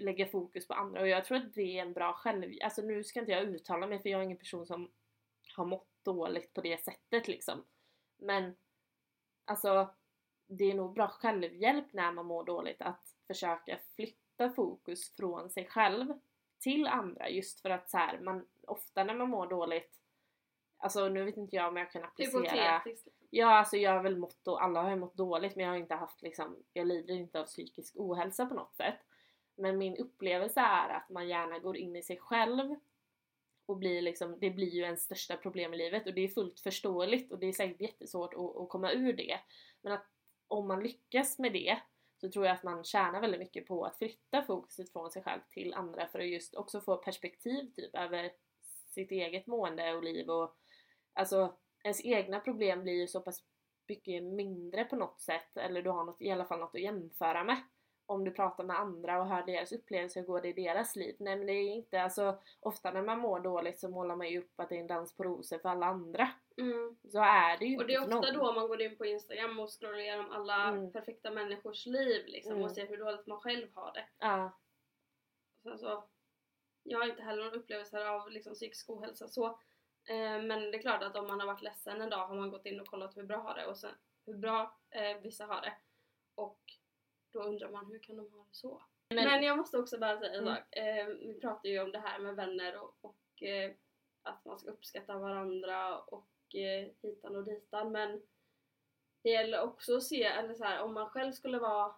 lägga 0.02 0.26
fokus 0.26 0.68
på 0.68 0.74
andra 0.74 1.02
och 1.02 1.08
jag 1.08 1.26
tror 1.26 1.38
att 1.38 1.54
det 1.54 1.78
är 1.78 1.82
en 1.82 1.94
bra 1.94 2.14
själv... 2.14 2.52
Alltså 2.64 2.82
nu 2.82 3.04
ska 3.04 3.20
inte 3.20 3.32
jag 3.32 3.44
uttala 3.44 3.88
mig 3.88 4.00
för 4.00 4.10
jag 4.10 4.20
är 4.20 4.26
ingen 4.26 4.38
person 4.38 4.66
som 4.66 4.92
har 5.56 5.66
mått 5.66 5.88
dåligt 6.04 6.54
på 6.54 6.62
det 6.62 6.84
sättet 6.84 7.28
liksom. 7.28 7.64
Men 8.18 8.56
alltså 9.46 9.90
det 10.48 10.72
är 10.72 10.74
nog 10.74 10.94
bra 10.94 11.08
självhjälp 11.08 11.94
när 11.94 12.12
man 12.12 12.26
mår 12.26 12.44
dåligt 12.44 12.82
att 12.82 13.16
försöka 13.28 13.78
flytta 13.96 14.50
fokus 14.50 15.16
från 15.16 15.50
sig 15.50 15.66
själv 15.66 16.14
till 16.60 16.88
andra 16.88 17.30
just 17.30 17.62
för 17.62 17.70
att 17.70 17.90
så 17.90 17.98
här, 17.98 18.20
man 18.20 18.48
ofta 18.68 19.04
när 19.04 19.14
man 19.14 19.30
mår 19.30 19.48
dåligt 19.48 20.01
Alltså 20.82 21.10
nu 21.10 21.24
vet 21.24 21.38
inte 21.38 21.56
jag 21.56 21.68
om 21.68 21.78
jag 21.78 21.92
kan 21.92 22.04
applicera 22.04 22.82
liksom. 22.86 23.12
Ja 23.30 23.48
alltså 23.48 23.78
jag 23.78 23.92
har 23.92 24.04
väl 24.04 24.18
mått 24.18 24.48
och 24.48 24.64
alla 24.64 24.82
har 24.82 24.90
ju 24.90 24.96
mått 24.96 25.18
dåligt 25.18 25.56
men 25.56 25.66
jag 25.66 25.72
har 25.72 25.78
inte 25.78 25.96
haft 25.96 26.22
liksom 26.22 26.64
Jag 26.74 26.88
lider 26.88 27.14
inte 27.14 27.40
av 27.40 27.46
psykisk 27.46 27.94
ohälsa 27.98 28.46
på 28.46 28.54
något 28.54 28.76
sätt 28.76 29.00
Men 29.56 29.78
min 29.78 29.98
upplevelse 29.98 30.60
är 30.60 30.90
att 30.90 31.10
man 31.10 31.28
gärna 31.28 31.60
går 31.60 31.78
in 31.78 31.96
i 31.96 32.04
sig 32.04 32.18
själv 32.18 32.76
och 33.66 33.78
blir 33.78 34.02
liksom, 34.02 34.40
det 34.40 34.50
blir 34.50 34.70
ju 34.70 34.82
ens 34.82 35.04
största 35.04 35.38
problem 35.38 35.74
i 35.74 35.78
livet 35.78 36.08
och 36.08 36.14
det 36.14 36.22
är 36.22 36.28
fullt 36.28 36.60
förståeligt 36.60 37.32
och 37.32 37.40
det 37.40 37.48
är 37.48 37.54
säkert 37.54 37.82
jättesvårt 37.82 38.34
att, 38.34 38.58
att 38.58 38.70
komma 38.70 38.92
ur 38.92 39.14
det. 39.14 39.40
Men 39.82 39.94
att 39.94 40.06
om 40.48 40.68
man 40.68 40.84
lyckas 40.84 41.40
med 41.40 41.54
det 41.54 41.80
så 42.22 42.32
tror 42.32 42.46
jag 42.46 42.56
att 42.56 42.64
man 42.64 42.84
tjänar 42.84 43.22
väldigt 43.22 43.40
mycket 43.40 43.68
på 43.68 43.86
att 43.86 43.98
flytta 43.98 44.44
fokuset 44.44 44.92
från 44.92 45.12
sig 45.12 45.24
själv 45.24 45.40
till 45.50 45.74
andra 45.74 46.08
för 46.08 46.20
att 46.20 46.28
just 46.28 46.56
också 46.56 46.82
få 46.82 46.98
perspektiv 46.98 47.72
typ 47.76 47.96
över 47.96 48.32
sitt 48.90 49.12
eget 49.12 49.48
mående 49.48 49.94
och 49.94 50.04
liv 50.04 50.30
och 50.30 50.58
alltså 51.14 51.54
ens 51.84 52.06
egna 52.06 52.40
problem 52.40 52.84
blir 52.84 52.94
ju 52.94 53.08
så 53.08 53.22
pass 53.22 53.44
mycket 53.88 54.24
mindre 54.24 54.86
på 54.86 54.96
något 54.96 55.22
sätt 55.22 55.58
eller 55.58 55.82
du 55.82 55.90
har 55.90 56.04
något, 56.04 56.22
i 56.22 56.32
alla 56.32 56.46
fall 56.46 56.60
något 56.60 56.76
att 56.76 56.82
jämföra 56.82 57.44
med 57.44 57.58
om 58.06 58.24
du 58.24 58.32
pratar 58.32 58.64
med 58.64 58.80
andra 58.80 59.20
och 59.22 59.28
hör 59.28 59.46
deras 59.46 59.72
upplevelser, 59.72 60.20
hur 60.22 60.28
går 60.28 60.42
det 60.42 60.48
i 60.50 60.54
deras 60.54 60.96
liv? 60.96 61.16
Nej 61.20 61.36
men 61.36 61.48
det 61.48 61.54
är 61.54 61.70
inte, 61.74 62.02
alltså 62.02 62.40
ofta 62.60 62.92
när 62.92 63.02
man 63.02 63.20
mår 63.20 63.40
dåligt 63.40 63.80
så 63.80 63.90
målar 63.90 64.16
man 64.16 64.30
ju 64.30 64.40
upp 64.40 64.60
att 64.60 64.70
det 64.70 64.76
är 64.76 64.80
en 64.80 64.88
dans 64.88 65.18
på 65.18 65.24
rosor 65.24 65.58
för 65.58 65.70
alla 65.70 65.86
andra. 65.86 66.30
Mm. 66.58 66.98
Så 67.12 67.20
är 67.20 67.58
det 67.58 67.66
ju 67.66 67.78
Och 67.78 67.88
det 67.88 67.94
är 67.94 68.02
ofta 68.02 68.16
någon. 68.16 68.34
då 68.34 68.54
man 68.54 68.68
går 68.68 68.82
in 68.82 68.98
på 68.98 69.06
Instagram 69.06 69.60
och 69.60 69.70
scrollar 69.80 70.00
igenom 70.00 70.32
alla 70.32 70.68
Mm. 70.68 70.92
perfekta 70.92 71.32
människors 71.32 71.86
liv 71.86 72.26
liksom 72.28 72.52
Mm. 72.52 72.64
och 72.66 72.72
ser 72.72 72.88
hur 72.88 72.98
dåligt 72.98 73.28
man 73.28 73.40
själv 73.42 73.68
har 73.74 73.94
det. 73.94 74.06
Ja, 74.20 74.52
sen 75.64 75.80
så, 75.80 76.04
jag 76.84 77.00
har 77.00 77.06
inte 77.10 77.22
heller 77.24 77.44
någon 77.44 77.54
upplevelse 77.60 78.10
av 78.10 78.30
liksom 78.32 78.54
psykisk 78.54 78.90
ohälsa 78.90 79.28
så. 79.28 79.60
Eh, 80.10 80.42
men 80.42 80.72
det 80.72 80.78
är 80.78 80.82
klart 80.82 81.04
att 81.04 81.16
om 81.16 81.28
man 81.28 81.40
har 81.40 81.48
varit 81.48 81.62
ledsen 81.62 82.02
en 82.02 82.10
dag 82.10 82.28
har 82.28 82.36
man 82.36 82.52
gått 82.52 82.66
in 82.66 82.80
och 82.80 82.88
kollat 82.88 83.18
hur 83.18 83.24
bra 83.24 83.38
har 83.38 83.56
det 83.56 83.66
och 83.66 83.78
sen 83.78 83.96
hur 84.26 84.38
bra 84.38 84.80
eh, 84.90 85.18
vissa 85.22 85.46
har 85.46 85.62
det. 85.62 85.74
Och 86.36 86.60
då 87.34 87.40
undrar 87.44 87.70
man 87.72 87.86
hur 87.86 88.00
kan 88.00 88.18
de 88.18 88.32
ha 88.32 88.40
det 88.44 88.56
så? 88.56 88.82
Men, 89.10 89.26
Men- 89.26 89.44
jag 89.44 89.58
måste 89.58 89.78
också 89.78 89.98
bara 90.00 90.20
säga 90.20 90.34
en 90.34 90.40
Mm. 90.48 90.56
sak. 90.56 90.76
Eh, 90.76 91.06
vi 91.08 91.40
pratar 91.42 91.70
ju 91.70 91.80
om 91.82 91.92
det 91.92 92.00
här 92.00 92.20
med 92.20 92.36
vänner 92.36 92.78
och, 92.82 92.96
och 93.02 93.18
att 94.24 94.46
man 94.46 94.60
ska 94.60 94.72
uppskatta 94.72 95.18
varandra 95.18 96.00
och 96.00 96.56
eh, 96.56 96.88
hitan 97.02 97.36
och 97.36 97.44
ditan 97.44 97.92
men 97.92 98.22
det 99.24 99.30
gäller 99.30 99.62
också 99.62 99.96
att 99.98 100.04
se, 100.04 100.24
eller 100.24 100.54
så 100.54 100.64
här, 100.64 100.82
om 100.84 100.94
man 100.94 101.10
själv 101.10 101.32
skulle 101.32 101.60
vara 101.60 101.96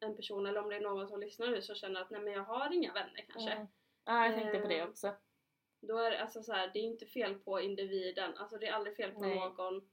en 0.00 0.16
person 0.16 0.46
eller 0.46 0.60
om 0.60 0.68
det 0.70 0.76
är 0.76 0.80
någon 0.80 1.08
som 1.08 1.20
lyssnar 1.20 1.46
nu 1.46 1.62
som 1.62 1.74
känner 1.74 2.00
att 2.00 2.10
nej 2.10 2.20
men 2.20 2.32
jag 2.32 2.42
har 2.44 2.72
inga 2.72 2.92
vänner 2.92 3.24
kanske. 3.28 3.50
Mm. 3.50 3.66
ja 4.04 4.26
jag 4.26 4.34
tänkte 4.34 4.58
på 4.60 4.68
det 4.68 4.84
också. 4.84 5.14
Då 5.80 5.98
är 5.98 6.10
det 6.10 6.20
alltså 6.20 6.42
så 6.42 6.52
här, 6.52 6.70
det 6.72 6.78
är 6.78 6.82
inte 6.82 7.06
fel 7.06 7.34
på 7.34 7.60
individen, 7.60 8.36
alltså 8.36 8.58
det 8.58 8.66
är 8.66 8.72
aldrig 8.72 8.96
fel 8.96 9.12
på 9.12 9.20
Nej. 9.20 9.34
någon 9.34 9.88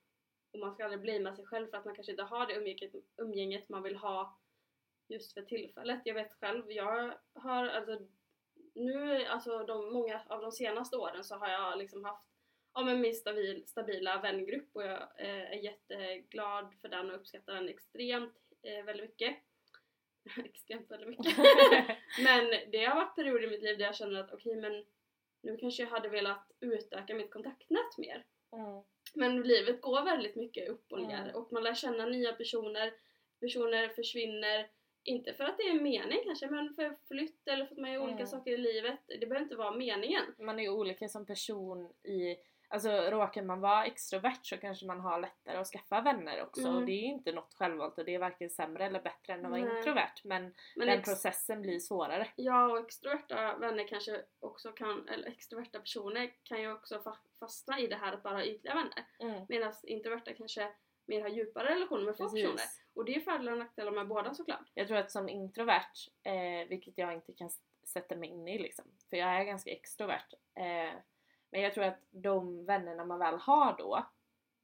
och 0.53 0.59
man 0.59 0.73
ska 0.73 0.83
aldrig 0.83 1.01
bli 1.01 1.19
med 1.19 1.35
sig 1.35 1.45
själv 1.45 1.67
för 1.67 1.77
att 1.77 1.85
man 1.85 1.95
kanske 1.95 2.11
inte 2.11 2.23
har 2.23 2.47
det 2.47 2.55
umgänget, 2.55 2.91
umgänget 3.17 3.69
man 3.69 3.83
vill 3.83 3.95
ha 3.95 4.39
just 5.07 5.33
för 5.33 5.41
tillfället. 5.41 6.01
Jag 6.05 6.13
vet 6.13 6.33
själv, 6.33 6.71
jag 6.71 7.17
har 7.33 7.67
alltså 7.67 8.07
nu, 8.75 9.25
alltså 9.25 9.63
de, 9.63 9.93
många 9.93 10.21
av 10.27 10.41
de 10.41 10.51
senaste 10.51 10.97
åren 10.97 11.23
så 11.23 11.35
har 11.35 11.49
jag 11.49 11.77
liksom 11.77 12.03
haft 12.03 12.25
ja, 12.73 12.83
men 12.83 13.01
min 13.01 13.15
stabil, 13.15 13.63
stabila 13.67 14.21
vängrupp 14.21 14.69
och 14.73 14.83
jag 14.83 15.01
eh, 15.17 15.51
är 15.51 15.63
jätteglad 15.63 16.73
för 16.81 16.89
den 16.89 17.09
och 17.09 17.15
uppskattar 17.15 17.53
den 17.53 17.69
extremt 17.69 18.37
eh, 18.63 18.85
väldigt 18.85 19.09
mycket. 19.09 19.37
extremt 20.45 20.91
väldigt 20.91 21.09
mycket. 21.09 21.37
men 22.23 22.71
det 22.71 22.85
har 22.85 22.95
varit 22.95 23.15
perioder 23.15 23.43
i 23.43 23.49
mitt 23.49 23.63
liv 23.63 23.77
där 23.77 23.85
jag 23.85 23.95
känner 23.95 24.19
att 24.19 24.33
okej 24.33 24.55
men 24.55 24.85
nu 25.45 25.57
kanske 25.57 25.83
jag 25.83 25.89
hade 25.89 26.09
velat 26.09 26.51
utöka 26.59 27.13
mitt 27.15 27.31
kontaktnät 27.31 27.97
mer. 27.97 28.25
Mm. 28.53 28.83
Men 29.13 29.41
livet 29.41 29.81
går 29.81 30.05
väldigt 30.05 30.35
mycket 30.35 30.69
upp 30.69 30.91
och 30.91 31.01
ner 31.01 31.23
Mm. 31.23 31.35
och 31.35 31.51
man 31.53 31.63
lär 31.63 31.73
känna 31.75 32.05
nya 32.05 32.33
personer, 32.33 32.93
personer 33.39 33.89
försvinner 33.89 34.69
inte 35.03 35.33
för 35.33 35.43
att 35.43 35.57
det 35.57 35.63
är 35.63 35.71
en 35.71 35.83
mening 35.83 36.19
kanske 36.25 36.49
men 36.49 36.73
för 36.73 36.97
flytt 37.07 37.47
eller 37.47 37.65
för 37.65 37.75
att 37.75 37.81
man 37.81 37.91
gör 37.91 38.01
olika 38.01 38.15
Mm. 38.15 38.27
saker 38.27 38.51
i 38.51 38.57
livet. 38.57 38.99
Det 39.07 39.17
behöver 39.27 39.41
inte 39.43 39.55
vara 39.55 39.75
meningen. 39.75 40.23
Man 40.37 40.59
är 40.59 40.69
olika 40.69 41.09
som 41.09 41.25
person 41.25 41.93
i 42.03 42.37
Alltså 42.67 42.89
råkar 42.89 43.41
man 43.43 43.61
vara 43.61 43.85
extrovert 43.85 44.39
så 44.45 44.57
kanske 44.57 44.85
man 44.85 44.99
har 44.99 45.19
lättare 45.19 45.57
att 45.57 45.67
skaffa 45.67 46.01
vänner 46.01 46.41
också 46.43 46.61
Mm. 46.61 46.75
och 46.75 46.85
det 46.85 46.91
är 46.91 47.01
ju 47.01 47.07
inte 47.07 47.31
något 47.31 47.53
självvalt 47.53 47.97
och 47.97 48.05
det 48.05 48.15
är 48.15 48.19
varken 48.19 48.49
sämre 48.49 48.85
eller 48.85 49.01
bättre 49.01 49.33
än 49.33 49.45
att 49.45 49.51
vara 49.51 49.61
Nej. 49.61 49.77
introvert 49.77 50.21
men, 50.23 50.53
Men 50.75 50.87
den 50.87 51.01
processen 51.01 51.61
blir 51.61 51.79
svårare. 51.79 52.27
Ja, 52.35 52.65
och 52.71 52.79
extroverta 52.79 53.57
vänner 53.57 53.87
kanske 53.87 54.21
också 54.39 54.71
kan, 54.71 55.09
eller 55.09 55.27
extroverta 55.27 55.79
personer 55.79 56.33
kan 56.43 56.61
ju 56.61 56.71
också 56.71 56.97
fa- 56.97 57.17
fastna 57.39 57.79
i 57.79 57.87
det 57.87 57.95
här 57.95 58.13
att 58.13 58.23
bara 58.23 58.33
ha 58.33 58.43
ytliga 58.43 58.73
vänner. 58.75 59.05
Mm. 59.19 59.45
Medan 59.49 59.73
introverta 59.83 60.33
kanske 60.33 60.71
mer 61.07 61.21
har 61.21 61.29
djupare 61.29 61.75
relationer 61.75 62.05
med 62.05 62.17
få 62.17 62.23
personer. 62.23 62.61
Och 62.95 63.05
det 63.05 63.15
är 63.15 63.19
fördelar 63.19 63.51
och 63.51 63.57
nackdelar 63.57 63.91
med 63.91 64.07
båda 64.07 64.33
såklart. 64.33 64.71
Jag 64.73 64.87
tror 64.87 64.97
att 64.97 65.11
som 65.11 65.29
introvert, 65.29 65.91
eh, 66.23 66.67
vilket 66.69 66.97
jag 66.97 67.13
inte 67.13 67.33
kan 67.33 67.49
sätta 67.83 68.15
mig 68.15 68.29
in 68.29 68.47
i 68.47 68.57
liksom, 68.59 68.85
för 69.09 69.17
jag 69.17 69.29
är 69.29 69.43
ganska 69.43 69.71
extrovert. 69.71 70.33
Eh, 70.55 70.93
men 71.51 71.61
jag 71.61 71.73
tror 71.73 71.83
att 71.83 71.99
de 72.09 72.65
vännerna 72.65 73.05
man 73.05 73.19
väl 73.19 73.39
har 73.39 73.77
då 73.77 74.05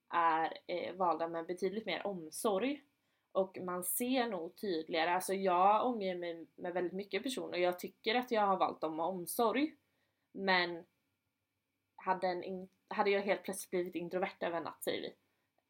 är 0.09 0.57
eh, 0.67 0.95
valda 0.95 1.27
med 1.27 1.45
betydligt 1.45 1.85
mer 1.85 2.07
omsorg. 2.07 2.83
Och 3.31 3.57
man 3.61 3.83
ser 3.83 4.27
nog 4.27 4.55
tydligare, 4.55 5.11
alltså 5.11 5.33
jag 5.33 5.85
omger 5.85 6.15
mig 6.15 6.47
med 6.55 6.73
väldigt 6.73 6.93
mycket 6.93 7.23
personer 7.23 7.53
och 7.53 7.59
jag 7.59 7.79
tycker 7.79 8.15
att 8.15 8.31
jag 8.31 8.47
har 8.47 8.57
valt 8.57 8.81
dem 8.81 8.95
med 8.95 9.05
omsorg. 9.05 9.75
Men 10.31 10.83
hade, 11.95 12.27
en 12.27 12.43
in, 12.43 12.69
hade 12.87 13.09
jag 13.09 13.21
helt 13.21 13.43
plötsligt 13.43 13.71
blivit 13.71 13.95
introvert 13.95 14.37
över 14.39 14.57
en 14.57 14.63
natt 14.63 14.83
säger 14.83 15.01
vi. 15.01 15.15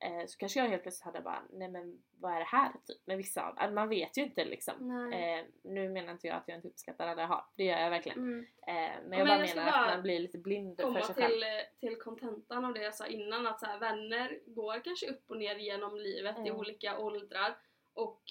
Eh, 0.04 0.26
så 0.28 0.38
kanske 0.38 0.60
jag 0.60 0.68
helt 0.68 0.82
plötsligt 0.82 1.06
hade 1.06 1.22
bara, 1.22 1.44
nej 1.50 1.70
men 1.70 2.04
vad 2.20 2.32
är 2.34 2.40
det 2.40 2.46
här? 2.46 2.72
Typ, 2.88 3.08
med 3.08 3.18
vissa 3.18 3.42
av 3.48 3.54
alltså, 3.58 3.74
Man 3.74 3.90
vet 3.90 4.18
ju 4.18 4.22
inte 4.24 4.46
liksom. 4.46 5.12
Eh, 5.14 5.46
nu 5.64 5.90
menar 5.90 6.12
inte 6.12 6.28
jag 6.28 6.38
att 6.38 6.48
jag 6.48 6.58
inte 6.58 6.68
uppskattar 6.68 7.08
alla 7.08 7.22
jag 7.22 7.28
har, 7.28 7.46
det 7.56 7.64
gör 7.64 7.78
jag 7.80 7.90
verkligen. 7.90 8.18
Mm. 8.18 8.40
Eh, 8.68 9.02
men 9.08 9.20
jag 9.20 9.28
bara 9.28 9.38
jag 9.46 9.56
menar 9.56 9.72
bara 9.72 9.82
att 9.86 9.94
man 9.94 10.02
blir 10.02 10.20
lite 10.20 10.38
blind 10.38 10.82
för 10.82 11.02
sig 11.02 11.16
själv. 11.16 11.30
till, 11.32 11.44
eh, 11.44 11.50
till 11.80 11.96
kontentan 12.02 12.66
av 12.66 12.74
det 12.74 12.82
jag 12.84 12.96
sa 12.96 13.08
innan 13.08 13.48
att 13.48 13.60
så 13.60 13.66
här, 13.66 13.80
vänner 13.80 14.40
går 14.46 14.84
kanske 14.84 15.10
upp 15.12 15.24
och 15.32 15.38
ner 15.38 15.56
genom 15.56 15.98
livet 15.98 16.38
i 16.38 16.42
Mm. 16.42 16.56
olika 16.56 16.98
åldrar 17.00 17.58
och 17.94 18.22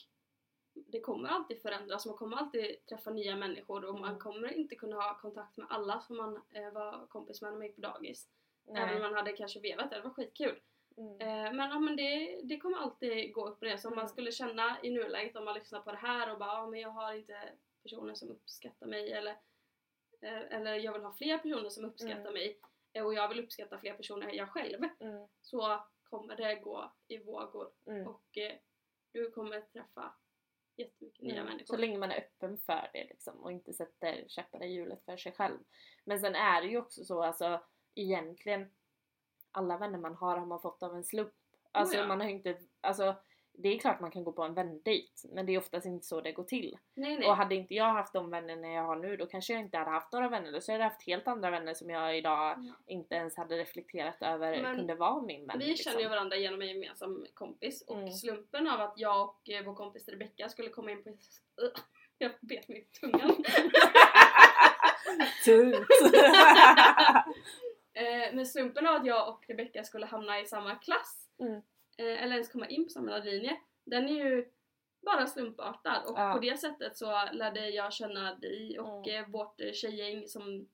det 0.74 1.00
kommer 1.00 1.28
alltid 1.28 1.62
förändras, 1.62 2.06
man 2.06 2.16
kommer 2.16 2.36
alltid 2.36 2.86
träffa 2.86 3.10
nya 3.10 3.36
människor 3.36 3.84
och 3.84 3.94
man 3.94 4.08
Mm. 4.08 4.20
kommer 4.20 4.52
inte 4.52 4.74
kunna 4.74 4.96
ha 4.96 5.18
kontakt 5.18 5.56
med 5.56 5.66
alla 5.70 6.00
som 6.00 6.16
man 6.16 6.36
eh, 6.54 6.70
var 6.72 7.06
kompis 7.06 7.42
med 7.42 7.50
när 7.52 7.58
man 7.58 7.66
gick 7.66 7.76
på 7.76 7.82
dagis. 7.82 8.28
Nej. 8.66 8.82
Även 8.82 8.96
om 8.96 9.02
man 9.02 9.14
hade 9.14 9.32
kanske 9.32 9.60
velat 9.60 9.90
det, 9.90 9.96
det 9.96 10.02
var 10.02 10.10
skitkul. 10.10 10.60
Mm. 10.96 11.20
Eh, 11.20 11.52
men 11.52 11.70
ja, 11.70 11.78
men 11.78 11.96
det, 11.96 12.40
det 12.44 12.58
kommer 12.58 12.78
alltid 12.78 13.32
gå 13.34 13.48
upp 13.48 13.56
och 13.62 13.68
ner. 13.68 13.76
Så 13.76 13.88
om 13.88 13.94
man 13.94 14.02
Mm. 14.04 14.08
skulle 14.08 14.32
känna 14.32 14.78
i 14.82 14.90
nuläget 14.90 15.36
om 15.36 15.44
man 15.44 15.54
lyssnar 15.54 15.80
på 15.80 15.90
det 15.92 15.96
här 15.98 16.32
och 16.32 16.38
bara 16.38 16.48
ja, 16.54 16.66
men 16.66 16.80
jag 16.80 16.88
har 16.90 17.12
inte 17.14 17.52
personer 17.82 18.14
som 18.14 18.30
uppskattar 18.30 18.86
mig 18.86 19.12
eller, 19.12 19.36
eh, 20.20 20.40
eller 20.56 20.74
jag 20.74 20.92
vill 20.92 21.02
ha 21.02 21.12
fler 21.12 21.38
personer 21.38 21.68
som 21.68 21.84
uppskattar 21.84 22.20
Mm. 22.20 22.32
mig 22.32 22.60
eh, 22.92 23.04
och 23.06 23.14
jag 23.14 23.28
vill 23.28 23.40
uppskatta 23.40 23.78
fler 23.78 23.94
personer 23.94 24.28
än 24.28 24.34
jag 24.36 24.48
själv 24.50 24.84
Mm. 25.00 25.28
så 25.40 25.84
kommer 26.02 26.36
det 26.36 26.54
gå 26.54 26.92
i 27.08 27.18
vågor 27.18 27.72
Mm. 27.86 28.06
och 28.06 28.38
eh, 28.38 28.52
du 29.12 29.30
kommer 29.30 29.60
träffa 29.60 30.14
jättemycket 30.76 31.22
nya 31.22 31.34
Mm, 31.34 31.46
människor. 31.46 31.66
Så 31.74 31.76
länge 31.80 31.98
man 31.98 32.10
är 32.10 32.18
öppen 32.18 32.58
för 32.58 32.90
det 32.92 33.04
liksom 33.04 33.40
och 33.40 33.52
inte 33.52 33.72
sätter 33.72 34.24
käppar 34.28 34.62
i 34.62 34.66
hjulet 34.72 35.04
för 35.04 35.16
sig 35.16 35.32
själv. 35.32 35.58
Men 36.04 36.20
sen 36.20 36.34
är 36.34 36.62
det 36.62 36.68
ju 36.68 36.78
också 36.78 37.04
så 37.04 37.22
alltså 37.22 37.60
egentligen 37.94 38.70
alla 39.52 39.76
vänner 39.78 39.98
man 39.98 40.14
har 40.14 40.36
har 40.36 40.46
man 40.46 40.60
fått 40.60 40.82
av 40.82 40.94
en 40.94 41.04
slump. 41.04 41.32
Alltså 41.72 41.96
Oh 41.96 42.00
ja. 42.00 42.06
man 42.06 42.20
har 42.20 42.28
inte, 42.28 42.56
alltså 42.80 43.14
det 43.52 43.68
är 43.68 43.78
klart 43.78 44.00
man 44.00 44.10
kan 44.10 44.24
gå 44.24 44.32
på 44.32 44.42
en 44.42 44.54
vändejt 44.54 45.28
men 45.32 45.46
det 45.46 45.52
är 45.54 45.58
oftast 45.58 45.86
inte 45.86 46.06
så 46.06 46.20
det 46.20 46.32
går 46.32 46.44
till. 46.44 46.78
nej 46.94 47.18
nej. 47.18 47.28
Och 47.28 47.36
hade 47.36 47.54
inte 47.54 47.74
jag 47.74 47.92
haft 47.92 48.12
de 48.12 48.30
vännerna 48.30 48.68
jag 48.68 48.82
har 48.82 48.96
nu 48.96 49.16
då 49.16 49.26
kanske 49.26 49.52
jag 49.52 49.62
inte 49.62 49.78
hade 49.78 49.90
haft 49.90 50.12
några 50.12 50.28
vänner. 50.28 50.52
Då 50.52 50.60
så 50.60 50.72
hade 50.72 50.84
jag 50.84 50.90
haft 50.90 51.06
helt 51.06 51.28
andra 51.28 51.50
vänner 51.50 51.74
som 51.74 51.90
jag 51.90 52.18
idag 52.18 52.54
Ja. 52.58 52.74
inte 52.86 53.14
ens 53.14 53.36
hade 53.36 53.56
reflekterat 53.56 54.16
över 54.22 54.62
Men 54.62 54.76
kunde 54.76 54.94
vara 54.94 55.22
min 55.22 55.46
vän. 55.46 55.58
Vi 55.58 55.64
liksom. 55.66 55.90
känner 55.90 56.02
ju 56.02 56.08
varandra 56.08 56.36
genom 56.36 56.62
en 56.62 56.68
gemensam 56.68 57.26
kompis 57.34 57.82
och 57.86 57.96
Mm. 57.96 58.10
slumpen 58.10 58.68
av 58.68 58.80
att 58.80 58.94
jag 58.96 59.28
och 59.28 59.50
eh, 59.50 59.64
vår 59.64 59.74
kompis 59.74 60.08
Rebecca 60.08 60.48
skulle 60.48 60.68
komma 60.68 60.90
in 60.90 61.04
på... 61.04 61.10
Jag 62.22 62.30
bet 62.40 62.68
mig 62.68 62.78
i 62.78 62.84
tungan. 63.00 63.30
Tut. 65.44 65.74
Eh, 68.00 68.34
men 68.34 68.46
slumpen 68.46 68.86
av 68.86 68.94
att 68.94 69.06
jag 69.06 69.28
och 69.28 69.44
Rebecca 69.48 69.84
skulle 69.84 70.06
hamna 70.06 70.40
i 70.40 70.46
samma 70.46 70.74
klass 70.74 71.28
Mm. 71.38 71.54
eh, 71.98 72.22
eller 72.22 72.32
ens 72.34 72.52
komma 72.52 72.68
in 72.68 72.84
på 72.84 72.90
samma 72.90 73.18
linje, 73.18 73.60
den 73.84 74.08
är 74.08 74.12
ju 74.24 74.50
bara 75.06 75.26
slumpartad 75.26 76.02
och 76.06 76.18
Ja. 76.18 76.32
på 76.34 76.38
det 76.40 76.56
sättet 76.60 76.96
så 76.96 77.28
lärde 77.32 77.68
jag 77.70 77.92
känna 77.92 78.34
dig 78.34 78.80
och 78.80 79.08
Mm. 79.08 79.24
eh, 79.24 79.30
vårt 79.30 79.60
eh, 79.60 79.72
tjejgäng 79.72 80.28
som 80.28 80.68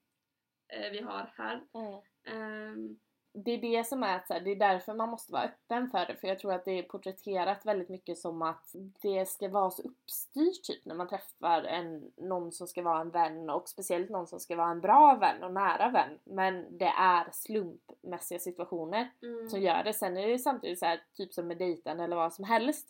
eh, 0.68 0.90
vi 0.90 1.00
har 1.00 1.32
här. 1.36 1.62
Mm. 1.74 2.00
Ehm, 2.24 2.98
det 3.44 3.50
är 3.50 3.58
det 3.58 3.84
som 3.86 4.02
är 4.02 4.16
att 4.16 4.26
så 4.26 4.34
här, 4.34 4.40
det 4.40 4.50
är 4.50 4.56
därför 4.56 4.94
man 4.94 5.08
måste 5.08 5.32
vara 5.32 5.42
öppen 5.42 5.90
för 5.90 6.06
det 6.06 6.16
för 6.16 6.28
jag 6.28 6.38
tror 6.38 6.52
att 6.52 6.64
det 6.64 6.78
är 6.78 6.82
porträtterat 6.82 7.66
väldigt 7.66 7.88
mycket 7.88 8.18
som 8.18 8.42
att 8.42 8.74
det 9.02 9.28
ska 9.28 9.48
vara 9.48 9.70
så 9.70 9.82
uppstyrt 9.82 10.62
typ 10.62 10.84
när 10.84 10.94
man 10.94 11.08
träffar 11.08 11.62
en, 11.62 12.12
någon 12.16 12.52
som 12.52 12.66
ska 12.66 12.82
vara 12.82 13.00
en 13.00 13.10
vän 13.10 13.50
och 13.50 13.68
speciellt 13.68 14.10
någon 14.10 14.26
som 14.26 14.40
ska 14.40 14.56
vara 14.56 14.70
en 14.70 14.80
bra 14.80 15.16
vän 15.20 15.42
och 15.42 15.52
nära 15.52 15.90
vän 15.90 16.18
men 16.24 16.78
det 16.78 16.92
är 16.98 17.28
slumpmässiga 17.32 18.38
situationer 18.38 19.10
mm, 19.22 19.48
som 19.48 19.60
gör 19.60 19.84
det. 19.84 19.92
Sen 19.92 20.16
är 20.16 20.28
det 20.28 20.38
samtidigt 20.38 20.78
så 20.78 20.86
här, 20.86 21.02
typ 21.14 21.34
som 21.34 21.46
med 21.46 21.58
dejten 21.58 22.00
eller 22.00 22.16
vad 22.16 22.34
som 22.34 22.44
helst. 22.44 22.88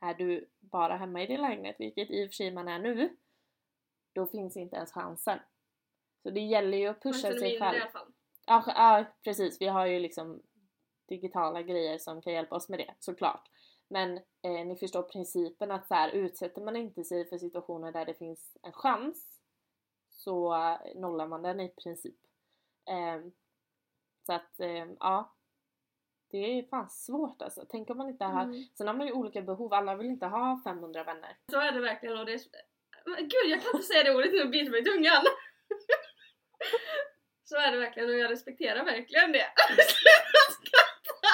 Är 0.00 0.14
du 0.14 0.48
bara 0.60 0.96
hemma 0.96 1.22
i 1.22 1.26
din 1.26 1.40
lägenhet, 1.40 1.76
vilket 1.78 2.10
i 2.10 2.26
och 2.26 2.28
för 2.28 2.34
sig 2.34 2.50
man 2.50 2.68
är 2.68 2.78
nu, 2.78 3.16
då 4.12 4.26
finns 4.26 4.56
inte 4.56 4.76
ens 4.76 4.92
chansen. 4.92 5.38
Så 6.22 6.30
det 6.30 6.40
gäller 6.40 6.78
ju 6.78 6.86
att 6.86 7.02
pusha 7.02 7.32
sig 7.32 7.58
själv. 7.58 7.76
i 7.76 7.80
alla 7.80 7.90
fall. 7.90 8.12
Ja, 8.48 8.64
ja 8.66 9.04
precis, 9.24 9.60
vi 9.60 9.66
har 9.66 9.86
ju 9.86 9.98
liksom 9.98 10.42
digitala 11.08 11.62
grejer 11.62 11.98
som 11.98 12.22
kan 12.22 12.32
hjälpa 12.32 12.56
oss 12.56 12.68
med 12.68 12.78
det 12.78 12.94
såklart. 12.98 13.50
Men 13.88 14.16
eh, 14.16 14.66
ni 14.66 14.76
förstår 14.76 15.02
principen 15.02 15.70
att 15.70 15.88
så 15.88 15.94
här, 15.94 16.10
utsätter 16.10 16.62
man 16.62 16.76
inte 16.76 17.04
sig 17.04 17.28
för 17.28 17.38
situationer 17.38 17.92
där 17.92 18.06
det 18.06 18.14
finns 18.14 18.56
en 18.62 18.72
chans 18.72 19.40
så 20.10 20.54
eh, 20.54 21.00
nollar 21.00 21.26
man 21.26 21.42
den 21.42 21.60
i 21.60 21.68
princip. 21.68 22.16
Ehm, 22.90 23.32
så 24.26 24.32
att 24.32 24.60
ehm, 24.60 24.96
ja, 25.00 25.34
det 26.30 26.38
är 26.38 26.62
fan 26.62 26.90
svårt 26.90 27.42
alltså. 27.42 27.64
Tänk 27.68 27.90
om 27.90 27.98
man 27.98 28.08
inte 28.08 28.24
har... 28.24 28.42
Mm. 28.42 28.64
Sen 28.74 28.86
har 28.86 28.94
man 28.94 29.06
ju 29.06 29.12
olika 29.12 29.42
behov, 29.42 29.72
alla 29.72 29.96
vill 29.96 30.06
inte 30.06 30.26
ha 30.26 30.60
500 30.64 31.04
vänner. 31.04 31.36
Så 31.50 31.60
är 31.60 31.72
det 31.72 31.80
verkligen 31.80 32.18
och 32.18 32.26
det 32.26 32.32
är... 32.32 32.40
Gud 33.18 33.50
jag 33.50 33.62
kan 33.62 33.70
inte 33.74 33.86
säga 33.86 34.04
det 34.04 34.14
ordet 34.14 34.32
nu 34.32 34.48
biter 34.48 34.70
mig 34.70 34.80
i 34.80 34.84
tungan! 34.84 35.24
Så 37.48 37.56
är 37.56 37.70
det 37.72 37.78
verkligen 37.78 38.08
och 38.10 38.18
jag 38.18 38.30
respekterar 38.30 38.84
verkligen 38.84 39.32
det. 39.32 39.46
Sluta 39.68 40.42
skratta! 40.52 41.28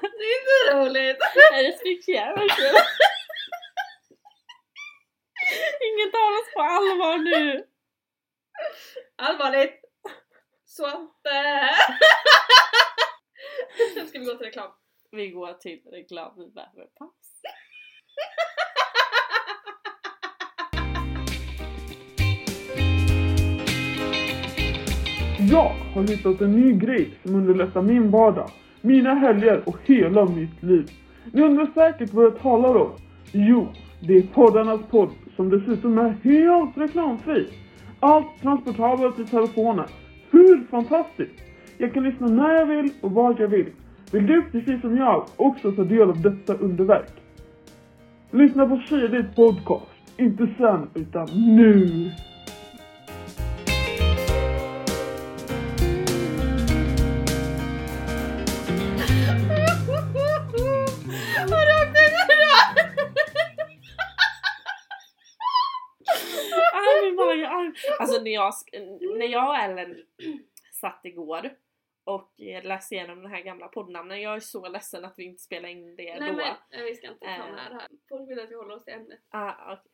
Det 0.00 0.24
är 0.24 0.40
inte 0.40 0.74
roligt! 0.76 1.18
Jag 1.52 1.64
respekterar 1.66 2.36
verkligen. 2.36 2.74
Ingen 5.88 6.10
tar 6.12 6.32
oss 6.40 6.52
på 6.54 6.60
allvar 6.62 7.18
nu. 7.18 7.66
Allvarligt! 9.16 9.80
Så 10.64 10.86
att... 10.86 11.26
eh, 11.26 11.78
Nu 13.94 14.06
ska 14.06 14.18
vi 14.18 14.24
gå 14.24 14.34
till 14.34 14.46
reklam. 14.46 14.72
Vi 15.10 15.28
går 15.30 15.52
till 15.54 15.82
reklam, 15.92 16.34
vi 16.38 16.50
behöver 16.50 16.86
paus. 16.86 17.23
Jag 25.54 25.72
har 25.94 26.02
hittat 26.02 26.40
en 26.40 26.52
ny 26.52 26.72
grej 26.72 27.10
som 27.22 27.34
underlättar 27.34 27.82
min 27.82 28.10
vardag, 28.10 28.50
mina 28.80 29.14
helger 29.14 29.62
och 29.64 29.78
hela 29.84 30.24
mitt 30.24 30.62
liv. 30.62 30.90
Ni 31.32 31.42
undrar 31.42 31.66
säkert 31.74 32.12
vad 32.12 32.24
jag 32.24 32.38
talar 32.38 32.76
om. 32.76 32.90
Jo, 33.32 33.68
det 34.00 34.16
är 34.16 34.22
poddarnas 34.22 34.80
podd 34.90 35.08
som 35.36 35.50
dessutom 35.50 35.98
är 35.98 36.16
helt 36.22 36.78
reklamfri. 36.78 37.46
Allt 38.00 38.26
transportabelt 38.42 39.18
i 39.18 39.24
telefonen. 39.24 39.84
Hur 40.30 40.66
fantastiskt? 40.70 41.40
Jag 41.78 41.94
kan 41.94 42.02
lyssna 42.02 42.26
när 42.26 42.54
jag 42.54 42.66
vill 42.66 42.90
och 43.00 43.12
var 43.12 43.36
jag 43.38 43.48
vill. 43.48 43.66
Vill 44.12 44.26
du 44.26 44.42
precis 44.42 44.80
som 44.80 44.96
jag 44.96 45.24
också 45.36 45.72
ta 45.72 45.84
del 45.84 46.10
av 46.10 46.22
detta 46.22 46.54
underverk? 46.54 47.12
Lyssna 48.30 48.66
på 48.66 48.82
Tjejdejt 48.88 49.36
podcast. 49.36 49.90
Inte 50.16 50.48
sen, 50.58 50.88
utan 50.94 51.28
nu! 51.34 52.10
Åkt 61.52 61.96
ut 61.96 62.30
idag? 62.34 62.60
Aj, 66.74 67.02
min 67.02 67.14
mage, 67.16 67.48
aj. 67.48 67.72
Alltså 68.00 68.20
när 68.22 68.30
jag, 68.30 68.52
när 69.18 69.26
jag 69.26 69.48
och 69.48 69.56
Ellen 69.56 69.96
satt 70.80 71.00
igår 71.04 71.50
och 72.04 72.32
läste 72.62 72.94
igenom 72.94 73.22
den 73.22 73.30
här 73.30 73.40
gamla 73.40 73.68
poddnamnen, 73.68 74.20
jag 74.20 74.36
är 74.36 74.40
så 74.40 74.68
ledsen 74.68 75.04
att 75.04 75.14
vi 75.16 75.24
inte 75.24 75.42
spelade 75.42 75.72
in 75.72 75.96
det 75.96 76.20
Nej 76.20 76.30
då. 76.30 76.36
men 76.36 76.46
eh, 76.80 76.82
vi 76.84 76.94
ska 76.94 77.06
inte 77.08 77.26
ta 77.26 77.30
Eh. 77.32 77.38
med 77.38 77.70
det 77.70 77.74
här. 77.74 77.88
Folk 78.08 78.30
vill 78.30 78.40
att 78.40 78.50
vi 78.50 78.54
håller 78.54 78.74
oss 78.76 78.84
till 78.84 78.94
ämnet. 78.94 79.20
Ah, 79.30 79.72
okej. 79.72 79.90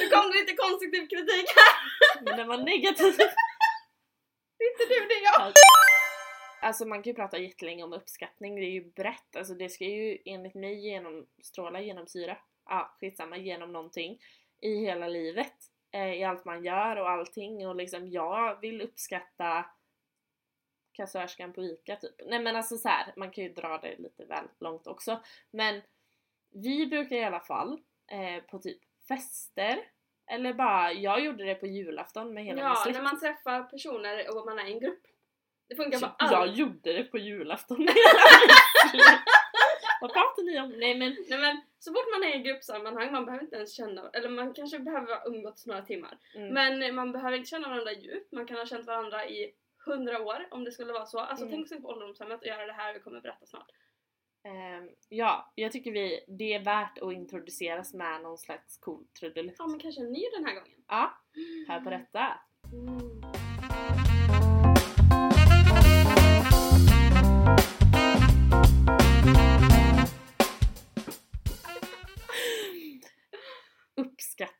Nu 0.00 0.08
kom 0.08 0.30
det 0.30 0.36
lite 0.38 0.54
konstruktiv 0.56 1.08
kritik 1.08 1.46
här! 1.56 1.72
Men 2.22 2.36
den 2.36 2.48
var 2.48 2.56
negativ. 2.58 3.06
Inte 4.66 4.82
du, 4.88 5.06
det 5.08 5.14
är 5.14 5.24
jag! 5.24 5.52
Alltså 6.60 6.86
man 6.86 7.02
kan 7.02 7.10
ju 7.10 7.14
prata 7.14 7.38
jättelänge 7.38 7.84
om 7.84 7.92
uppskattning, 7.92 8.56
det 8.56 8.66
är 8.66 8.70
ju 8.70 8.90
brett. 8.90 9.36
Alltså 9.36 9.54
det 9.54 9.68
ska 9.68 9.84
ju 9.84 10.18
enligt 10.24 10.54
mig 10.54 10.74
genomstråla, 10.88 11.80
genomsyra, 11.80 12.36
ja 12.64 12.80
ah, 12.80 12.96
skitsamma, 13.00 13.36
genom 13.36 13.72
någonting 13.72 14.20
i 14.60 14.76
hela 14.76 15.08
livet. 15.08 15.54
Eh, 15.90 16.14
I 16.14 16.24
allt 16.24 16.44
man 16.44 16.64
gör 16.64 16.96
och 16.96 17.10
allting 17.10 17.68
och 17.68 17.76
liksom 17.76 18.08
jag 18.08 18.60
vill 18.60 18.82
uppskatta 18.82 19.64
kassörskan 20.92 21.52
på 21.52 21.62
ICA 21.62 21.96
typ. 21.96 22.14
Nej 22.26 22.42
men 22.42 22.56
alltså 22.56 22.76
så 22.76 22.88
här, 22.88 23.12
man 23.16 23.30
kan 23.30 23.44
ju 23.44 23.52
dra 23.52 23.78
det 23.78 23.96
lite 23.98 24.24
väl 24.24 24.44
långt 24.58 24.86
också. 24.86 25.20
Men 25.50 25.82
vi 26.50 26.86
brukar 26.86 27.16
i 27.16 27.24
alla 27.24 27.40
fall 27.40 27.80
eh, 28.10 28.42
på 28.44 28.58
typ 28.58 28.78
fester 29.08 29.78
eller 30.26 30.54
bara, 30.54 30.92
jag 30.92 31.24
gjorde 31.24 31.44
det 31.44 31.54
på 31.54 31.66
julafton 31.66 32.34
med 32.34 32.44
hela 32.44 32.56
min 32.56 32.64
Ja, 32.64 32.74
släkt. 32.74 32.96
när 32.96 33.04
man 33.04 33.20
träffar 33.20 33.62
personer 33.62 34.36
och 34.36 34.46
man 34.46 34.58
är 34.58 34.66
i 34.66 34.72
en 34.72 34.80
grupp. 34.80 35.02
Det 35.68 35.76
funkar 35.76 36.00
bara 36.00 36.14
Jag 36.18 36.32
allt. 36.34 36.56
gjorde 36.56 36.92
det 36.92 37.04
på 37.04 37.18
julafton. 37.18 37.88
Vad 40.00 40.12
pratar 40.12 40.42
ni 40.42 40.60
om? 40.60 40.70
Nej 40.70 40.98
men 40.98 41.16
Nej 41.28 41.38
men 41.40 41.60
så 41.78 41.92
fort 41.92 42.04
man 42.18 42.28
är 42.28 42.36
i 42.36 42.42
gruppsammanhang, 42.42 43.12
man 43.12 43.24
behöver 43.24 43.44
inte 43.44 43.56
ens 43.56 43.76
känna, 43.76 44.10
eller 44.12 44.28
man 44.28 44.54
kanske 44.54 44.78
behöver 44.78 45.06
ha 45.14 45.22
umgåtts 45.26 45.66
några 45.66 45.82
timmar. 45.82 46.18
mm, 46.34 46.48
Men 46.54 46.94
man 46.94 47.12
behöver 47.12 47.36
inte 47.36 47.50
känna 47.50 47.68
varandra 47.68 47.92
djupt, 47.92 48.32
man 48.32 48.46
kan 48.46 48.56
ha 48.56 48.66
känt 48.66 48.86
varandra 48.86 49.28
i 49.28 49.52
hundra 49.86 50.22
år 50.22 50.48
om 50.50 50.64
det 50.64 50.72
skulle 50.72 50.92
vara 50.92 51.06
så. 51.06 51.18
Alltså 51.18 51.44
Mm. 51.44 51.56
tänk 51.56 51.68
sitta 51.68 51.80
på 51.80 51.88
ålderdomshemmet 51.88 52.40
och 52.40 52.46
göra 52.46 52.66
det 52.66 52.72
här 52.72 52.94
vi 52.94 53.00
kommer 53.00 53.20
berätta 53.20 53.46
snart. 53.46 53.70
ehm, 54.44 54.88
ja, 55.08 55.52
jag 55.54 55.72
tycker 55.72 55.92
vi, 55.92 56.24
det 56.28 56.54
är 56.54 56.64
värt 56.64 56.98
att 56.98 57.12
introduceras 57.12 57.94
med 57.94 58.22
någon 58.22 58.38
slags 58.38 58.78
cool 58.78 59.06
trudelutt. 59.20 59.54
Ja 59.58 59.66
men 59.66 59.78
kanske 59.80 60.00
en 60.00 60.12
ny 60.12 60.22
den 60.36 60.44
här 60.46 60.54
gången. 60.54 60.78
Ja, 60.88 61.18
hör 61.68 61.80
på 61.80 61.90
detta. 61.90 62.40
Mm. 62.72 63.37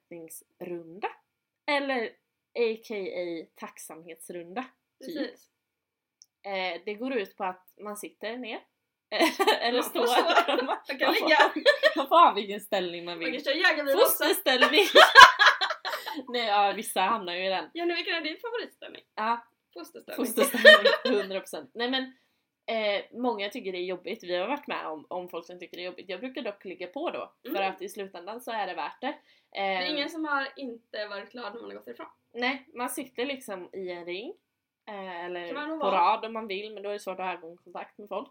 Uppskattningsrunda. 0.08 1.08
Eller 1.70 2.04
a.k.a. 2.58 3.46
tacksamhetsrunda. 3.54 4.64
Typ. 5.04 5.30
Eh, 6.46 6.82
det 6.84 6.94
går 6.94 7.12
ut 7.16 7.36
på 7.36 7.44
att 7.44 7.66
man 7.82 7.96
sitter 7.96 8.36
ner. 8.36 8.60
Eller 9.60 9.82
stå. 9.82 9.98
man, 10.06 10.66
Man 10.66 10.98
kan 10.98 11.06
man, 11.06 11.14
får, 11.14 11.24
ligga. 11.26 11.52
man 11.96 12.08
får 12.08 12.16
ha 12.26 12.32
vilken 12.34 12.60
ställning 12.60 13.04
man 13.04 13.14
Man 13.18 13.24
kan 13.24 13.32
vill. 13.32 13.44
köra 13.44 13.54
jägarbil 13.54 13.94
också. 13.94 14.04
Fosterställning! 14.06 14.84
Nej, 16.28 16.46
ja, 16.46 16.72
vissa 16.76 17.00
hamnar 17.00 17.34
ju 17.34 17.46
i 17.46 17.48
den. 17.48 17.70
Jenny 17.74 17.94
vilken 17.94 18.14
är 18.14 18.20
din 18.20 18.36
favoritställning? 18.40 19.02
Ja, 19.14 19.46
Fosterställning. 19.74 20.26
fosterställning 20.26 21.38
100%. 21.40 21.70
Nej 21.74 21.90
men 21.90 22.12
Eh, 22.68 23.04
många 23.12 23.48
tycker 23.48 23.72
det 23.72 23.78
är 23.78 23.84
jobbigt, 23.84 24.24
vi 24.24 24.36
har 24.36 24.48
varit 24.48 24.66
med 24.66 24.86
om, 24.86 25.06
om 25.10 25.28
folk 25.28 25.46
som 25.46 25.58
tycker 25.58 25.76
det 25.76 25.82
är 25.82 25.86
jobbigt. 25.86 26.08
Jag 26.08 26.20
brukar 26.20 26.42
dock 26.42 26.64
ligga 26.64 26.86
på 26.86 27.10
då, 27.10 27.32
för 27.42 27.56
Mm. 27.56 27.70
att 27.72 27.82
i 27.82 27.88
slutändan 27.88 28.40
så 28.40 28.50
är 28.50 28.66
det 28.66 28.74
värt 28.74 29.00
det. 29.00 29.14
Det 29.50 29.58
är 29.58 29.82
Eh, 29.82 29.90
ingen 29.90 30.08
som 30.10 30.24
har 30.24 30.48
inte 30.56 31.06
varit 31.06 31.30
glad 31.32 31.54
när 31.54 31.60
man 31.60 31.70
har 31.70 31.76
gått 31.78 31.88
ifrån. 31.88 32.06
Nej, 32.32 32.66
man 32.74 32.88
sitter 32.88 33.26
liksom 33.26 33.68
i 33.72 33.90
en 33.90 34.04
ring. 34.04 34.34
Eh, 34.88 35.24
eller 35.24 35.54
på 35.54 35.76
vara. 35.76 35.96
rad 35.96 36.24
om 36.24 36.32
man 36.32 36.46
vill, 36.46 36.74
men 36.74 36.82
då 36.82 36.88
är 36.88 36.92
det 36.92 36.98
svårt 36.98 37.20
att 37.20 37.26
ha 37.26 37.32
ögonkontakt 37.32 37.98
med 37.98 38.08
folk. 38.08 38.28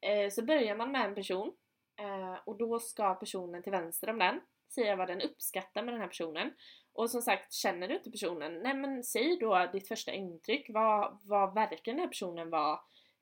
Eh, 0.00 0.30
så 0.30 0.42
börjar 0.44 0.76
man 0.76 0.92
med 0.92 1.04
en 1.04 1.14
person 1.14 1.52
eh, 2.00 2.38
och 2.44 2.56
då 2.58 2.78
ska 2.78 3.14
personen 3.14 3.62
till 3.62 3.72
vänster 3.72 4.10
om 4.10 4.18
den 4.18 4.40
säga 4.74 4.96
vad 4.96 5.08
den 5.08 5.20
uppskattar 5.22 5.82
med 5.82 5.94
den 5.94 6.00
här 6.00 6.08
personen. 6.08 6.52
Och 6.92 7.10
som 7.10 7.22
sagt, 7.22 7.52
känner 7.52 7.88
du 7.88 7.94
inte 7.94 8.10
personen, 8.10 8.54
nej 8.54 8.74
men 8.74 9.04
säg 9.04 9.36
då 9.40 9.68
ditt 9.72 9.88
första 9.88 10.12
intryck. 10.12 10.66
Vad, 10.68 11.18
vad 11.22 11.54
verkar 11.54 11.92
den 11.92 12.00
här 12.00 12.08
personen 12.08 12.50
vara? 12.50 12.80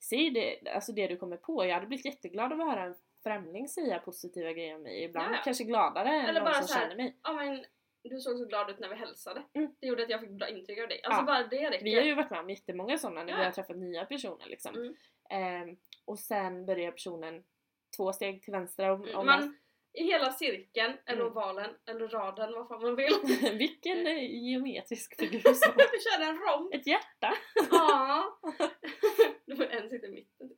Säg 0.08 0.30
det, 0.30 0.70
alltså 0.70 0.92
det 0.92 1.06
du 1.06 1.16
kommer 1.16 1.36
på. 1.36 1.64
Jag 1.66 1.74
hade 1.74 1.86
blivit 1.86 2.04
jätteglad 2.06 2.52
av 2.52 2.60
att 2.60 2.66
höra 2.66 2.82
en 2.84 2.94
främling 3.22 3.68
säga 3.68 3.98
positiva 3.98 4.52
grejer 4.52 4.74
om 4.76 4.82
mig. 4.82 5.02
Ibland 5.04 5.32
Ja, 5.32 5.36
ja. 5.36 5.42
kanske 5.44 5.64
gladare 5.64 6.08
än 6.08 6.26
Eller 6.26 6.40
någon 6.40 6.44
bara 6.44 6.54
som 6.54 6.66
så 6.68 6.74
här, 6.74 6.80
känner 6.82 6.96
mig. 6.96 7.16
Ja 7.22 7.32
men 7.32 7.64
du 8.02 8.20
såg 8.20 8.38
så 8.38 8.44
glad 8.44 8.70
ut 8.70 8.78
när 8.78 8.88
vi 8.88 8.94
hälsade. 8.94 9.42
Mm. 9.54 9.70
Det 9.80 9.86
gjorde 9.86 10.02
att 10.02 10.10
jag 10.10 10.20
fick 10.20 10.30
bra 10.30 10.48
intryck 10.48 10.78
av 10.82 10.88
dig. 10.88 11.00
Alltså 11.04 11.20
Ja. 11.20 11.26
bara 11.26 11.46
det 11.46 11.70
räcker. 11.70 11.84
Vi 11.84 11.94
har 11.94 12.02
ju 12.02 12.14
varit 12.14 12.30
med 12.30 12.40
om 12.40 12.50
jättemånga 12.50 12.98
sådana 12.98 13.22
när 13.24 13.32
Ja. 13.32 13.38
vi 13.38 13.44
har 13.44 13.50
träffat 13.52 13.76
nya 13.76 14.04
personer 14.04 14.46
liksom. 14.46 14.74
Mm. 14.74 14.94
Ehm, 15.30 15.76
och 16.04 16.18
sen 16.18 16.66
börjar 16.66 16.90
personen 16.90 17.44
två 17.96 18.12
steg 18.12 18.42
till 18.42 18.52
vänster 18.52 18.88
om, 18.90 19.02
Mm, 19.02 19.16
om 19.16 19.26
man, 19.26 19.56
I 19.92 20.04
hela 20.04 20.32
cirkeln, 20.32 20.96
eller 21.06 21.20
Mm. 21.20 21.32
ovalen, 21.32 21.70
eller 21.86 22.08
raden, 22.08 22.52
vad 22.52 22.68
fan 22.68 22.82
man 22.82 22.96
vill. 22.96 23.12
Vilken 23.58 24.06
eh, 24.06 24.22
geometrisk 24.44 25.16
figur 25.20 25.54
som 25.54 25.72
Vi 25.92 26.00
körde 26.00 26.24
en 26.30 26.38
romb. 26.38 26.74
Ett 26.74 26.86
hjärta! 26.86 27.32
Ja. 27.70 28.38
En 29.82 29.90
sitta 29.90 30.06
i 30.06 30.10
mitten. 30.10 30.50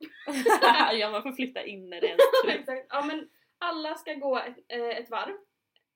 ja 0.99 1.11
man 1.11 1.23
får 1.23 1.31
flytta 1.31 1.63
in 1.63 1.89
när 1.89 2.01
det 2.01 2.07
är 2.07 2.11
en 2.11 2.19
tur. 2.43 2.59
Exakt. 2.59 2.85
Ja 2.89 3.05
men 3.05 3.29
alla 3.57 3.95
ska 3.95 4.13
gå 4.13 4.37
ett, 4.37 4.57
eh, 4.67 4.97
ett 4.97 5.09
varv 5.09 5.35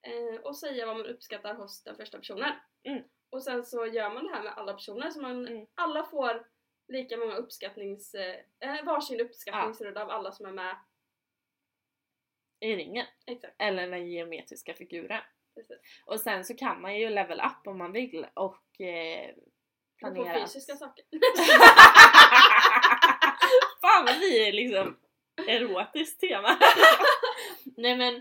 eh, 0.08 0.42
och 0.42 0.58
säga 0.58 0.86
vad 0.86 0.98
man 0.98 1.06
uppskattar 1.06 1.56
hos 1.56 1.84
den 1.84 1.96
första 1.96 2.18
personen. 2.18 2.52
Mm. 2.84 3.04
Och 3.30 3.44
sen 3.44 3.66
så 3.66 3.86
gör 3.86 4.14
man 4.14 4.24
det 4.28 4.34
här 4.34 4.44
med 4.44 4.54
alla 4.58 4.74
personer 4.74 5.10
så 5.10 5.22
man, 5.22 5.48
Mm. 5.48 5.68
alla 5.76 6.04
får 6.04 6.48
lika 6.88 7.18
många 7.18 7.36
uppskattnings, 7.36 8.14
eh, 8.16 8.36
eh, 8.60 8.84
varsin 8.86 9.20
uppskattningsrunda 9.22 10.04
av 10.04 10.10
alla 10.10 10.32
som 10.32 10.46
är 10.46 10.52
med. 10.52 10.76
I 12.60 12.76
ringen. 12.76 13.06
Exakt. 13.28 13.56
Eller 13.62 13.88
den 13.90 14.12
geometriska 14.12 14.74
figuren. 14.74 15.22
Precis. 15.56 15.78
Och 16.06 16.20
sen 16.20 16.46
så 16.46 16.56
kan 16.56 16.82
man 16.82 16.98
ju 17.00 17.10
level 17.10 17.40
up 17.40 17.68
om 17.68 17.78
man 17.78 17.92
vill 17.92 18.28
och 18.34 18.82
eh, 18.82 19.30
Och 19.30 19.36
planera. 19.98 20.34
på 20.34 20.40
fysiska 20.40 20.76
saker. 20.76 21.06
Fan 23.82 24.06
vad 24.06 24.20
vi 24.20 24.48
är 24.48 24.54
liksom 24.54 24.98
erotiskt 25.48 26.20
tema. 26.20 26.58
Nej 27.78 27.98
men 27.98 28.16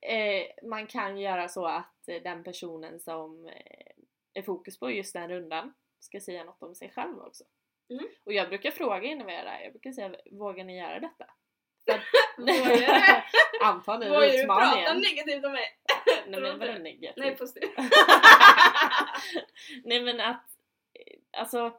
eh, 0.00 0.68
man 0.68 0.86
kan 0.86 1.18
göra 1.18 1.48
så 1.48 1.66
att 1.66 2.08
eh, 2.08 2.22
den 2.22 2.44
personen 2.44 3.00
som 3.00 3.46
eh, 3.46 3.92
är 4.34 4.42
fokus 4.42 4.78
på 4.78 4.90
just 4.90 5.12
den 5.12 5.28
rundan 5.30 5.74
ska 6.00 6.20
säga 6.20 6.44
något 6.44 6.62
om 6.62 6.74
sig 6.74 6.90
själv 6.90 7.18
också. 7.20 7.44
Mm. 7.90 8.06
Och 8.24 8.32
jag 8.32 8.48
brukar 8.48 8.70
fråga 8.70 9.02
innan 9.08 9.26
vi 9.26 9.32
gör 9.32 9.44
det 9.44 9.50
här, 9.50 9.62
jag 9.62 9.72
brukar 9.72 9.92
säga 9.92 10.16
vågar 10.30 10.64
ni 10.64 10.78
göra 10.78 11.00
detta? 11.00 11.26
Anta 13.62 13.98
nu 13.98 14.08
Vågar 14.08 14.20
du 14.20 14.32
prata 14.46 14.80
utmaningen. 14.80 15.00
negativt 15.00 15.44
om 15.44 15.52
mig? 15.52 15.78
Nej 16.26 16.40
men 16.40 16.58
vadå 16.58 16.72
negativt? 16.72 17.16
Nej 17.16 17.36
positivt. 17.36 17.74
Nej 19.84 20.00
men 20.02 20.20
att, 20.20 20.44
eh, 20.94 21.40
alltså 21.40 21.72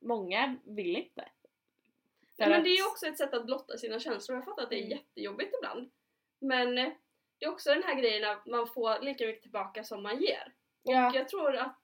många 0.00 0.56
vill 0.64 0.96
inte. 0.96 1.28
Men 2.38 2.52
att- 2.52 2.64
det 2.64 2.70
är 2.70 2.76
ju 2.76 2.86
också 2.86 3.06
ett 3.06 3.18
sätt 3.18 3.34
att 3.34 3.46
blotta 3.46 3.76
sina 3.78 4.00
känslor. 4.00 4.36
Jag 4.36 4.44
fattar 4.44 4.62
att 4.62 4.70
det 4.70 4.76
är 4.76 4.84
Mm. 4.86 4.90
jättejobbigt 4.98 5.54
ibland. 5.58 5.90
Men 6.40 6.78
eh, 6.78 6.92
det 7.38 7.44
är 7.46 7.50
också 7.50 7.70
den 7.74 7.82
här 7.82 7.94
grejen 8.00 8.30
att 8.30 8.46
man 8.46 8.66
får 8.66 9.00
lika 9.00 9.26
mycket 9.26 9.42
tillbaka 9.42 9.84
som 9.84 10.02
man 10.02 10.20
ger. 10.22 10.54
Ja. 10.82 11.10
Och 11.10 11.16
jag 11.16 11.28
tror 11.28 11.56
att 11.56 11.78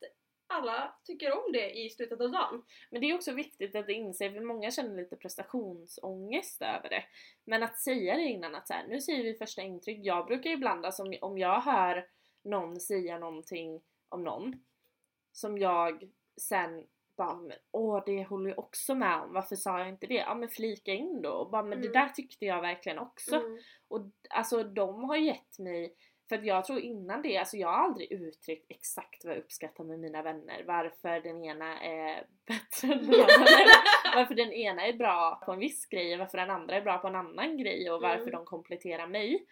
alla 0.47 0.95
tycker 1.05 1.33
om 1.47 1.53
det 1.53 1.71
i 1.79 1.91
slutet 1.91 2.21
av 2.21 2.31
dagen. 2.31 2.65
Men 2.91 3.01
det 3.01 3.11
är 3.11 3.15
också 3.15 3.33
viktigt 3.33 3.75
att 3.77 3.89
inse, 3.89 4.33
för 4.33 4.41
många 4.41 4.71
känner 4.71 4.97
lite 4.97 5.17
prestationsångest 5.17 6.63
över 6.63 6.89
det. 6.89 7.05
Men 7.45 7.63
att 7.63 7.79
säga 7.79 8.17
det 8.17 8.23
innan 8.23 8.55
att 8.55 8.67
så 8.67 8.75
här, 8.75 8.87
nu 8.87 9.01
säger 9.01 9.23
vi 9.25 9.35
första 9.35 9.63
intryck. 9.63 9.99
Jag 10.03 10.27
brukar 10.27 10.51
ibland, 10.51 10.87
alltså 10.87 11.03
om, 11.03 11.15
om 11.21 11.39
jag 11.39 11.61
hör 11.61 12.09
någon 12.45 12.81
säga 12.81 13.19
någonting 13.19 13.83
om 14.09 14.25
någon 14.25 14.65
som 15.33 15.59
jag 15.59 16.11
sen 16.41 16.87
bara 17.17 17.35
men, 17.37 17.57
åh 17.73 18.03
det 18.07 18.25
håller 18.25 18.51
jag 18.51 18.59
också 18.59 18.95
med 18.95 19.21
om, 19.21 19.33
varför 19.33 19.57
sa 19.57 19.79
jag 19.79 19.89
inte 19.89 20.07
det? 20.07 20.15
Ja 20.15 20.35
men 20.35 20.49
flika 20.49 20.93
in 20.93 21.23
då 21.23 21.31
och 21.31 21.51
bara 21.51 21.63
men 21.63 21.73
Mm. 21.79 21.83
det 21.83 21.99
där 21.99 22.09
tyckte 22.09 22.45
jag 22.45 22.61
verkligen 22.61 22.99
också. 22.99 23.37
Mm. 23.37 23.59
Och 23.89 24.01
alltså 24.31 24.63
de 24.65 25.05
har 25.05 25.17
gett 25.17 25.59
mig, 25.59 25.95
för 26.29 26.37
att 26.39 26.45
jag 26.45 26.65
tror 26.65 26.81
innan 26.81 27.23
det, 27.23 27.37
alltså 27.39 27.57
jag 27.57 27.69
har 27.69 27.85
aldrig 27.85 28.13
uttryckt 28.13 28.67
exakt 28.71 29.25
vad 29.25 29.35
jag 29.35 29.41
uppskattar 29.41 29.85
med 29.85 29.99
mina 29.99 30.23
vänner. 30.23 30.65
Varför 30.67 31.21
den 31.21 31.45
ena 31.45 31.81
är 31.81 32.27
bättre 32.47 32.95
än 32.95 33.07
den 33.07 33.21
andra. 33.21 33.47
Varför 34.15 34.35
den 34.35 34.53
ena 34.53 34.87
är 34.87 34.93
bra 34.93 35.43
på 35.47 35.53
en 35.53 35.59
viss 35.59 35.87
grej 35.87 36.13
och 36.13 36.19
varför 36.19 36.39
den 36.39 36.51
andra 36.51 36.77
är 36.77 36.83
bra 36.83 36.99
på 36.99 37.09
en 37.09 37.17
annan 37.17 37.57
grej 37.59 37.91
och 37.91 38.03
varför 38.03 38.23
Mm. 38.23 38.33
de 38.33 38.45
kompletterar 38.45 39.07
mig. 39.07 39.47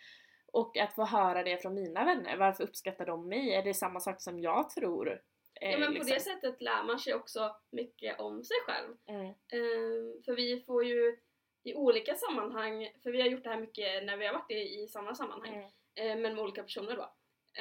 Och 0.52 0.78
att 0.78 0.94
få 0.94 1.04
höra 1.04 1.42
det 1.42 1.62
från 1.62 1.74
mina 1.74 2.04
vänner, 2.04 2.36
varför 2.36 2.64
uppskattar 2.64 3.06
de 3.06 3.28
mig? 3.28 3.54
Är 3.54 3.62
det 3.62 3.74
samma 3.74 4.00
sak 4.00 4.20
som 4.22 4.40
jag 4.40 4.70
tror? 4.70 5.20
Eh, 5.60 5.70
Ja 5.70 5.78
men 5.78 5.88
på 5.88 5.92
liksom. 5.92 6.14
det 6.14 6.20
sättet 6.20 6.62
lär 6.62 6.82
man 6.82 6.98
sig 6.98 7.14
också 7.14 7.56
mycket 7.70 8.20
om 8.20 8.44
sig 8.44 8.56
själv. 8.66 8.96
Mm. 9.06 9.26
Ehm, 9.26 10.22
för 10.24 10.32
vi 10.36 10.60
får 10.66 10.84
ju 10.84 11.18
i 11.62 11.74
olika 11.74 12.14
sammanhang, 12.14 12.88
för 13.02 13.10
vi 13.10 13.20
har 13.20 13.28
gjort 13.28 13.44
det 13.44 13.50
här 13.50 13.60
mycket 13.60 14.04
när 14.04 14.16
vi 14.16 14.26
har 14.26 14.32
varit 14.34 14.50
i, 14.50 14.80
i 14.82 14.88
samma 14.88 15.14
sammanhang, 15.14 15.54
Mm. 15.54 15.70
eh, 15.94 16.22
men 16.22 16.34
med 16.34 16.42
olika 16.44 16.62
personer 16.62 16.96
då. 16.96 17.12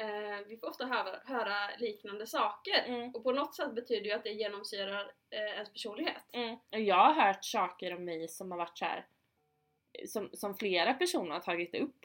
Eh, 0.02 0.46
vi 0.46 0.56
får 0.56 0.68
ofta 0.68 0.86
höra, 0.86 1.20
höra 1.24 1.76
liknande 1.78 2.26
saker. 2.26 2.84
Mm. 2.86 3.14
Och 3.14 3.22
på 3.22 3.32
något 3.32 3.54
sätt 3.54 3.74
betyder 3.74 4.04
ju 4.06 4.12
att 4.12 4.24
det 4.24 4.30
genomsyrar 4.32 5.12
eh, 5.30 5.40
ens 5.54 5.72
personlighet. 5.72 6.22
Mm. 6.32 6.56
Och 6.72 6.80
jag 6.80 6.96
har 6.96 7.12
hört 7.26 7.44
saker 7.44 7.96
om 7.96 8.04
mig 8.04 8.28
som 8.28 8.50
har 8.50 8.58
varit 8.58 8.78
så 8.78 8.84
här, 8.84 9.06
som, 10.06 10.30
som 10.32 10.54
flera 10.54 10.94
personer 10.94 11.30
har 11.32 11.40
tagit 11.40 11.74
upp. 11.74 11.96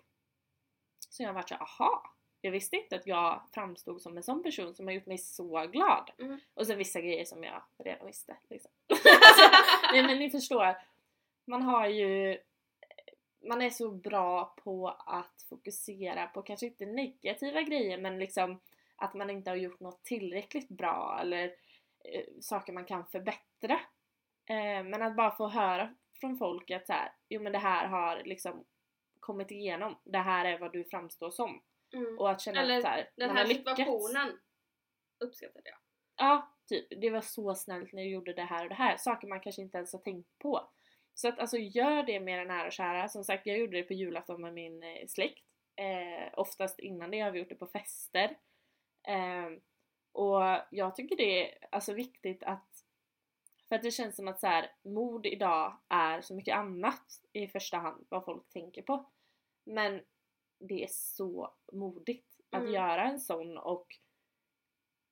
Så 1.10 1.24
jag 1.24 1.30
har 1.30 1.34
varit 1.34 1.50
så 1.50 1.56
här, 1.56 1.62
aha! 1.62 2.15
Jag 2.46 2.52
visste 2.52 2.76
inte 2.76 2.96
att 2.96 3.08
jag 3.08 3.42
framstod 3.54 4.02
som 4.02 4.18
en 4.18 4.24
sån 4.24 4.44
person 4.44 4.76
som 4.76 4.88
har 4.88 4.94
gjort 4.94 5.06
mig 5.06 5.18
så 5.18 5.68
glad. 5.68 6.12
Mm. 6.18 6.40
Och 6.54 6.68
sen 6.68 6.78
vissa 6.78 7.02
grejer 7.02 7.26
som 7.26 7.44
jag 7.44 7.62
redan 7.78 8.06
visste. 8.06 8.38
Liksom. 8.50 8.72
alltså, 8.90 9.58
nej 9.92 10.04
men 10.04 10.20
ni 10.20 10.30
förstår. 10.30 10.78
Man 11.46 11.62
har 11.62 11.88
ju 11.88 12.38
man 13.42 13.62
är 13.62 13.70
så 13.70 13.92
bra 13.92 14.56
på 14.64 14.88
att 14.90 15.46
fokusera 15.50 16.28
på 16.28 16.42
kanske 16.42 16.66
inte 16.66 16.86
negativa 16.86 17.62
grejer 17.62 17.98
men 17.98 18.20
liksom 18.20 18.60
att 18.96 19.14
man 19.14 19.30
inte 19.30 19.50
har 19.50 19.56
gjort 19.58 19.80
något 19.80 20.04
tillräckligt 20.04 20.70
bra 20.70 21.18
eller 21.22 21.44
eh, 22.04 22.26
saker 22.42 22.74
man 22.74 22.86
kan 22.86 23.06
förbättra. 23.06 23.80
Eh, 24.46 24.84
men 24.84 25.02
att 25.02 25.16
bara 25.16 25.36
få 25.36 25.48
höra 25.48 25.96
från 26.14 26.38
folk 26.38 26.72
att 26.72 26.88
så 26.88 26.94
här, 26.94 27.12
jo 27.30 27.42
men 27.42 27.52
det 27.52 27.60
här 27.60 27.88
har 27.88 28.22
liksom 28.26 28.66
kommit 29.20 29.52
igenom, 29.52 29.96
det 30.04 30.20
här 30.20 30.46
är 30.46 30.60
vad 30.60 30.74
du 30.74 30.84
framstår 30.84 31.32
som. 31.32 31.62
Mm. 31.94 32.20
Och 32.20 32.32
att 32.32 32.42
känna 32.42 32.62
Eller 32.62 32.76
att 32.78 32.82
så 32.82 32.88
här, 32.88 33.10
Den 33.16 33.28
man 33.28 33.38
här 33.38 33.44
har 33.44 33.50
lyckats. 33.50 33.78
situationen 33.78 34.40
uppskattade 35.20 35.70
jag. 35.70 35.78
Ja, 36.18 36.56
typ. 36.68 36.88
Det 37.02 37.10
var 37.10 37.22
så 37.22 37.56
snällt 37.56 37.94
när 37.94 38.04
du 38.04 38.10
gjorde 38.10 38.34
det 38.34 38.44
här 38.44 38.64
och 38.64 38.70
det 38.70 38.76
här. 38.76 38.98
Saker 38.98 39.28
man 39.28 39.40
kanske 39.42 39.62
inte 39.62 39.78
ens 39.78 39.94
har 39.94 40.00
tänkt 40.00 40.40
på. 40.40 40.70
Så 41.14 41.28
att 41.28 41.40
alltså 41.40 41.58
gör 41.58 42.04
det 42.04 42.20
med 42.20 42.40
den 42.40 42.48
nära 42.48 42.66
och 42.68 42.72
kära. 42.74 43.08
Som 43.08 43.24
sagt, 43.24 43.46
jag 43.46 43.58
gjorde 43.58 43.78
det 43.78 43.84
på 43.84 43.94
julafton 43.94 44.42
med 44.42 44.54
min 44.54 44.84
eh, 44.84 45.08
släkt. 45.08 45.46
Eh, 45.76 46.34
oftast 46.34 46.80
innan 46.80 47.12
det 47.12 47.20
har 47.20 47.32
vi 47.32 47.40
gjort 47.40 47.50
det 47.50 47.56
på 47.56 47.68
fester. 47.68 48.38
Eh, 49.08 49.50
och 50.12 50.42
jag 50.72 50.96
tycker 50.96 51.16
det 51.16 51.52
är 51.54 51.68
alltså 51.72 51.94
viktigt 51.94 52.44
att 52.44 52.86
för 53.70 53.76
att 53.76 53.84
det 53.84 53.92
känns 53.92 54.16
som 54.16 54.28
att 54.28 54.40
så 54.40 54.48
här, 54.48 54.72
mod 54.84 55.26
idag 55.26 55.78
är 55.90 56.22
så 56.22 56.36
mycket 56.36 56.56
annat 56.56 57.06
i 57.34 57.48
första 57.48 57.78
hand 57.78 58.06
vad 58.10 58.26
folk 58.26 58.50
tänker 58.50 58.82
på. 58.82 59.10
Men 59.66 60.02
det 60.68 60.84
är 60.84 60.88
så 60.90 61.54
modigt 61.74 62.36
att 62.52 62.62
Mm. 62.62 62.74
göra 62.74 63.04
en 63.04 63.20
sån 63.20 63.58
och 63.58 63.88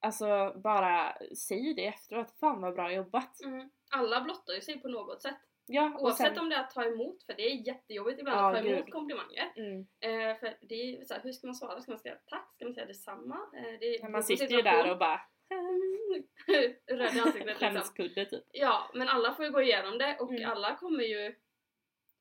Alltså 0.05 0.53
bara 0.63 1.17
säg 1.47 1.73
det 1.73 1.87
efteråt, 1.87 2.31
fan 2.39 2.61
vad 2.61 2.73
bra 2.73 2.91
jobbat! 2.93 3.41
Mm. 3.41 3.69
Alla 3.91 4.21
blottar 4.21 4.53
ju 4.53 4.61
sig 4.61 4.79
på 4.81 4.87
något 4.87 5.21
sätt. 5.21 5.37
Ja, 5.65 5.97
Oavsett 5.99 6.27
sen, 6.35 6.39
om 6.39 6.49
det 6.49 6.55
är 6.55 6.59
att 6.59 6.69
ta 6.71 6.83
emot, 6.85 7.23
för 7.23 7.33
det 7.33 7.43
är 7.51 7.67
jättejobbigt 7.67 8.19
ibland 8.19 8.39
Ja, 8.39 8.47
att 8.47 8.63
ta 8.63 8.69
emot 8.69 8.85
gud. 8.85 8.93
komplimanger. 8.93 9.53
mm, 9.55 9.87
Eh, 9.99 10.37
för 10.39 10.57
det 10.61 10.75
är 10.75 11.03
så 11.05 11.13
här, 11.13 11.21
hur 11.21 11.31
ska 11.31 11.47
man 11.47 11.55
svara? 11.55 11.81
Ska 11.81 11.91
man 11.91 11.99
säga 11.99 12.17
tack? 12.25 12.53
Ska 12.55 12.65
man 12.65 12.73
säga 12.73 12.85
detsamma? 12.85 13.39
Eh, 13.57 13.79
det 13.79 13.95
är 13.95 14.09
man 14.09 14.23
sitter 14.23 14.47
ju 14.47 14.61
där 14.61 14.91
och 14.91 14.97
bara 14.97 15.21
Röd 16.87 17.15
i 17.15 17.19
ansiktet 17.19 17.45
liksom. 17.45 17.55
skämskudde 17.73 18.25
typ. 18.25 18.43
Ja, 18.51 18.91
men 18.93 19.09
alla 19.09 19.33
får 19.33 19.45
ju 19.45 19.51
gå 19.51 19.61
igenom 19.61 19.97
det 19.97 20.17
och 20.19 20.31
Mm. 20.31 20.49
alla 20.51 20.75
kommer 20.75 21.03
ju 21.03 21.35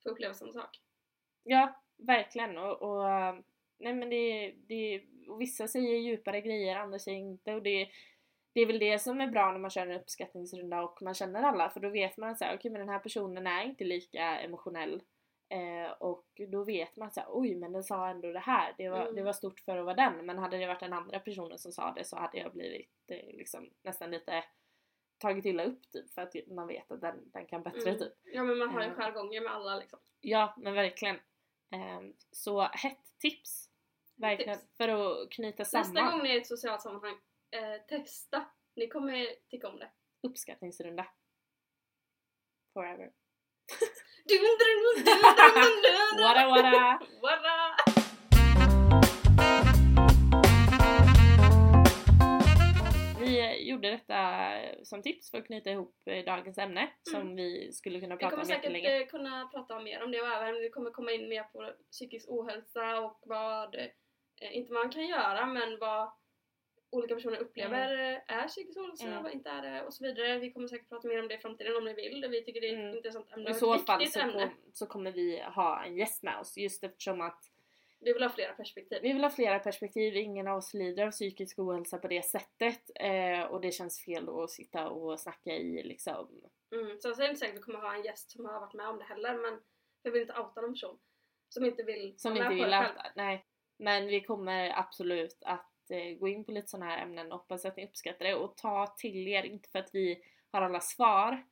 få 0.03 0.09
uppleva 0.09 0.35
samma 0.35 0.53
sak. 0.53 0.81
Ja, 1.43 1.82
verkligen 2.07 2.59
och, 2.59 2.83
och 2.83 3.05
nej 3.79 3.95
men 3.95 4.11
det, 4.11 4.55
det 4.69 5.03
och 5.29 5.41
vissa 5.41 5.69
säger 5.69 5.99
djupare 5.99 6.41
grejer, 6.41 6.77
andra 6.77 6.99
säger 6.99 7.19
inte 7.19 7.55
och 7.55 7.63
det 7.63 7.89
det 8.55 8.61
är 8.61 8.67
väl 8.67 8.79
det 8.79 8.99
som 8.99 9.21
är 9.21 9.27
bra 9.27 9.53
när 9.53 9.59
man 9.59 9.71
kör 9.71 9.87
en 9.87 10.01
uppskattningsrunda 10.01 10.83
och 10.83 11.03
man 11.03 11.15
känner 11.15 11.43
alla 11.43 11.71
för 11.71 11.81
då 11.81 11.89
vet 11.89 12.17
man 12.17 12.31
att 12.31 12.43
okej 12.55 12.71
men 12.71 12.81
den 12.81 12.89
här 12.89 12.99
personen 12.99 13.47
är 13.47 13.65
inte 13.65 13.85
lika 13.85 14.39
emotionell 14.41 15.03
eh, 15.49 15.91
och 15.93 16.27
då 16.49 16.65
vet 16.65 16.97
man 16.97 17.09
att 17.09 17.27
oj 17.29 17.55
men 17.55 17.73
den 17.73 17.83
sa 17.85 18.09
ändå 18.09 18.33
det 18.33 18.39
här, 18.39 18.75
det 18.79 18.89
var, 18.89 19.01
Mm. 19.03 19.15
det 19.15 19.23
var 19.23 19.33
stort 19.33 19.61
för 19.61 19.77
att 19.77 19.85
vara 19.85 19.95
den 19.95 20.27
men 20.27 20.39
hade 20.39 20.59
det 20.59 20.67
varit 20.67 20.81
den 20.81 20.93
andra 20.93 21.19
personen 21.19 21.59
som 21.59 21.73
sa 21.73 21.93
det 21.93 22.05
så 22.05 22.17
hade 22.17 22.39
jag 22.39 22.53
blivit 22.53 22.91
eh, 23.09 23.37
liksom 23.37 23.71
nästan 23.83 24.11
lite 24.11 24.45
tagit 25.19 25.45
illa 25.45 25.65
upp 25.65 25.91
typ 25.91 26.11
för 26.11 26.23
att 26.23 26.35
man 26.47 26.67
vet 26.67 26.91
att 26.93 27.01
den, 27.01 27.31
den 27.33 27.47
kan 27.47 27.63
bättre 27.63 27.89
Mm. 27.91 27.99
typ. 27.99 28.13
Ja 28.25 28.43
men 28.43 28.59
man 28.59 28.69
har 28.71 28.81
ju 28.81 28.87
Mm. 28.87 28.99
jargonger 28.99 29.41
med 29.41 29.53
alla 29.53 29.77
liksom. 29.79 29.99
Ja 30.21 30.55
men 30.59 30.75
verkligen. 30.75 31.17
Ehm, 31.73 32.13
så 32.31 32.61
hett 32.63 33.19
tips. 33.19 33.69
Verkligen. 34.17 34.59
Tips. 34.59 34.77
För 34.77 34.89
att 34.89 35.31
knyta 35.31 35.65
samman. 35.65 35.95
Nästa 35.95 36.11
gång 36.11 36.23
ni 36.23 36.31
är 36.31 36.35
i 36.35 36.41
ett 36.41 36.47
socialt 36.47 36.83
sammanhang, 36.83 37.17
eh, 37.51 37.87
testa. 37.89 38.45
Ni 38.77 38.89
kommer 38.89 39.27
tycka 39.51 39.69
om 39.69 39.79
det. 39.79 39.91
Uppskattningsrunda. 40.23 41.07
Forever. 42.75 43.13
Wada 46.23 46.49
wada! 46.49 47.01
Wada! 47.23 47.62
Gjorde 53.73 53.91
detta 53.91 54.51
som 54.85 55.03
tips 55.03 55.31
för 55.31 55.39
att 55.39 55.47
knyta 55.47 55.71
ihop 55.71 55.95
eh, 56.07 56.25
dagens 56.25 56.59
ämne 56.59 56.91
som 57.03 57.37
vi 57.37 57.73
skulle 57.73 58.01
kunna 58.01 58.15
Vi 58.15 58.19
prata 58.19 58.31
kommer 58.31 58.43
om 58.43 58.47
säkert 58.47 58.65
jättelänge. 58.65 59.01
eh, 59.01 59.07
kunna 59.07 59.49
prata 59.53 59.81
mer 59.81 60.03
om 60.05 60.11
det 60.11 60.21
och 60.21 60.27
även 60.29 60.55
vi 60.61 60.71
kommer 60.71 60.91
komma 60.91 61.13
in 61.13 61.29
mer 61.29 61.43
på 61.45 61.73
psykisk 61.91 62.29
ohälsa 62.29 63.01
och 63.01 63.21
vad, 63.27 63.75
eh, 63.75 63.87
inte 64.57 64.73
man 64.73 64.91
kan 64.91 65.07
göra 65.07 65.47
men 65.47 65.79
vad 65.79 66.13
olika 66.91 67.15
personer 67.15 67.37
upplever 67.39 67.99
eh, 68.13 68.21
är 68.37 68.49
psykisk 68.49 68.79
ohälsa 68.79 69.05
Mm. 69.07 69.19
och 69.19 69.25
vad 69.25 69.33
inte 69.33 69.51
är 69.51 69.63
det 69.63 69.83
och 69.83 69.95
så 69.95 70.05
vidare. 70.05 70.39
Vi 70.39 70.53
kommer 70.53 70.69
säkert 70.69 70.89
prata 70.89 71.09
mer 71.09 71.21
om 71.23 71.29
det 71.29 71.35
i 71.35 71.39
framtiden 71.39 71.77
om 71.77 71.85
ni 71.85 71.95
vill. 71.95 72.27
Vi 72.31 72.45
tycker 72.45 72.61
det 72.61 72.69
är 72.69 72.73
ett 72.73 72.79
Mm. 72.85 72.97
intressant 72.97 73.33
ämne 73.33 73.51
I 73.51 73.55
så 73.55 73.79
fall 73.79 74.07
så, 74.07 74.21
ämne. 74.21 74.33
kom, 74.33 74.51
så 74.73 74.87
kommer 74.87 75.13
vi 75.13 75.41
ha 75.41 75.85
en 75.85 75.97
gäst 75.97 76.23
med 76.23 76.39
oss 76.39 76.57
just 76.59 76.85
eftersom 76.85 77.21
att 77.21 77.41
Vi 78.05 78.13
vill 78.13 78.23
ha 78.23 78.31
flera 78.31 78.53
perspektiv. 78.53 78.99
vi 79.03 79.13
vill 79.13 79.23
ha 79.23 79.31
flera 79.31 79.59
perspektiv, 79.59 80.17
ingen 80.17 80.49
av 80.49 80.59
oss 80.59 80.75
lider 80.75 81.07
av 81.07 81.11
psykisk 81.11 81.59
ohälsa 81.59 81.99
på 81.99 82.09
det 82.09 82.23
sättet 82.23 82.91
eh, 82.95 83.43
och 83.43 83.61
det 83.61 83.73
känns 83.73 84.05
fel 84.05 84.27
då 84.27 84.43
att 84.43 84.51
sitta 84.51 84.89
och 84.89 85.21
snacka 85.21 85.51
i 85.51 85.83
liksom 85.83 86.43
Mm. 86.75 87.01
Sen 87.01 87.15
så 87.15 87.23
är 87.23 87.27
det 87.27 87.31
inte 87.31 87.41
säkert 87.41 87.55
att 87.55 87.59
vi 87.59 87.63
kommer 87.63 87.79
ha 87.79 87.95
en 87.95 88.03
gäst 88.03 88.31
som 88.31 88.45
har 88.45 88.61
varit 88.61 88.75
med 88.75 88.89
om 88.89 88.99
det 88.99 89.05
heller 89.05 89.35
men 89.39 89.61
vi 90.03 90.11
vill 90.11 90.23
inte 90.23 90.41
outa 90.41 90.61
någon 90.61 90.73
person 90.73 90.99
som 91.49 91.65
inte 91.65 91.83
vill 91.83 92.15
Som 92.17 92.37
inte 92.37 92.49
vill 92.49 92.65
outa, 92.65 93.07
nej. 93.17 93.47
Men 93.79 94.07
vi 94.07 94.21
kommer 94.21 94.79
absolut 94.79 95.43
att 95.47 95.91
eh, 95.91 96.19
gå 96.19 96.29
in 96.29 96.45
på 96.45 96.53
lite 96.53 96.69
sådana 96.69 96.87
här 96.87 97.03
ämnen 97.03 97.33
och 97.33 97.39
hoppas 97.39 97.65
att 97.65 97.77
ni 97.77 97.87
uppskattar 97.87 98.25
det 98.25 98.35
och 98.35 98.57
ta 98.57 98.87
till 98.87 99.29
er, 99.29 99.43
inte 99.43 99.69
för 99.69 99.79
att 99.79 99.91
vi 99.93 100.25
har 100.51 100.63
alla 100.63 100.81
svar 100.81 101.45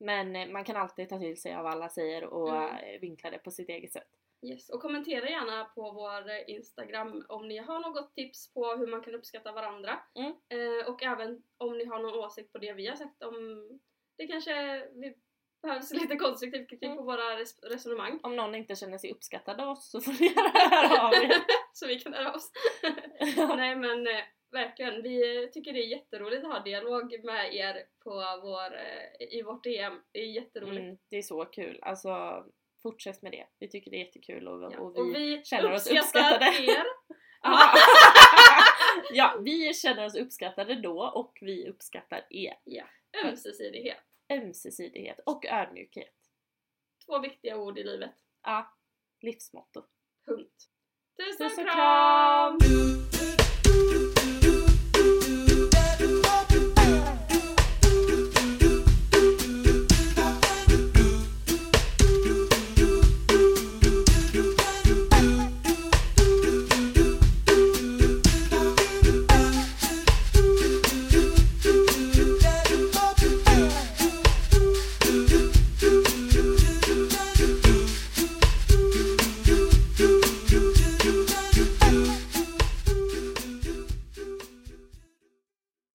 men 0.00 0.36
eh, 0.36 0.48
man 0.48 0.64
kan 0.64 0.76
alltid 0.76 1.08
ta 1.08 1.18
till 1.18 1.40
sig 1.40 1.54
av 1.54 1.62
vad 1.62 1.72
alla 1.72 1.88
säger 1.88 2.24
och 2.24 2.48
Mm. 2.48 2.70
eh, 2.76 3.00
vinkla 3.00 3.30
det 3.30 3.38
på 3.38 3.50
sitt 3.50 3.68
eget 3.68 3.92
sätt. 3.92 4.08
Yes. 4.46 4.68
Och 4.70 4.80
kommentera 4.82 5.28
gärna 5.28 5.64
på 5.64 5.90
vår 5.92 6.30
Instagram 6.46 7.24
om 7.28 7.48
ni 7.48 7.56
har 7.58 7.80
något 7.80 8.14
tips 8.14 8.52
på 8.54 8.64
hur 8.76 8.86
man 8.86 9.02
kan 9.02 9.14
uppskatta 9.14 9.52
varandra. 9.52 10.00
Mm. 10.14 10.30
Eh, 10.30 10.88
och 10.88 11.02
även 11.02 11.42
om 11.58 11.78
ni 11.78 11.84
har 11.84 11.98
någon 11.98 12.18
åsikt 12.24 12.52
på 12.52 12.58
det 12.58 12.72
vi 12.72 12.86
har 12.86 12.96
sagt 12.96 13.22
om 13.22 13.68
det 14.18 14.26
kanske 14.26 14.78
vi 14.94 15.14
behövs 15.62 15.92
lite 15.92 16.16
konstruktiv 16.16 16.66
kritik 16.66 16.82
Mm. 16.86 16.96
på 16.96 17.02
våra 17.02 17.36
res- 17.38 17.62
resonemang. 17.62 18.20
Om 18.22 18.36
någon 18.36 18.54
inte 18.54 18.76
känner 18.76 18.98
sig 18.98 19.12
uppskattad 19.12 19.60
av 19.60 19.68
oss 19.68 19.90
så 19.90 20.00
får 20.00 20.12
ni 20.20 20.28
höra 20.34 21.06
av 21.08 21.12
er. 21.14 21.32
Så 21.72 21.86
vi 21.86 22.00
kan 22.00 22.14
höra 22.14 22.32
oss. 22.34 22.50
Nej 23.56 23.76
men 23.76 24.06
eh, 24.06 24.22
verkligen, 24.52 25.02
vi 25.02 25.48
tycker 25.52 25.72
det 25.72 25.78
är 25.80 25.86
jätteroligt 25.86 26.44
att 26.44 26.52
ha 26.52 26.60
dialog 26.60 27.24
med 27.24 27.54
er 27.54 27.82
på 28.04 28.10
vår, 28.42 28.74
eh, 28.76 29.38
i 29.38 29.42
vårt 29.42 29.64
DM. 29.64 30.00
Det 30.12 30.20
är 30.20 30.26
jätteroligt. 30.26 30.80
Mm, 30.84 30.98
det 31.10 31.16
är 31.16 31.22
så 31.22 31.44
kul. 31.44 31.78
Alltså 31.82 32.44
fortsätt 32.90 33.22
med 33.22 33.32
det. 33.32 33.46
Vi 33.58 33.68
tycker 33.68 33.90
det 33.90 33.96
är 33.96 34.04
jättekul 34.04 34.48
och, 34.48 34.72
Ja. 34.72 34.78
och 34.78 35.14
vi, 35.14 35.42
känner 35.44 35.72
oss 35.72 35.86
uppskattade. 35.90 36.44
er. 36.46 36.84
Ja. 37.42 37.74
ja, 39.12 39.38
vi 39.40 39.74
känner 39.74 40.04
oss 40.06 40.14
uppskattade 40.16 40.74
då 40.74 41.02
och 41.14 41.38
vi 41.40 41.68
uppskattar 41.68 42.26
er. 42.30 42.54
Ömsesidighet. 43.24 43.98
Ömsesidighet 44.32 45.20
och 45.26 45.46
ödmjukhet. 45.46 46.14
Två 47.06 47.18
viktiga 47.18 47.56
ord 47.56 47.78
i 47.78 47.84
livet. 47.84 48.14
Ja, 48.42 48.76
livsmotto. 49.20 49.82
Punkt. 50.26 50.68
Tusen 51.16 51.46
och 51.46 51.52
kram! 51.52 52.58
kram! 52.58 53.37